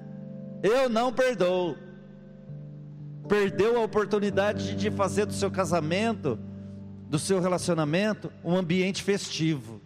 Eu 0.63 0.89
não 0.89 1.13
perdoo. 1.13 1.77
Perdeu 3.29 3.79
a 3.79 3.85
oportunidade 3.85 4.75
de 4.75 4.91
fazer 4.91 5.27
do 5.27 5.33
seu 5.33 5.51
casamento, 5.51 6.39
do 7.09 7.19
seu 7.19 7.41
relacionamento, 7.41 8.33
um 8.45 8.57
ambiente 8.57 9.03
festivo. 9.03 9.81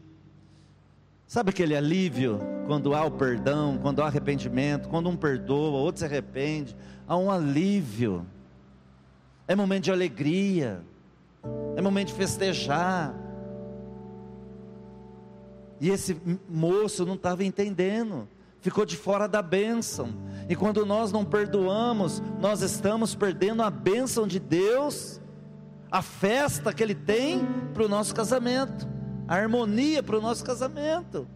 Sabe 1.27 1.51
aquele 1.51 1.77
alívio 1.77 2.39
quando 2.66 2.95
há 2.95 3.05
o 3.05 3.11
perdão, 3.11 3.79
quando 3.79 4.01
há 4.01 4.07
arrependimento, 4.07 4.89
quando 4.89 5.09
um 5.09 5.16
perdoa, 5.16 5.79
outro 5.79 5.99
se 5.99 6.05
arrepende, 6.05 6.77
há 7.07 7.16
um 7.16 7.31
alívio. 7.31 8.24
É 9.49 9.55
momento 9.55 9.85
de 9.85 9.91
alegria, 9.91 10.81
é 11.77 11.83
momento 11.83 12.09
de 12.09 12.14
festejar. 12.14 13.14
E 15.81 15.91
esse 15.91 16.16
moço 16.49 17.05
não 17.05 17.14
estava 17.14 17.45
entendendo, 17.45 18.29
ficou 18.61 18.85
de 18.85 18.97
fora 18.97 19.27
da 19.29 19.43
bênção. 19.43 20.09
E 20.49 20.57
quando 20.57 20.85
nós 20.87 21.12
não 21.12 21.24
perdoamos, 21.24 22.22
nós 22.41 22.62
estamos 22.62 23.14
perdendo 23.14 23.62
a 23.62 23.70
bênção 23.70 24.27
de 24.27 24.39
Deus, 24.39 25.20
a 25.91 26.03
festa 26.03 26.72
que 26.72 26.83
Ele 26.83 26.95
tem 26.95 27.47
para 27.74 27.85
o 27.85 27.89
nosso 27.89 28.14
casamento, 28.14 28.89
a 29.29 29.37
harmonia 29.37 30.03
para 30.03 30.18
o 30.18 30.20
nosso 30.20 30.45
casamento. 30.45 31.27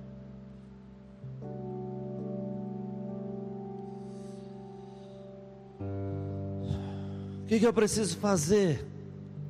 que, 7.50 7.58
que 7.58 7.66
eu 7.66 7.72
preciso 7.72 8.16
fazer 8.18 8.86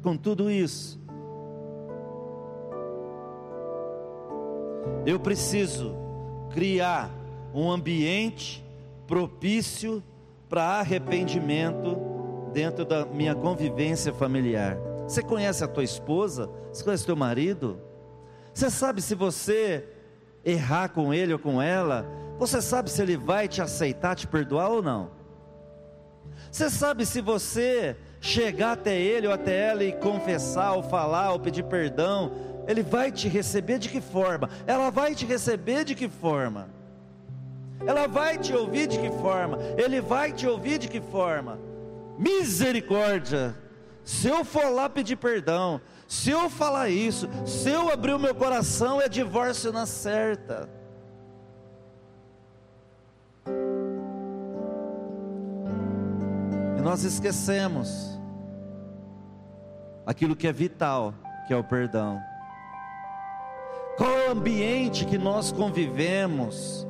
com 0.03 0.17
tudo 0.17 0.51
isso? 0.51 0.99
Eu 5.07 5.19
preciso 5.19 5.95
criar 6.53 7.11
um 7.55 7.71
ambiente 7.71 8.65
propício 9.07 10.03
para 10.49 10.63
arrependimento 10.63 11.97
dentro 12.53 12.85
da 12.85 13.05
minha 13.07 13.35
convivência 13.35 14.13
familiar. 14.13 14.77
Você 15.05 15.23
conhece 15.23 15.65
a 15.65 15.69
tua 15.69 15.85
esposa? 15.85 16.51
Você 16.73 16.85
conhece 16.85 17.07
teu 17.07 17.17
marido? 17.17 17.81
Você 18.53 18.71
sabe 18.71 19.01
se 19.01 19.15
você 19.15 19.89
errar 20.45 20.89
com 20.91 21.15
ele 21.15 21.33
ou 21.33 21.39
com 21.39 21.61
ela, 21.61 22.07
você 22.39 22.61
sabe 22.61 22.91
se 22.91 23.01
ele 23.03 23.17
vai 23.17 23.49
te 23.49 23.63
aceitar, 23.63 24.15
te 24.15 24.27
perdoar 24.27 24.71
ou 24.71 24.83
não? 24.83 25.11
Você 26.51 26.69
sabe 26.69 27.07
se 27.07 27.21
você 27.21 27.97
chegar 28.21 28.73
até 28.73 28.99
ele 29.01 29.27
ou 29.27 29.33
até 29.33 29.69
ela 29.69 29.85
e 29.85 29.93
confessar, 29.93 30.73
ou 30.73 30.83
falar, 30.83 31.33
ou 31.33 31.41
pedir 31.41 31.65
perdão, 31.65 32.33
ele 32.67 32.83
vai 32.83 33.11
te 33.11 33.29
receber 33.29 33.79
de 33.79 33.89
que 33.89 34.01
forma? 34.01 34.49
Ela 34.67 34.91
vai 34.91 35.15
te 35.15 35.27
receber 35.27 35.85
de 35.85 35.95
que 35.95 36.09
forma? 36.09 36.69
Ela 37.87 38.07
vai 38.07 38.37
te 38.39 38.55
ouvir 38.55 38.87
de 38.87 38.99
que 38.99 39.11
forma? 39.11 39.59
Ele 39.77 40.01
vai 40.01 40.33
te 40.33 40.47
ouvir 40.47 40.79
de 40.79 40.89
que 40.89 41.01
forma? 41.01 41.59
Misericórdia! 42.19 43.57
Se 44.05 44.29
eu 44.29 44.45
for 44.45 44.69
lá 44.71 44.89
pedir 44.89 45.17
perdão, 45.17 45.81
se 46.07 46.31
eu 46.31 46.51
falar 46.51 46.89
isso, 46.89 47.29
se 47.47 47.71
eu 47.71 47.91
abrir 47.91 48.13
o 48.13 48.19
meu 48.19 48.35
coração, 48.35 49.01
é 49.01 49.09
divórcio 49.09 49.73
na 49.73 49.87
certa. 49.87 50.69
E 56.77 56.83
nós 56.83 57.05
esquecemos 57.05 58.19
aquilo 60.05 60.35
que 60.35 60.47
é 60.49 60.53
vital, 60.53 61.15
que 61.47 61.53
é 61.53 61.57
o 61.57 61.63
perdão. 61.63 62.21
Qual 64.01 64.11
é 64.11 64.29
o 64.29 64.33
ambiente 64.33 65.05
que 65.05 65.19
nós 65.19 65.53
convivemos 65.53 66.87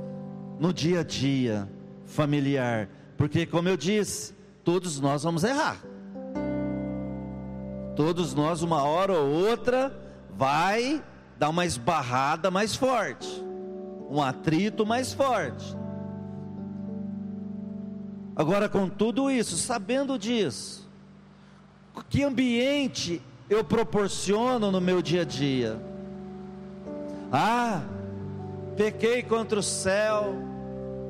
no 0.60 0.72
dia 0.72 1.00
a 1.00 1.02
dia 1.02 1.68
familiar? 2.04 2.88
Porque, 3.16 3.44
como 3.44 3.68
eu 3.68 3.76
disse, 3.76 4.32
todos 4.62 5.00
nós 5.00 5.24
vamos 5.24 5.42
errar. 5.42 5.82
Todos 7.96 8.32
nós, 8.32 8.62
uma 8.62 8.84
hora 8.84 9.12
ou 9.12 9.28
outra, 9.28 9.92
vai 10.36 11.02
dar 11.36 11.48
uma 11.48 11.66
esbarrada 11.66 12.48
mais 12.48 12.76
forte, 12.76 13.44
um 14.08 14.22
atrito 14.22 14.86
mais 14.86 15.12
forte. 15.12 15.76
Agora, 18.36 18.68
com 18.68 18.88
tudo 18.88 19.28
isso, 19.28 19.56
sabendo 19.56 20.16
disso, 20.16 20.88
que 22.08 22.22
ambiente 22.22 23.20
eu 23.48 23.64
proporciono 23.64 24.70
no 24.70 24.80
meu 24.80 25.02
dia 25.02 25.22
a 25.22 25.24
dia? 25.24 25.89
Ah, 27.32 27.82
pequei 28.76 29.22
contra 29.22 29.60
o 29.60 29.62
céu, 29.62 30.34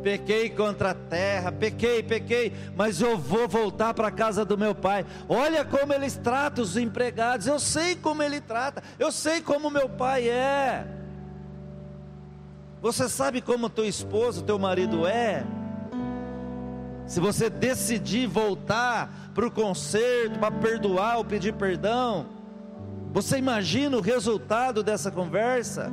pequei 0.02 0.50
contra 0.50 0.90
a 0.90 0.94
terra, 0.94 1.52
pequei, 1.52 2.02
pequei, 2.02 2.52
mas 2.76 3.00
eu 3.00 3.16
vou 3.16 3.48
voltar 3.48 3.94
para 3.94 4.08
a 4.08 4.12
casa 4.12 4.44
do 4.44 4.58
meu 4.58 4.74
pai. 4.74 5.06
Olha 5.28 5.64
como 5.64 5.92
eles 5.92 6.16
tratam 6.16 6.62
os 6.62 6.76
empregados, 6.76 7.46
eu 7.46 7.58
sei 7.58 7.94
como 7.96 8.22
ele 8.22 8.40
trata, 8.40 8.82
eu 8.98 9.10
sei 9.10 9.40
como 9.40 9.70
meu 9.70 9.88
pai 9.88 10.28
é. 10.28 10.86
Você 12.82 13.08
sabe 13.08 13.40
como 13.40 13.68
teu 13.68 13.84
esposo, 13.84 14.42
teu 14.42 14.58
marido 14.58 15.06
é? 15.06 15.44
Se 17.06 17.20
você 17.20 17.50
decidir 17.50 18.26
voltar 18.26 19.30
para 19.34 19.46
o 19.46 19.50
conserto, 19.50 20.38
para 20.38 20.50
perdoar 20.50 21.18
ou 21.18 21.24
pedir 21.24 21.52
perdão, 21.54 22.26
você 23.12 23.36
imagina 23.36 23.96
o 23.96 24.00
resultado 24.00 24.82
dessa 24.82 25.10
conversa? 25.10 25.92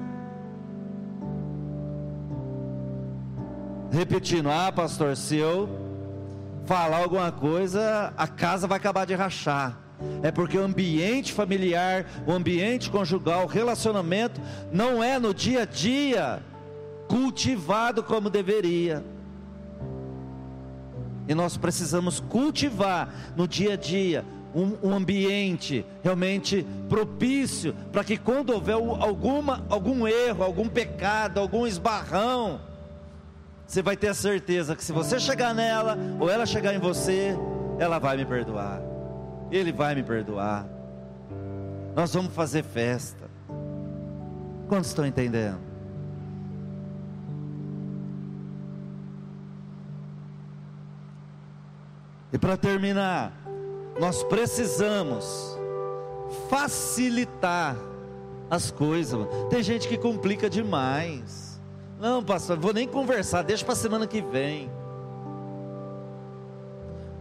Repetindo: 3.91 4.49
Ah, 4.49 4.71
pastor, 4.71 5.15
se 5.15 5.37
eu 5.37 5.69
falar 6.65 6.97
alguma 6.97 7.31
coisa, 7.31 8.13
a 8.17 8.27
casa 8.27 8.67
vai 8.67 8.77
acabar 8.77 9.05
de 9.05 9.15
rachar. 9.15 9.79
É 10.21 10.31
porque 10.31 10.57
o 10.57 10.63
ambiente 10.63 11.33
familiar, 11.33 12.05
o 12.27 12.31
ambiente 12.31 12.89
conjugal, 12.89 13.45
o 13.45 13.47
relacionamento 13.47 14.39
não 14.71 15.03
é 15.03 15.17
no 15.17 15.33
dia 15.33 15.63
a 15.63 15.65
dia 15.65 16.43
cultivado 17.07 18.03
como 18.03 18.29
deveria. 18.29 19.03
E 21.27 21.33
nós 21.33 21.57
precisamos 21.57 22.19
cultivar 22.19 23.33
no 23.35 23.47
dia 23.47 23.73
a 23.73 23.75
dia 23.75 24.23
um, 24.53 24.89
um 24.89 24.95
ambiente 24.95 25.85
realmente 26.03 26.65
propício 26.87 27.73
para 27.91 28.03
que 28.03 28.17
quando 28.17 28.51
houver 28.51 28.75
alguma, 28.75 29.65
algum 29.69 30.07
erro, 30.07 30.43
algum 30.43 30.67
pecado, 30.67 31.39
algum 31.39 31.65
esbarrão, 31.65 32.61
você 33.67 33.81
vai 33.81 33.97
ter 33.97 34.07
a 34.07 34.13
certeza 34.13 34.77
que 34.77 34.83
se 34.83 34.93
você 34.93 35.19
chegar 35.19 35.53
nela, 35.53 35.97
ou 36.19 36.29
ela 36.29 36.45
chegar 36.45 36.73
em 36.73 36.79
você, 36.79 37.37
ela 37.77 37.99
vai 37.99 38.15
me 38.15 38.25
perdoar. 38.25 38.81
Ele 39.51 39.73
vai 39.73 39.93
me 39.93 40.01
perdoar. 40.01 40.65
Nós 41.93 42.13
vamos 42.13 42.33
fazer 42.33 42.63
festa. 42.63 43.29
Quantos 44.69 44.87
estão 44.87 45.05
entendendo? 45.05 45.59
E 52.31 52.37
para 52.37 52.55
terminar, 52.55 53.33
nós 53.99 54.23
precisamos 54.23 55.57
facilitar 56.49 57.75
as 58.49 58.71
coisas. 58.71 59.27
Tem 59.49 59.61
gente 59.61 59.89
que 59.89 59.97
complica 59.97 60.49
demais. 60.49 61.46
Não, 61.99 62.23
pastor, 62.23 62.59
vou 62.59 62.73
nem 62.73 62.87
conversar, 62.87 63.41
deixa 63.41 63.65
para 63.65 63.73
a 63.73 63.77
semana 63.77 64.05
que 64.05 64.21
vem. 64.21 64.69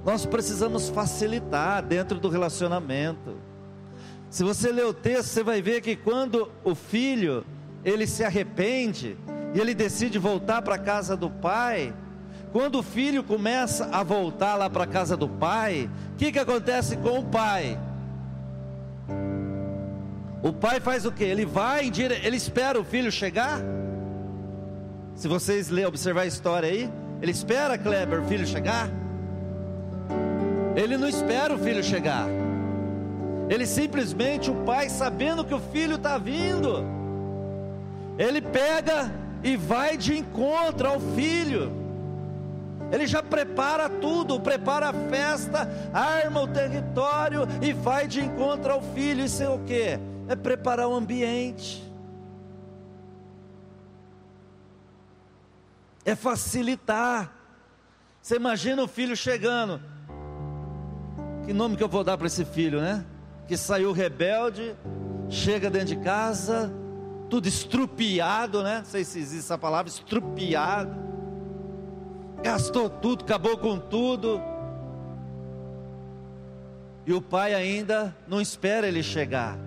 Nós 0.04 0.26
precisamos 0.26 0.88
facilitar 0.88 1.82
dentro 1.82 2.20
do 2.20 2.28
relacionamento. 2.28 3.36
Se 4.28 4.44
você 4.44 4.70
ler 4.70 4.84
o 4.84 4.92
texto, 4.92 5.30
você 5.30 5.42
vai 5.42 5.62
ver 5.62 5.80
que 5.80 5.96
quando 5.96 6.50
o 6.62 6.74
filho 6.74 7.44
ele 7.84 8.06
se 8.06 8.22
arrepende 8.22 9.16
e 9.54 9.60
ele 9.60 9.74
decide 9.74 10.18
voltar 10.18 10.60
para 10.60 10.74
a 10.74 10.78
casa 10.78 11.16
do 11.16 11.30
pai, 11.30 11.94
quando 12.52 12.80
o 12.80 12.82
filho 12.82 13.24
começa 13.24 13.86
a 13.86 14.02
voltar 14.02 14.56
lá 14.56 14.68
para 14.68 14.84
a 14.84 14.86
casa 14.86 15.16
do 15.16 15.28
pai, 15.28 15.90
o 16.12 16.16
que, 16.16 16.30
que 16.32 16.38
acontece 16.38 16.96
com 16.98 17.20
o 17.20 17.24
pai? 17.24 17.78
O 20.42 20.52
pai 20.52 20.80
faz 20.80 21.06
o 21.06 21.12
que? 21.12 21.24
Ele 21.24 21.46
vai, 21.46 21.90
ele 22.22 22.36
espera 22.36 22.78
o 22.78 22.84
filho 22.84 23.10
chegar? 23.10 23.60
Se 25.16 25.28
vocês 25.28 25.70
ler, 25.70 25.86
observar 25.86 26.22
a 26.22 26.26
história 26.26 26.68
aí, 26.68 26.90
ele 27.22 27.30
espera 27.30 27.78
Kleber, 27.78 28.20
o 28.22 28.26
filho, 28.26 28.46
chegar. 28.46 28.86
Ele 30.76 30.98
não 30.98 31.08
espera 31.08 31.54
o 31.54 31.58
filho 31.58 31.82
chegar. 31.82 32.28
Ele 33.48 33.66
simplesmente, 33.66 34.50
o 34.50 34.54
pai, 34.56 34.90
sabendo 34.90 35.42
que 35.42 35.54
o 35.54 35.58
filho 35.58 35.94
está 35.94 36.18
vindo, 36.18 36.84
ele 38.18 38.42
pega 38.42 39.10
e 39.42 39.56
vai 39.56 39.96
de 39.96 40.18
encontro 40.18 40.86
ao 40.86 41.00
filho. 41.00 41.72
Ele 42.92 43.06
já 43.06 43.22
prepara 43.22 43.88
tudo, 43.88 44.38
prepara 44.38 44.90
a 44.90 44.92
festa, 44.92 45.66
arma 45.94 46.42
o 46.42 46.46
território 46.46 47.48
e 47.62 47.72
vai 47.72 48.06
de 48.06 48.20
encontro 48.20 48.70
ao 48.70 48.82
filho. 48.82 49.24
Isso 49.24 49.42
é 49.42 49.48
o 49.48 49.60
que? 49.60 49.98
É 50.28 50.36
preparar 50.36 50.88
o 50.88 50.94
ambiente. 50.94 51.85
É 56.06 56.14
facilitar. 56.14 57.32
Você 58.22 58.36
imagina 58.36 58.82
o 58.82 58.88
filho 58.88 59.16
chegando. 59.16 59.82
Que 61.44 61.52
nome 61.52 61.76
que 61.76 61.82
eu 61.82 61.88
vou 61.88 62.04
dar 62.04 62.16
para 62.16 62.28
esse 62.28 62.44
filho, 62.44 62.80
né? 62.80 63.04
Que 63.48 63.56
saiu 63.56 63.92
rebelde, 63.92 64.74
chega 65.28 65.68
dentro 65.68 65.88
de 65.88 65.96
casa, 65.96 66.72
tudo 67.28 67.48
estrupiado, 67.48 68.62
né? 68.62 68.78
Não 68.78 68.84
sei 68.84 69.04
se 69.04 69.18
existe 69.18 69.44
essa 69.44 69.58
palavra, 69.58 69.90
estrupiado. 69.90 70.94
Gastou 72.42 72.88
tudo, 72.88 73.24
acabou 73.24 73.58
com 73.58 73.78
tudo. 73.78 74.40
E 77.04 77.12
o 77.12 77.20
pai 77.20 77.54
ainda 77.54 78.16
não 78.26 78.40
espera 78.40 78.86
ele 78.86 79.02
chegar. 79.02 79.58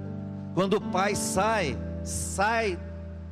Quando 0.54 0.76
o 0.76 0.82
pai 0.82 1.16
sai, 1.16 1.78
sai 2.04 2.78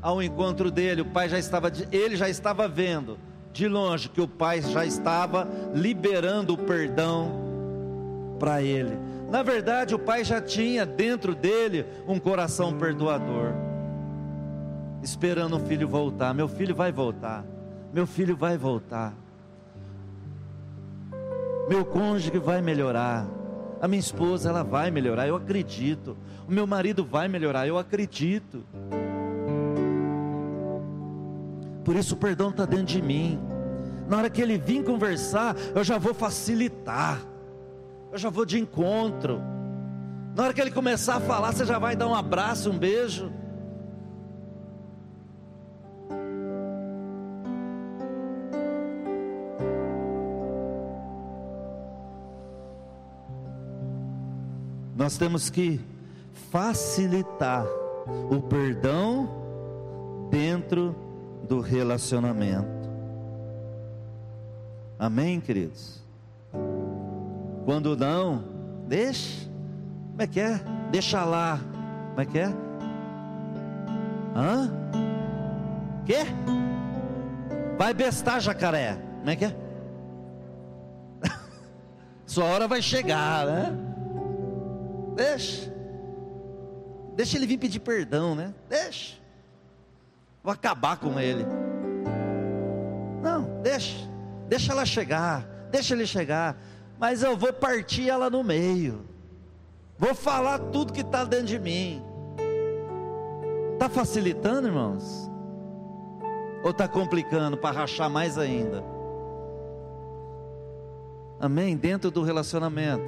ao 0.01 0.21
encontro 0.21 0.69
dele, 0.69 1.01
o 1.01 1.05
pai 1.05 1.29
já 1.29 1.39
estava, 1.39 1.71
ele 1.91 2.15
já 2.15 2.29
estava 2.29 2.67
vendo 2.67 3.17
de 3.51 3.67
longe 3.67 4.09
que 4.09 4.21
o 4.21 4.27
pai 4.27 4.61
já 4.61 4.85
estava 4.85 5.47
liberando 5.73 6.53
o 6.53 6.57
perdão 6.57 7.31
para 8.39 8.61
ele. 8.61 8.97
Na 9.29 9.43
verdade, 9.43 9.95
o 9.95 9.99
pai 9.99 10.23
já 10.23 10.39
tinha 10.39 10.85
dentro 10.85 11.35
dele 11.35 11.85
um 12.07 12.19
coração 12.19 12.71
perdoador, 12.77 13.51
esperando 15.01 15.57
o 15.57 15.59
filho 15.59 15.87
voltar. 15.87 16.33
Meu 16.33 16.47
filho 16.47 16.75
vai 16.75 16.91
voltar. 16.91 17.43
Meu 17.91 18.05
filho 18.05 18.37
vai 18.37 18.57
voltar. 18.57 19.13
Meu 21.67 21.83
cônjuge 21.83 22.37
vai 22.37 22.61
melhorar. 22.61 23.27
A 23.81 23.87
minha 23.87 23.99
esposa, 23.99 24.49
ela 24.49 24.63
vai 24.63 24.89
melhorar, 24.89 25.27
eu 25.27 25.35
acredito. 25.35 26.15
O 26.47 26.51
meu 26.51 26.65
marido 26.65 27.03
vai 27.03 27.27
melhorar, 27.27 27.67
eu 27.67 27.77
acredito. 27.77 28.63
Por 31.87 31.95
isso 31.95 32.15
o 32.15 32.17
perdão 32.17 32.49
está 32.49 32.65
dentro 32.65 32.87
de 32.87 33.01
mim. 33.01 33.39
Na 34.09 34.17
hora 34.17 34.29
que 34.29 34.41
ele 34.41 34.57
vir 34.57 34.83
conversar, 34.83 35.55
eu 35.73 35.85
já 35.85 35.97
vou 35.97 36.13
facilitar. 36.13 37.17
Eu 38.11 38.17
já 38.17 38.29
vou 38.29 38.45
de 38.45 38.59
encontro. 38.59 39.41
Na 40.35 40.43
hora 40.43 40.53
que 40.53 40.59
ele 40.59 40.69
começar 40.69 41.15
a 41.15 41.21
falar, 41.21 41.53
você 41.53 41.63
já 41.63 41.79
vai 41.79 41.95
dar 41.95 42.09
um 42.09 42.13
abraço, 42.13 42.71
um 42.71 42.77
beijo. 42.77 43.31
Nós 54.93 55.17
temos 55.17 55.49
que 55.49 55.79
facilitar 56.51 57.65
o 58.29 58.41
perdão 58.41 59.29
dentro 60.29 61.06
do 61.47 61.59
relacionamento. 61.59 62.87
Amém, 64.99 65.39
queridos? 65.39 66.03
Quando 67.65 67.95
não, 67.95 68.43
deixa. 68.87 69.47
Como 70.09 70.21
é 70.21 70.27
que 70.27 70.39
é? 70.39 70.59
Deixa 70.91 71.23
lá. 71.23 71.59
Como 72.09 72.21
é 72.21 72.25
que 72.25 72.39
é? 72.39 72.47
Hã? 74.35 74.71
Quê? 76.05 76.25
Vai 77.77 77.93
bestar, 77.93 78.41
jacaré. 78.41 78.97
Como 79.19 79.29
é 79.29 79.35
que 79.35 79.45
é? 79.45 79.55
Sua 82.25 82.45
hora 82.45 82.67
vai 82.67 82.81
chegar, 82.81 83.45
né? 83.45 83.77
Deixa. 85.15 85.71
Deixa 87.15 87.37
ele 87.37 87.47
vir 87.47 87.57
pedir 87.57 87.79
perdão, 87.79 88.35
né? 88.35 88.53
Deixa. 88.69 89.15
Vou 90.47 90.53
acabar 90.53 90.95
com 90.95 91.19
ele. 91.19 91.45
Não, 93.21 93.61
deixa. 93.61 94.09
Deixa 94.47 94.71
ela 94.71 94.85
chegar. 94.85 95.45
Deixa 95.69 95.93
ele 95.93 96.07
chegar. 96.07 96.55
Mas 96.97 97.21
eu 97.21 97.35
vou 97.35 97.51
partir 97.51 98.09
ela 98.09 98.29
no 98.29 98.45
meio. 98.45 99.01
Vou 99.99 100.15
falar 100.15 100.57
tudo 100.57 100.93
que 100.93 101.01
está 101.01 101.25
dentro 101.25 101.47
de 101.47 101.59
mim. 101.59 102.01
Está 103.73 103.89
facilitando, 103.89 104.69
irmãos? 104.69 105.29
Ou 106.63 106.71
está 106.71 106.87
complicando 106.87 107.57
para 107.57 107.79
rachar 107.79 108.09
mais 108.09 108.37
ainda? 108.37 108.81
Amém? 111.41 111.75
Dentro 111.75 112.09
do 112.09 112.23
relacionamento, 112.23 113.03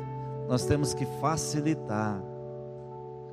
nós 0.49 0.65
temos 0.65 0.93
que 0.93 1.05
facilitar, 1.21 2.21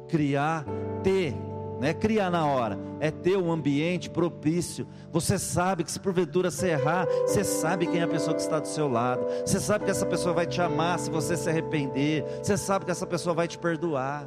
criar, 0.07 0.65
ter 1.03 1.35
não 1.81 1.89
é 1.89 1.93
criar 1.93 2.31
na 2.31 2.47
hora, 2.47 2.79
é 3.01 3.11
ter 3.11 3.37
um 3.37 3.53
ambiente 3.53 4.09
propício. 4.09 4.87
Você 5.13 5.39
sabe 5.39 5.85
que 5.85 5.93
se 5.93 6.01
porventura 6.01 6.51
você 6.51 6.71
errar, 6.71 7.07
você 7.27 7.45
sabe 7.45 7.87
quem 7.87 8.01
é 8.01 8.05
a 8.05 8.09
pessoa 8.09 8.35
que 8.35 8.41
está 8.41 8.59
do 8.59 8.67
seu 8.67 8.89
lado, 8.89 9.27
você 9.45 9.61
sabe 9.61 9.85
que 9.85 9.91
essa 9.91 10.07
pessoa 10.07 10.35
vai 10.35 10.47
te 10.47 10.61
amar 10.61 10.99
se 10.99 11.11
você 11.11 11.37
se 11.37 11.49
arrepender, 11.49 12.25
você 12.43 12.57
sabe 12.57 12.87
que 12.87 12.91
essa 12.91 13.07
pessoa 13.07 13.35
vai 13.35 13.47
te 13.47 13.59
perdoar. 13.59 14.27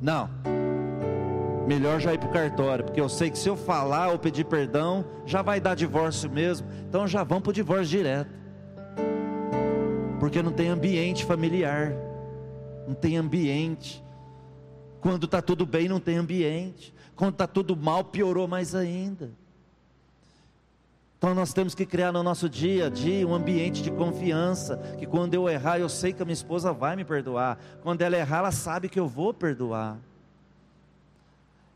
Não, 0.00 0.28
melhor 1.66 2.00
já 2.00 2.12
ir 2.12 2.18
para 2.18 2.28
o 2.28 2.32
cartório, 2.32 2.84
porque 2.84 3.00
eu 3.00 3.08
sei 3.08 3.30
que 3.30 3.38
se 3.38 3.48
eu 3.48 3.56
falar 3.56 4.08
ou 4.08 4.18
pedir 4.18 4.44
perdão, 4.44 5.04
já 5.24 5.42
vai 5.42 5.60
dar 5.60 5.76
divórcio 5.76 6.30
mesmo, 6.30 6.66
então 6.88 7.06
já 7.06 7.22
vamos 7.22 7.44
para 7.44 7.50
o 7.50 7.54
divórcio 7.54 7.86
direto, 7.86 8.30
porque 10.18 10.42
não 10.42 10.50
tem 10.50 10.68
ambiente 10.68 11.24
familiar, 11.24 11.92
não 12.86 12.94
tem 12.94 13.16
ambiente 13.16 14.04
quando 15.00 15.24
está 15.24 15.40
tudo 15.40 15.64
bem, 15.64 15.88
não 15.88 16.00
tem 16.00 16.16
ambiente. 16.16 16.92
Quando 17.14 17.32
está 17.32 17.46
tudo 17.46 17.76
mal, 17.76 18.04
piorou 18.04 18.46
mais 18.46 18.74
ainda. 18.74 19.30
Então 21.18 21.34
nós 21.34 21.52
temos 21.52 21.74
que 21.74 21.84
criar 21.84 22.12
no 22.12 22.22
nosso 22.22 22.48
dia 22.48 22.86
a 22.86 22.88
dia 22.88 23.26
um 23.26 23.34
ambiente 23.34 23.82
de 23.82 23.90
confiança, 23.90 24.76
que 24.98 25.04
quando 25.04 25.34
eu 25.34 25.48
errar, 25.48 25.80
eu 25.80 25.88
sei 25.88 26.12
que 26.12 26.22
a 26.22 26.24
minha 26.24 26.32
esposa 26.32 26.72
vai 26.72 26.94
me 26.94 27.04
perdoar. 27.04 27.58
Quando 27.82 28.02
ela 28.02 28.16
errar, 28.16 28.38
ela 28.38 28.52
sabe 28.52 28.88
que 28.88 29.00
eu 29.00 29.08
vou 29.08 29.34
perdoar. 29.34 29.98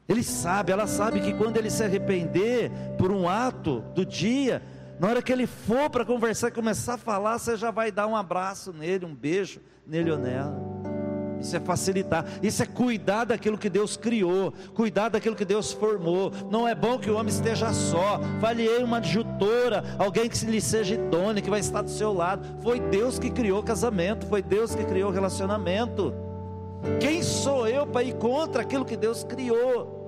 Ele 0.09 0.23
sabe, 0.23 0.71
ela 0.71 0.87
sabe 0.87 1.21
que 1.21 1.33
quando 1.33 1.57
ele 1.57 1.71
se 1.71 1.83
arrepender 1.83 2.71
por 2.97 3.11
um 3.11 3.29
ato 3.29 3.81
do 3.95 4.07
dia, 4.07 4.63
na 5.01 5.09
hora 5.09 5.23
que 5.23 5.33
ele 5.33 5.49
for 5.49 5.91
para 5.91 6.05
conversar 6.05 6.49
e 6.49 6.53
começar 6.53 6.95
a 6.95 6.99
falar, 6.99 7.39
você 7.39 7.57
já 7.57 7.73
vai 7.73 7.91
dar 7.91 8.07
um 8.07 8.15
abraço 8.15 8.73
nele, 8.73 9.05
um 9.05 9.15
beijo 9.15 9.61
nele 9.85 10.11
ou 10.11 10.19
nela. 10.19 10.72
Isso 11.43 11.57
é 11.57 11.61
facilitar, 11.61 12.25
isso 12.43 12.63
é 12.63 12.67
cuidar 12.67 13.25
daquilo 13.25 13.59
que 13.59 13.69
Deus 13.69 13.97
criou, 13.97 14.55
cuidar 14.75 15.09
daquilo 15.09 15.35
que 15.35 15.45
Deus 15.45 15.73
formou. 15.73 16.33
Não 16.51 16.67
é 16.67 16.75
bom 16.75 16.99
que 16.99 17.11
o 17.11 17.17
homem 17.17 17.33
esteja 17.33 17.73
só. 17.73 18.21
Falhei 18.41 18.83
uma 18.83 18.99
adjutora, 18.99 19.85
alguém 19.99 20.29
que 20.29 20.47
lhe 20.47 20.61
seja 20.61 20.95
idôneo, 20.95 21.43
que 21.43 21.51
vai 21.51 21.61
estar 21.61 21.83
do 21.83 21.91
seu 21.91 22.13
lado. 22.13 22.47
Foi 22.63 22.79
Deus 22.79 23.19
que 23.19 23.31
criou 23.31 23.63
casamento, 23.63 24.27
foi 24.27 24.41
Deus 24.41 24.75
que 24.75 24.85
criou 24.85 25.11
relacionamento. 25.11 26.15
Quem 27.01 27.23
sou 27.23 27.67
eu 27.67 27.87
para 27.87 28.05
ir 28.05 28.15
contra 28.15 28.63
aquilo 28.63 28.85
que 28.85 28.97
Deus 28.97 29.25
criou? 29.25 30.01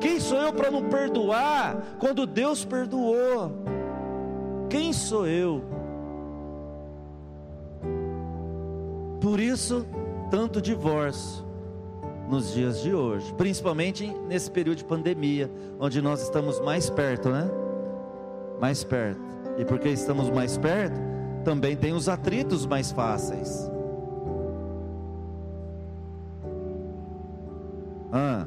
Quem 0.00 0.20
sou 0.20 0.38
eu 0.38 0.52
para 0.52 0.70
não 0.70 0.88
perdoar 0.88 1.96
quando 1.98 2.26
Deus 2.26 2.64
perdoou? 2.64 3.64
Quem 4.68 4.92
sou 4.92 5.26
eu? 5.26 5.75
Por 9.20 9.40
isso, 9.40 9.86
tanto 10.30 10.60
divórcio 10.60 11.44
nos 12.28 12.52
dias 12.52 12.82
de 12.82 12.92
hoje, 12.92 13.32
principalmente 13.34 14.06
nesse 14.28 14.50
período 14.50 14.78
de 14.78 14.84
pandemia, 14.84 15.50
onde 15.78 16.02
nós 16.02 16.22
estamos 16.22 16.60
mais 16.60 16.90
perto, 16.90 17.30
né? 17.30 17.48
Mais 18.60 18.82
perto. 18.82 19.20
E 19.58 19.64
porque 19.64 19.88
estamos 19.88 20.28
mais 20.30 20.58
perto, 20.58 21.00
também 21.44 21.76
tem 21.76 21.92
os 21.92 22.08
atritos 22.08 22.66
mais 22.66 22.90
fáceis. 22.90 23.70
Ah. 28.12 28.46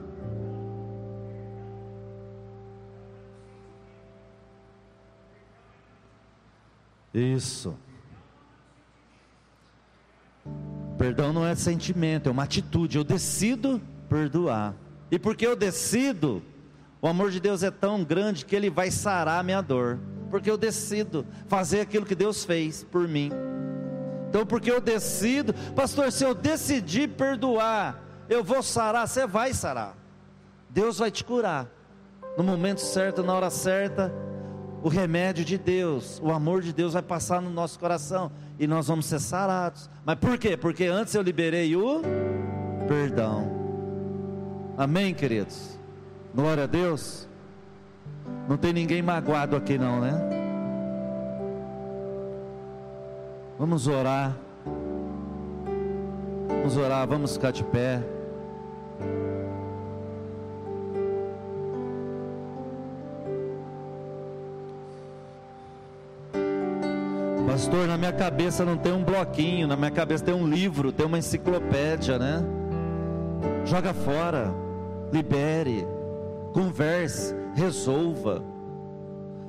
Isso. 7.14 7.76
Perdão 10.98 11.32
não 11.32 11.46
é 11.46 11.56
sentimento, 11.56 12.28
é 12.28 12.32
uma 12.32 12.44
atitude. 12.44 12.98
Eu 12.98 13.04
decido 13.04 13.82
perdoar. 14.10 14.76
E 15.10 15.18
porque 15.18 15.48
eu 15.48 15.56
decido, 15.56 16.44
o 17.02 17.08
amor 17.08 17.32
de 17.32 17.40
Deus 17.40 17.64
é 17.64 17.72
tão 17.72 18.04
grande 18.04 18.46
que 18.46 18.56
ele 18.56 18.70
vai 18.70 18.92
sarar 18.92 19.40
a 19.40 19.44
minha 19.44 19.62
dor. 19.62 20.00
Porque 20.30 20.52
eu 20.52 20.58
decido 20.58 21.26
fazer 21.48 21.82
aquilo 21.82 22.06
que 22.06 22.16
Deus 22.16 22.44
fez 22.44 22.84
por 22.84 23.08
mim. 23.08 23.32
Então, 24.30 24.46
porque 24.46 24.70
eu 24.70 24.80
decido, 24.80 25.54
pastor, 25.76 26.12
se 26.12 26.24
eu 26.24 26.36
decidir 26.36 27.10
perdoar, 27.10 28.04
eu 28.30 28.44
vou 28.44 28.62
sarar, 28.62 29.08
você 29.08 29.26
vai 29.26 29.54
sarar. 29.54 29.98
Deus 30.70 31.00
vai 31.00 31.10
te 31.10 31.24
curar. 31.24 31.68
No 32.38 32.44
momento 32.44 32.80
certo, 32.80 33.24
na 33.24 33.34
hora 33.34 33.50
certa, 33.50 34.14
o 34.84 34.88
remédio 34.88 35.44
de 35.44 35.58
Deus, 35.58 36.22
o 36.24 36.32
amor 36.32 36.62
de 36.62 36.72
Deus 36.72 36.94
vai 36.94 37.02
passar 37.02 37.42
no 37.42 37.50
nosso 37.50 37.80
coração 37.80 38.32
e 38.60 38.68
nós 38.68 38.88
vamos 38.88 39.06
ser 39.06 39.20
sarados. 39.20 39.90
Mas 40.06 40.18
por 40.18 40.38
quê? 40.38 40.58
Porque 40.58 40.84
antes 40.86 41.16
eu 41.16 41.22
liberei 41.22 41.74
o 41.78 42.02
perdão. 42.88 43.50
Amém, 44.78 45.14
queridos? 45.14 45.80
Glória 46.36 46.66
a 46.66 46.68
Deus. 46.68 47.28
Não 48.50 48.58
tem 48.58 48.74
ninguém 48.74 49.02
magoado 49.02 49.56
aqui, 49.56 49.78
não, 49.78 50.02
né? 50.02 50.12
Vamos 53.58 53.88
orar. 53.88 54.38
Vamos 56.48 56.76
orar, 56.78 57.08
vamos 57.08 57.34
ficar 57.34 57.52
de 57.52 57.64
pé. 57.64 58.04
Pastor, 67.50 67.88
na 67.88 67.98
minha 67.98 68.14
cabeça 68.14 68.64
não 68.64 68.78
tem 68.78 68.94
um 68.94 69.04
bloquinho, 69.04 69.66
na 69.66 69.76
minha 69.76 69.90
cabeça 69.90 70.24
tem 70.24 70.36
um 70.36 70.48
livro, 70.48 70.92
tem 70.92 71.04
uma 71.04 71.18
enciclopédia, 71.18 72.20
né? 72.20 72.44
Joga 73.66 73.92
fora, 73.92 74.54
libere, 75.12 75.84
converse, 76.54 77.34
resolva. 77.56 78.44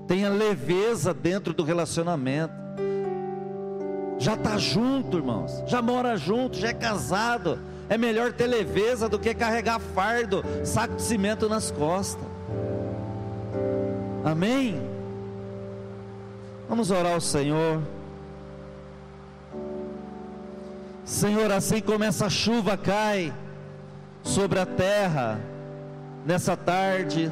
Tenha 0.07 0.31
leveza 0.31 1.13
dentro 1.13 1.53
do 1.53 1.63
relacionamento. 1.63 2.55
Já 4.19 4.33
está 4.33 4.57
junto, 4.57 5.19
irmãos. 5.19 5.63
Já 5.67 5.83
mora 5.83 6.17
junto, 6.17 6.57
já 6.57 6.69
é 6.69 6.75
casado. 6.75 7.59
É 7.87 7.99
melhor 7.99 8.33
ter 8.33 8.47
leveza 8.47 9.11
do 9.11 9.19
que 9.19 9.35
carregar 9.35 9.79
fardo, 9.79 10.43
saco 10.65 10.97
de 10.97 11.03
cimento 11.03 11.51
nas 11.51 11.71
costas. 11.71 12.27
Amém? 14.25 15.00
Vamos 16.71 16.93
orar 16.93 17.15
ao 17.15 17.21
Senhor. 17.21 17.83
Senhor, 21.05 21.51
assim 21.51 21.81
como 21.81 22.05
essa 22.05 22.31
chuva 22.31 22.77
cai 22.77 23.35
sobre 24.23 24.61
a 24.61 24.65
terra 24.65 25.41
nessa 26.25 26.57
tarde, 26.57 27.29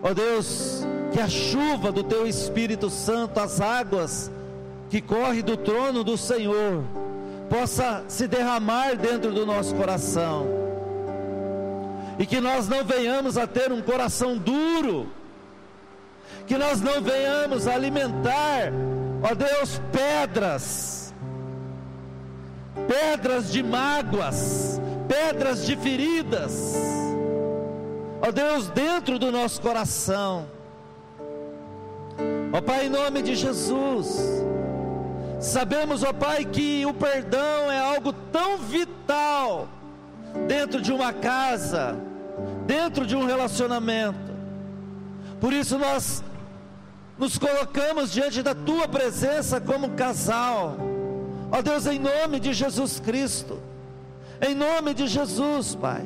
ó 0.00 0.14
Deus, 0.14 0.86
que 1.12 1.18
a 1.18 1.28
chuva 1.28 1.90
do 1.90 2.04
Teu 2.04 2.24
Espírito 2.24 2.88
Santo, 2.88 3.40
as 3.40 3.60
águas 3.60 4.30
que 4.90 5.00
correm 5.00 5.42
do 5.42 5.56
trono 5.56 6.04
do 6.04 6.16
Senhor, 6.16 6.84
possa 7.50 8.04
se 8.06 8.28
derramar 8.28 8.94
dentro 8.94 9.32
do 9.32 9.44
nosso 9.44 9.74
coração, 9.74 10.46
e 12.16 12.24
que 12.24 12.40
nós 12.40 12.68
não 12.68 12.84
venhamos 12.84 13.36
a 13.36 13.44
ter 13.44 13.72
um 13.72 13.82
coração 13.82 14.38
duro, 14.38 15.08
que 16.46 16.56
nós 16.56 16.80
não 16.80 17.02
venhamos 17.02 17.66
alimentar, 17.66 18.72
ó 19.22 19.34
Deus, 19.34 19.80
pedras, 19.90 21.12
pedras 22.86 23.50
de 23.50 23.62
mágoas, 23.62 24.80
pedras 25.08 25.66
de 25.66 25.76
feridas, 25.76 26.74
ó 28.22 28.30
Deus, 28.30 28.68
dentro 28.68 29.18
do 29.18 29.32
nosso 29.32 29.60
coração. 29.60 30.46
Ó 32.52 32.60
Pai, 32.60 32.86
em 32.86 32.90
nome 32.90 33.22
de 33.22 33.34
Jesus, 33.34 34.18
sabemos, 35.40 36.04
ó 36.04 36.12
Pai, 36.12 36.44
que 36.44 36.86
o 36.86 36.94
perdão 36.94 37.70
é 37.70 37.78
algo 37.78 38.12
tão 38.12 38.58
vital 38.58 39.68
dentro 40.46 40.80
de 40.80 40.92
uma 40.92 41.12
casa, 41.12 41.96
dentro 42.66 43.04
de 43.04 43.16
um 43.16 43.26
relacionamento. 43.26 44.26
Por 45.40 45.52
isso 45.52 45.76
nós 45.78 46.22
nos 47.18 47.38
colocamos 47.38 48.12
diante 48.12 48.42
da 48.42 48.54
tua 48.54 48.86
presença 48.86 49.60
como 49.60 49.90
casal 49.90 50.76
Ó 51.50 51.62
Deus, 51.62 51.86
em 51.86 51.98
nome 51.98 52.40
de 52.40 52.52
Jesus 52.52 53.00
Cristo, 53.00 53.60
em 54.40 54.54
nome 54.54 54.94
de 54.94 55.06
Jesus, 55.06 55.74
Pai. 55.74 56.04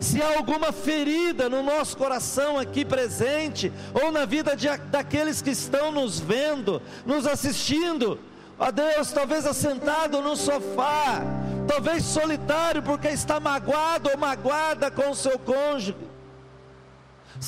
Se 0.00 0.20
há 0.22 0.36
alguma 0.36 0.72
ferida 0.72 1.48
no 1.48 1.62
nosso 1.62 1.96
coração 1.96 2.58
aqui 2.58 2.84
presente, 2.84 3.72
ou 3.94 4.12
na 4.12 4.26
vida 4.26 4.54
de, 4.54 4.68
daqueles 4.90 5.40
que 5.40 5.50
estão 5.50 5.90
nos 5.90 6.20
vendo, 6.20 6.82
nos 7.06 7.26
assistindo, 7.26 8.18
ó 8.58 8.70
Deus, 8.70 9.10
talvez 9.10 9.46
assentado 9.46 10.20
no 10.20 10.36
sofá, 10.36 11.22
talvez 11.66 12.04
solitário 12.04 12.82
porque 12.82 13.08
está 13.08 13.40
magoado 13.40 14.10
ou 14.10 14.18
magoada 14.18 14.90
com 14.90 15.10
o 15.10 15.16
seu 15.16 15.38
cônjuge, 15.38 15.96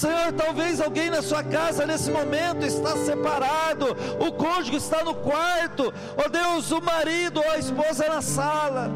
Senhor, 0.01 0.33
talvez 0.33 0.81
alguém 0.81 1.11
na 1.11 1.21
sua 1.21 1.43
casa 1.43 1.85
nesse 1.85 2.09
momento 2.09 2.65
está 2.65 2.97
separado, 2.99 3.87
o 4.21 4.31
cônjuge 4.31 4.77
está 4.77 5.03
no 5.03 5.13
quarto, 5.13 5.93
ó 6.17 6.25
oh 6.25 6.29
Deus, 6.29 6.71
o 6.71 6.81
marido 6.81 7.41
ou 7.41 7.51
a 7.51 7.59
esposa 7.59 8.07
na 8.09 8.23
sala. 8.23 8.93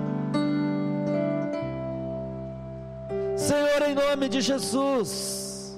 Senhor, 3.37 3.83
em 3.89 3.95
nome 3.97 4.29
de 4.29 4.41
Jesus, 4.41 5.77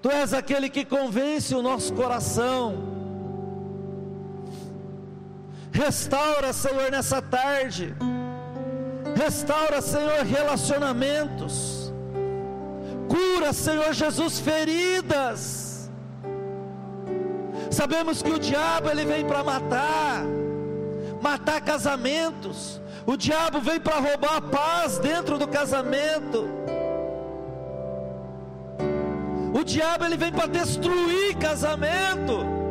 Tu 0.00 0.08
és 0.10 0.32
aquele 0.32 0.68
que 0.68 0.84
convence 0.84 1.52
o 1.56 1.62
nosso 1.62 1.92
coração. 1.94 2.76
Restaura, 5.72 6.52
Senhor, 6.52 6.90
nessa 6.92 7.20
tarde. 7.20 7.94
Restaura, 9.16 9.80
Senhor, 9.80 10.24
relacionamentos 10.24 11.81
cura, 13.12 13.52
Senhor 13.52 13.92
Jesus, 13.92 14.40
feridas. 14.40 15.90
Sabemos 17.70 18.22
que 18.22 18.30
o 18.30 18.38
diabo 18.38 18.88
ele 18.90 19.04
vem 19.04 19.24
para 19.24 19.44
matar, 19.44 20.24
matar 21.20 21.60
casamentos. 21.60 22.80
O 23.06 23.16
diabo 23.16 23.60
vem 23.60 23.80
para 23.80 23.98
roubar 23.98 24.36
a 24.36 24.40
paz 24.40 24.98
dentro 24.98 25.38
do 25.38 25.46
casamento. 25.46 26.48
O 29.52 29.62
diabo 29.64 30.04
ele 30.06 30.16
vem 30.16 30.32
para 30.32 30.46
destruir 30.46 31.36
casamento 31.36 32.61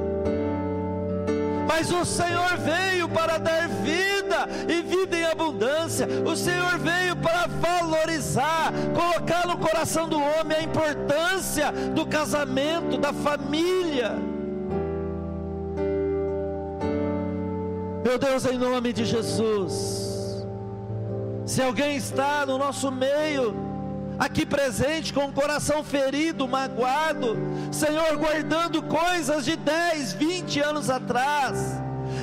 mas 1.71 1.89
o 1.89 2.03
Senhor 2.03 2.57
veio 2.57 3.07
para 3.07 3.37
dar 3.37 3.69
vida 3.69 4.45
e 4.67 4.81
vida 4.81 5.15
em 5.15 5.23
abundância. 5.23 6.05
O 6.29 6.35
Senhor 6.35 6.77
veio 6.77 7.15
para 7.15 7.47
valorizar, 7.47 8.73
colocar 8.93 9.47
no 9.47 9.57
coração 9.57 10.09
do 10.09 10.17
homem 10.17 10.57
a 10.57 10.63
importância 10.63 11.71
do 11.71 12.05
casamento, 12.05 12.97
da 12.97 13.13
família. 13.13 14.11
Meu 18.03 18.19
Deus, 18.19 18.45
em 18.45 18.57
nome 18.57 18.91
de 18.91 19.05
Jesus, 19.05 20.45
se 21.45 21.61
alguém 21.61 21.95
está 21.95 22.45
no 22.45 22.57
nosso 22.57 22.91
meio, 22.91 23.55
aqui 24.21 24.45
presente 24.45 25.11
com 25.11 25.25
o 25.25 25.33
coração 25.33 25.83
ferido, 25.83 26.47
magoado, 26.47 27.35
Senhor, 27.71 28.15
guardando 28.17 28.83
coisas 28.83 29.43
de 29.43 29.55
10, 29.55 30.13
20 30.13 30.59
anos 30.59 30.91
atrás. 30.91 31.57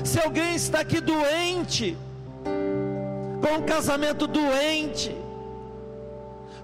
Se 0.04 0.20
alguém 0.20 0.54
está 0.54 0.78
aqui 0.78 1.00
doente, 1.00 1.98
com 3.42 3.58
um 3.58 3.62
casamento 3.66 4.28
doente, 4.28 5.16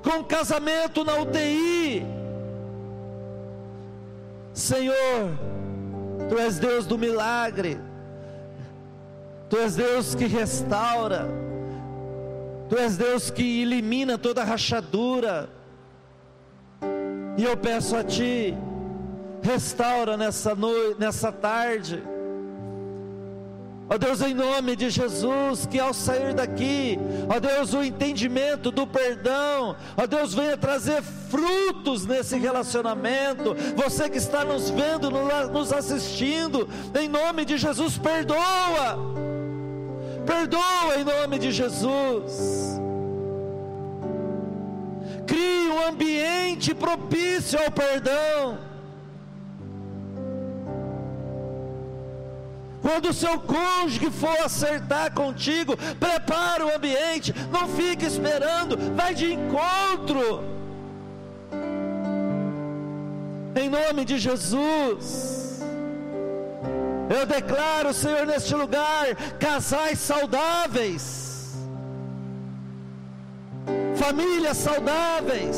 com 0.04 0.20
um 0.20 0.22
casamento 0.22 1.04
na 1.04 1.16
UTI, 1.16 2.06
Senhor, 4.52 5.36
Tu 6.28 6.38
és 6.38 6.60
Deus 6.60 6.86
do 6.86 6.96
milagre, 6.96 7.80
Tu 9.50 9.56
és 9.56 9.74
Deus 9.74 10.14
que 10.14 10.26
restaura, 10.26 11.26
Tu 12.68 12.76
és 12.78 12.96
Deus 12.96 13.30
que 13.30 13.62
elimina 13.62 14.16
toda 14.16 14.44
rachadura. 14.44 15.48
E 17.36 17.44
eu 17.44 17.56
peço 17.56 17.96
a 17.96 18.04
Ti, 18.04 18.54
restaura 19.42 20.16
nessa 20.16 20.54
noite, 20.54 20.98
nessa 20.98 21.30
tarde. 21.32 22.02
Ó 23.90 23.98
Deus, 23.98 24.22
em 24.22 24.32
nome 24.32 24.74
de 24.76 24.88
Jesus, 24.88 25.66
que 25.66 25.78
ao 25.78 25.92
sair 25.92 26.32
daqui, 26.32 26.98
ó 27.28 27.38
Deus, 27.38 27.74
o 27.74 27.84
entendimento 27.84 28.70
do 28.70 28.86
perdão, 28.86 29.76
ó 29.94 30.06
Deus, 30.06 30.32
venha 30.32 30.56
trazer 30.56 31.02
frutos 31.02 32.06
nesse 32.06 32.38
relacionamento. 32.38 33.54
Você 33.76 34.08
que 34.08 34.16
está 34.16 34.42
nos 34.42 34.70
vendo, 34.70 35.10
nos 35.52 35.70
assistindo, 35.70 36.66
em 36.98 37.08
nome 37.08 37.44
de 37.44 37.58
Jesus, 37.58 37.98
perdoa 37.98 39.33
Perdoa 40.26 40.96
em 40.98 41.04
nome 41.04 41.38
de 41.38 41.50
Jesus. 41.50 42.80
Crie 45.26 45.70
um 45.70 45.88
ambiente 45.88 46.74
propício 46.74 47.58
ao 47.58 47.70
perdão. 47.70 48.58
Quando 52.80 53.08
o 53.08 53.14
seu 53.14 53.40
cônjuge 53.40 54.10
for 54.10 54.38
acertar 54.44 55.12
contigo, 55.14 55.74
prepara 55.98 56.66
o 56.66 56.74
ambiente, 56.76 57.34
não 57.50 57.66
fique 57.66 58.04
esperando, 58.04 58.76
vai 58.94 59.14
de 59.14 59.32
encontro. 59.32 60.44
Em 63.56 63.70
nome 63.70 64.04
de 64.04 64.18
Jesus. 64.18 65.33
Eu 67.08 67.26
declaro, 67.26 67.92
Senhor, 67.92 68.26
neste 68.26 68.54
lugar, 68.54 69.14
casais 69.38 69.98
saudáveis, 69.98 71.54
famílias 73.96 74.56
saudáveis. 74.56 75.56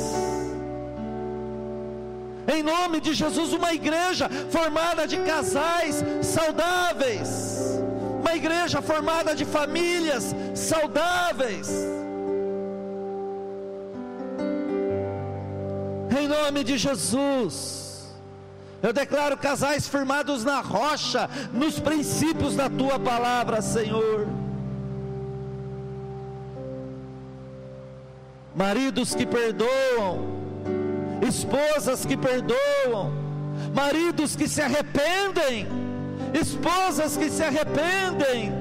Em 2.52 2.62
nome 2.62 3.00
de 3.00 3.12
Jesus, 3.12 3.52
uma 3.52 3.72
igreja 3.72 4.28
formada 4.50 5.06
de 5.06 5.18
casais 5.18 6.04
saudáveis, 6.22 7.80
uma 8.20 8.34
igreja 8.34 8.80
formada 8.80 9.34
de 9.34 9.44
famílias 9.44 10.34
saudáveis. 10.54 11.68
Em 16.18 16.28
nome 16.28 16.64
de 16.64 16.78
Jesus. 16.78 17.85
Eu 18.82 18.92
declaro 18.92 19.36
casais 19.36 19.88
firmados 19.88 20.44
na 20.44 20.60
rocha, 20.60 21.28
nos 21.52 21.80
princípios 21.80 22.54
da 22.54 22.68
tua 22.68 22.98
palavra, 22.98 23.62
Senhor. 23.62 24.28
Maridos 28.54 29.14
que 29.14 29.26
perdoam, 29.26 30.26
esposas 31.26 32.04
que 32.04 32.16
perdoam, 32.16 33.12
maridos 33.74 34.36
que 34.36 34.48
se 34.48 34.62
arrependem, 34.62 35.66
esposas 36.38 37.16
que 37.16 37.30
se 37.30 37.42
arrependem. 37.42 38.52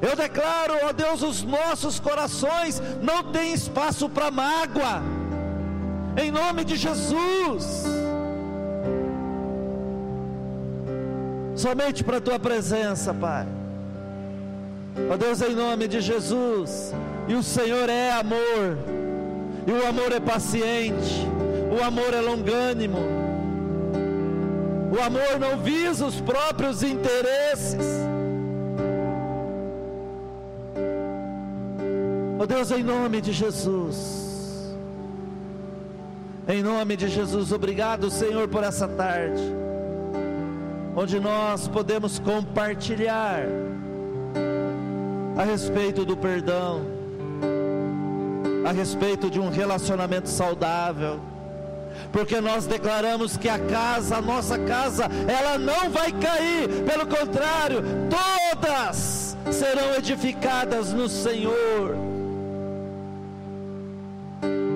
Eu 0.00 0.16
declaro, 0.16 0.74
ó 0.84 0.92
Deus, 0.92 1.22
os 1.22 1.42
nossos 1.42 2.00
corações 2.00 2.82
não 3.00 3.32
têm 3.32 3.52
espaço 3.52 4.08
para 4.08 4.30
mágoa 4.30 5.21
em 6.16 6.30
nome 6.30 6.64
de 6.64 6.76
Jesus. 6.76 7.86
somente 11.62 12.02
para 12.02 12.16
a 12.16 12.20
tua 12.20 12.38
presença, 12.38 13.14
Pai. 13.14 13.46
Ó 15.10 15.16
Deus, 15.16 15.40
em 15.40 15.54
nome 15.54 15.86
de 15.86 16.00
Jesus, 16.00 16.92
e 17.28 17.34
o 17.34 17.42
Senhor 17.42 17.88
é 17.88 18.10
amor, 18.12 18.78
e 19.66 19.70
o 19.70 19.86
amor 19.86 20.10
é 20.12 20.20
paciente, 20.20 21.26
o 21.76 21.82
amor 21.84 22.12
é 22.12 22.20
longânimo, 22.20 22.98
o 24.96 25.00
amor 25.02 25.38
não 25.38 25.58
visa 25.58 26.04
os 26.04 26.20
próprios 26.20 26.82
interesses. 26.82 27.86
Ó 32.40 32.44
Deus, 32.44 32.70
em 32.72 32.82
nome 32.82 33.20
de 33.20 33.32
Jesus, 33.32 34.21
em 36.48 36.62
nome 36.62 36.96
de 36.96 37.08
Jesus, 37.08 37.52
obrigado, 37.52 38.10
Senhor, 38.10 38.48
por 38.48 38.64
essa 38.64 38.88
tarde, 38.88 39.42
onde 40.96 41.20
nós 41.20 41.68
podemos 41.68 42.18
compartilhar 42.18 43.44
a 45.36 45.44
respeito 45.44 46.04
do 46.04 46.16
perdão, 46.16 46.82
a 48.66 48.72
respeito 48.72 49.30
de 49.30 49.38
um 49.38 49.50
relacionamento 49.50 50.28
saudável, 50.28 51.20
porque 52.10 52.40
nós 52.40 52.66
declaramos 52.66 53.36
que 53.36 53.48
a 53.48 53.58
casa, 53.58 54.16
a 54.16 54.20
nossa 54.20 54.58
casa, 54.58 55.08
ela 55.28 55.58
não 55.58 55.90
vai 55.90 56.10
cair, 56.12 56.68
pelo 56.84 57.06
contrário, 57.06 57.82
todas 58.10 59.36
serão 59.50 59.94
edificadas 59.94 60.92
no 60.92 61.08
Senhor. 61.08 62.11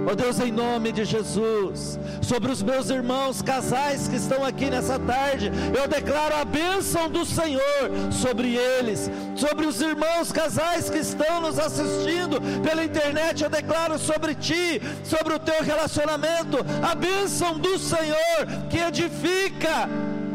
Ó 0.06 0.12
oh 0.12 0.14
Deus, 0.14 0.38
em 0.38 0.52
nome 0.52 0.92
de 0.92 1.04
Jesus, 1.04 1.98
sobre 2.22 2.52
os 2.52 2.62
meus 2.62 2.90
irmãos 2.90 3.42
casais 3.42 4.06
que 4.06 4.14
estão 4.14 4.44
aqui 4.44 4.70
nessa 4.70 5.00
tarde, 5.00 5.50
eu 5.76 5.88
declaro 5.88 6.36
a 6.36 6.44
bênção 6.44 7.10
do 7.10 7.26
Senhor 7.26 7.90
sobre 8.12 8.54
eles, 8.54 9.10
sobre 9.34 9.66
os 9.66 9.80
irmãos 9.80 10.30
casais 10.30 10.88
que 10.88 10.98
estão 10.98 11.40
nos 11.40 11.58
assistindo 11.58 12.40
pela 12.62 12.84
internet, 12.84 13.42
eu 13.42 13.50
declaro 13.50 13.98
sobre 13.98 14.36
ti, 14.36 14.80
sobre 15.02 15.34
o 15.34 15.40
teu 15.40 15.60
relacionamento, 15.64 16.58
a 16.88 16.94
bênção 16.94 17.58
do 17.58 17.76
Senhor 17.76 18.46
que 18.70 18.78
edifica, 18.78 19.88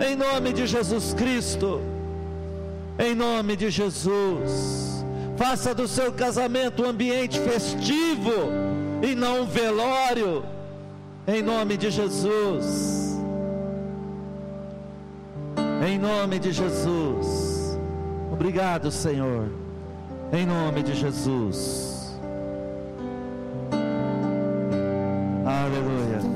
em 0.06 0.18
nome 0.18 0.52
de 0.52 0.68
Jesus 0.68 1.14
Cristo, 1.14 1.82
em 3.00 3.16
nome 3.16 3.56
de 3.56 3.70
Jesus. 3.70 5.06
Faça 5.38 5.74
do 5.74 5.88
seu 5.88 6.12
casamento 6.12 6.84
um 6.84 6.90
ambiente 6.90 7.40
festivo 7.40 8.71
e 9.02 9.16
não 9.16 9.42
um 9.42 9.46
velório, 9.46 10.44
em 11.28 11.42
nome 11.42 11.78
de 11.78 11.90
Jesus. 11.90 13.20
Em 15.88 15.98
nome 15.98 16.40
de 16.40 16.52
Jesus. 16.52 17.80
Obrigado, 18.32 18.92
Senhor. 18.92 19.50
Em 20.32 20.46
nome 20.46 20.84
de 20.84 20.94
Jesus. 20.94 22.20
Aleluia. 25.46 26.31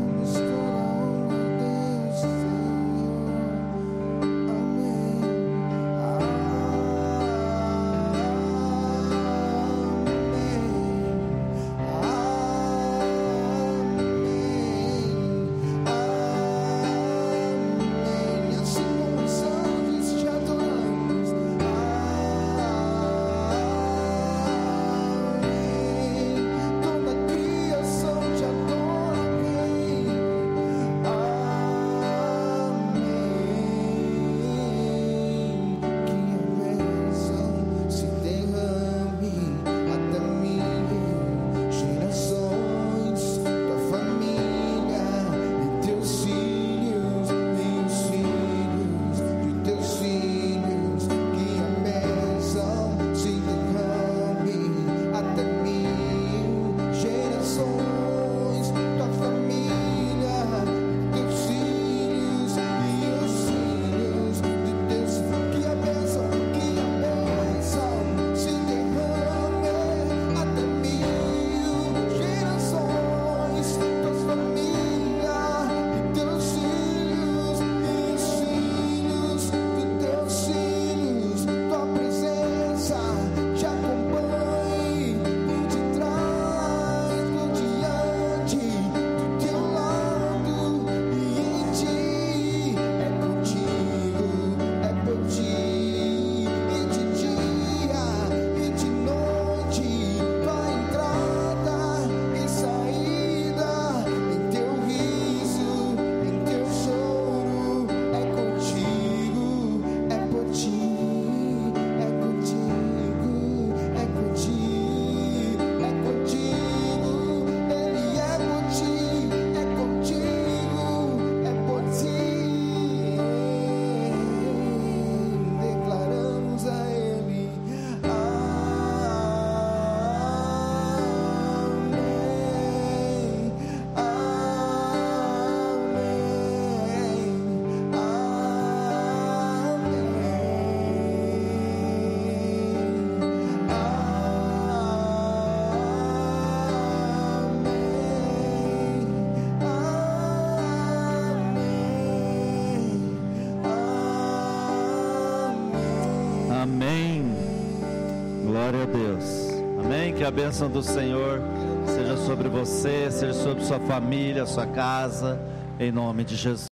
A 160.25 160.31
bênção 160.31 160.69
do 160.69 160.81
Senhor 160.81 161.39
seja 161.85 162.17
sobre 162.17 162.49
você, 162.49 163.11
seja 163.11 163.33
sobre 163.33 163.63
sua 163.63 163.79
família, 163.81 164.45
sua 164.45 164.65
casa, 164.65 165.39
em 165.79 165.91
nome 165.91 166.23
de 166.23 166.35
Jesus. 166.35 166.65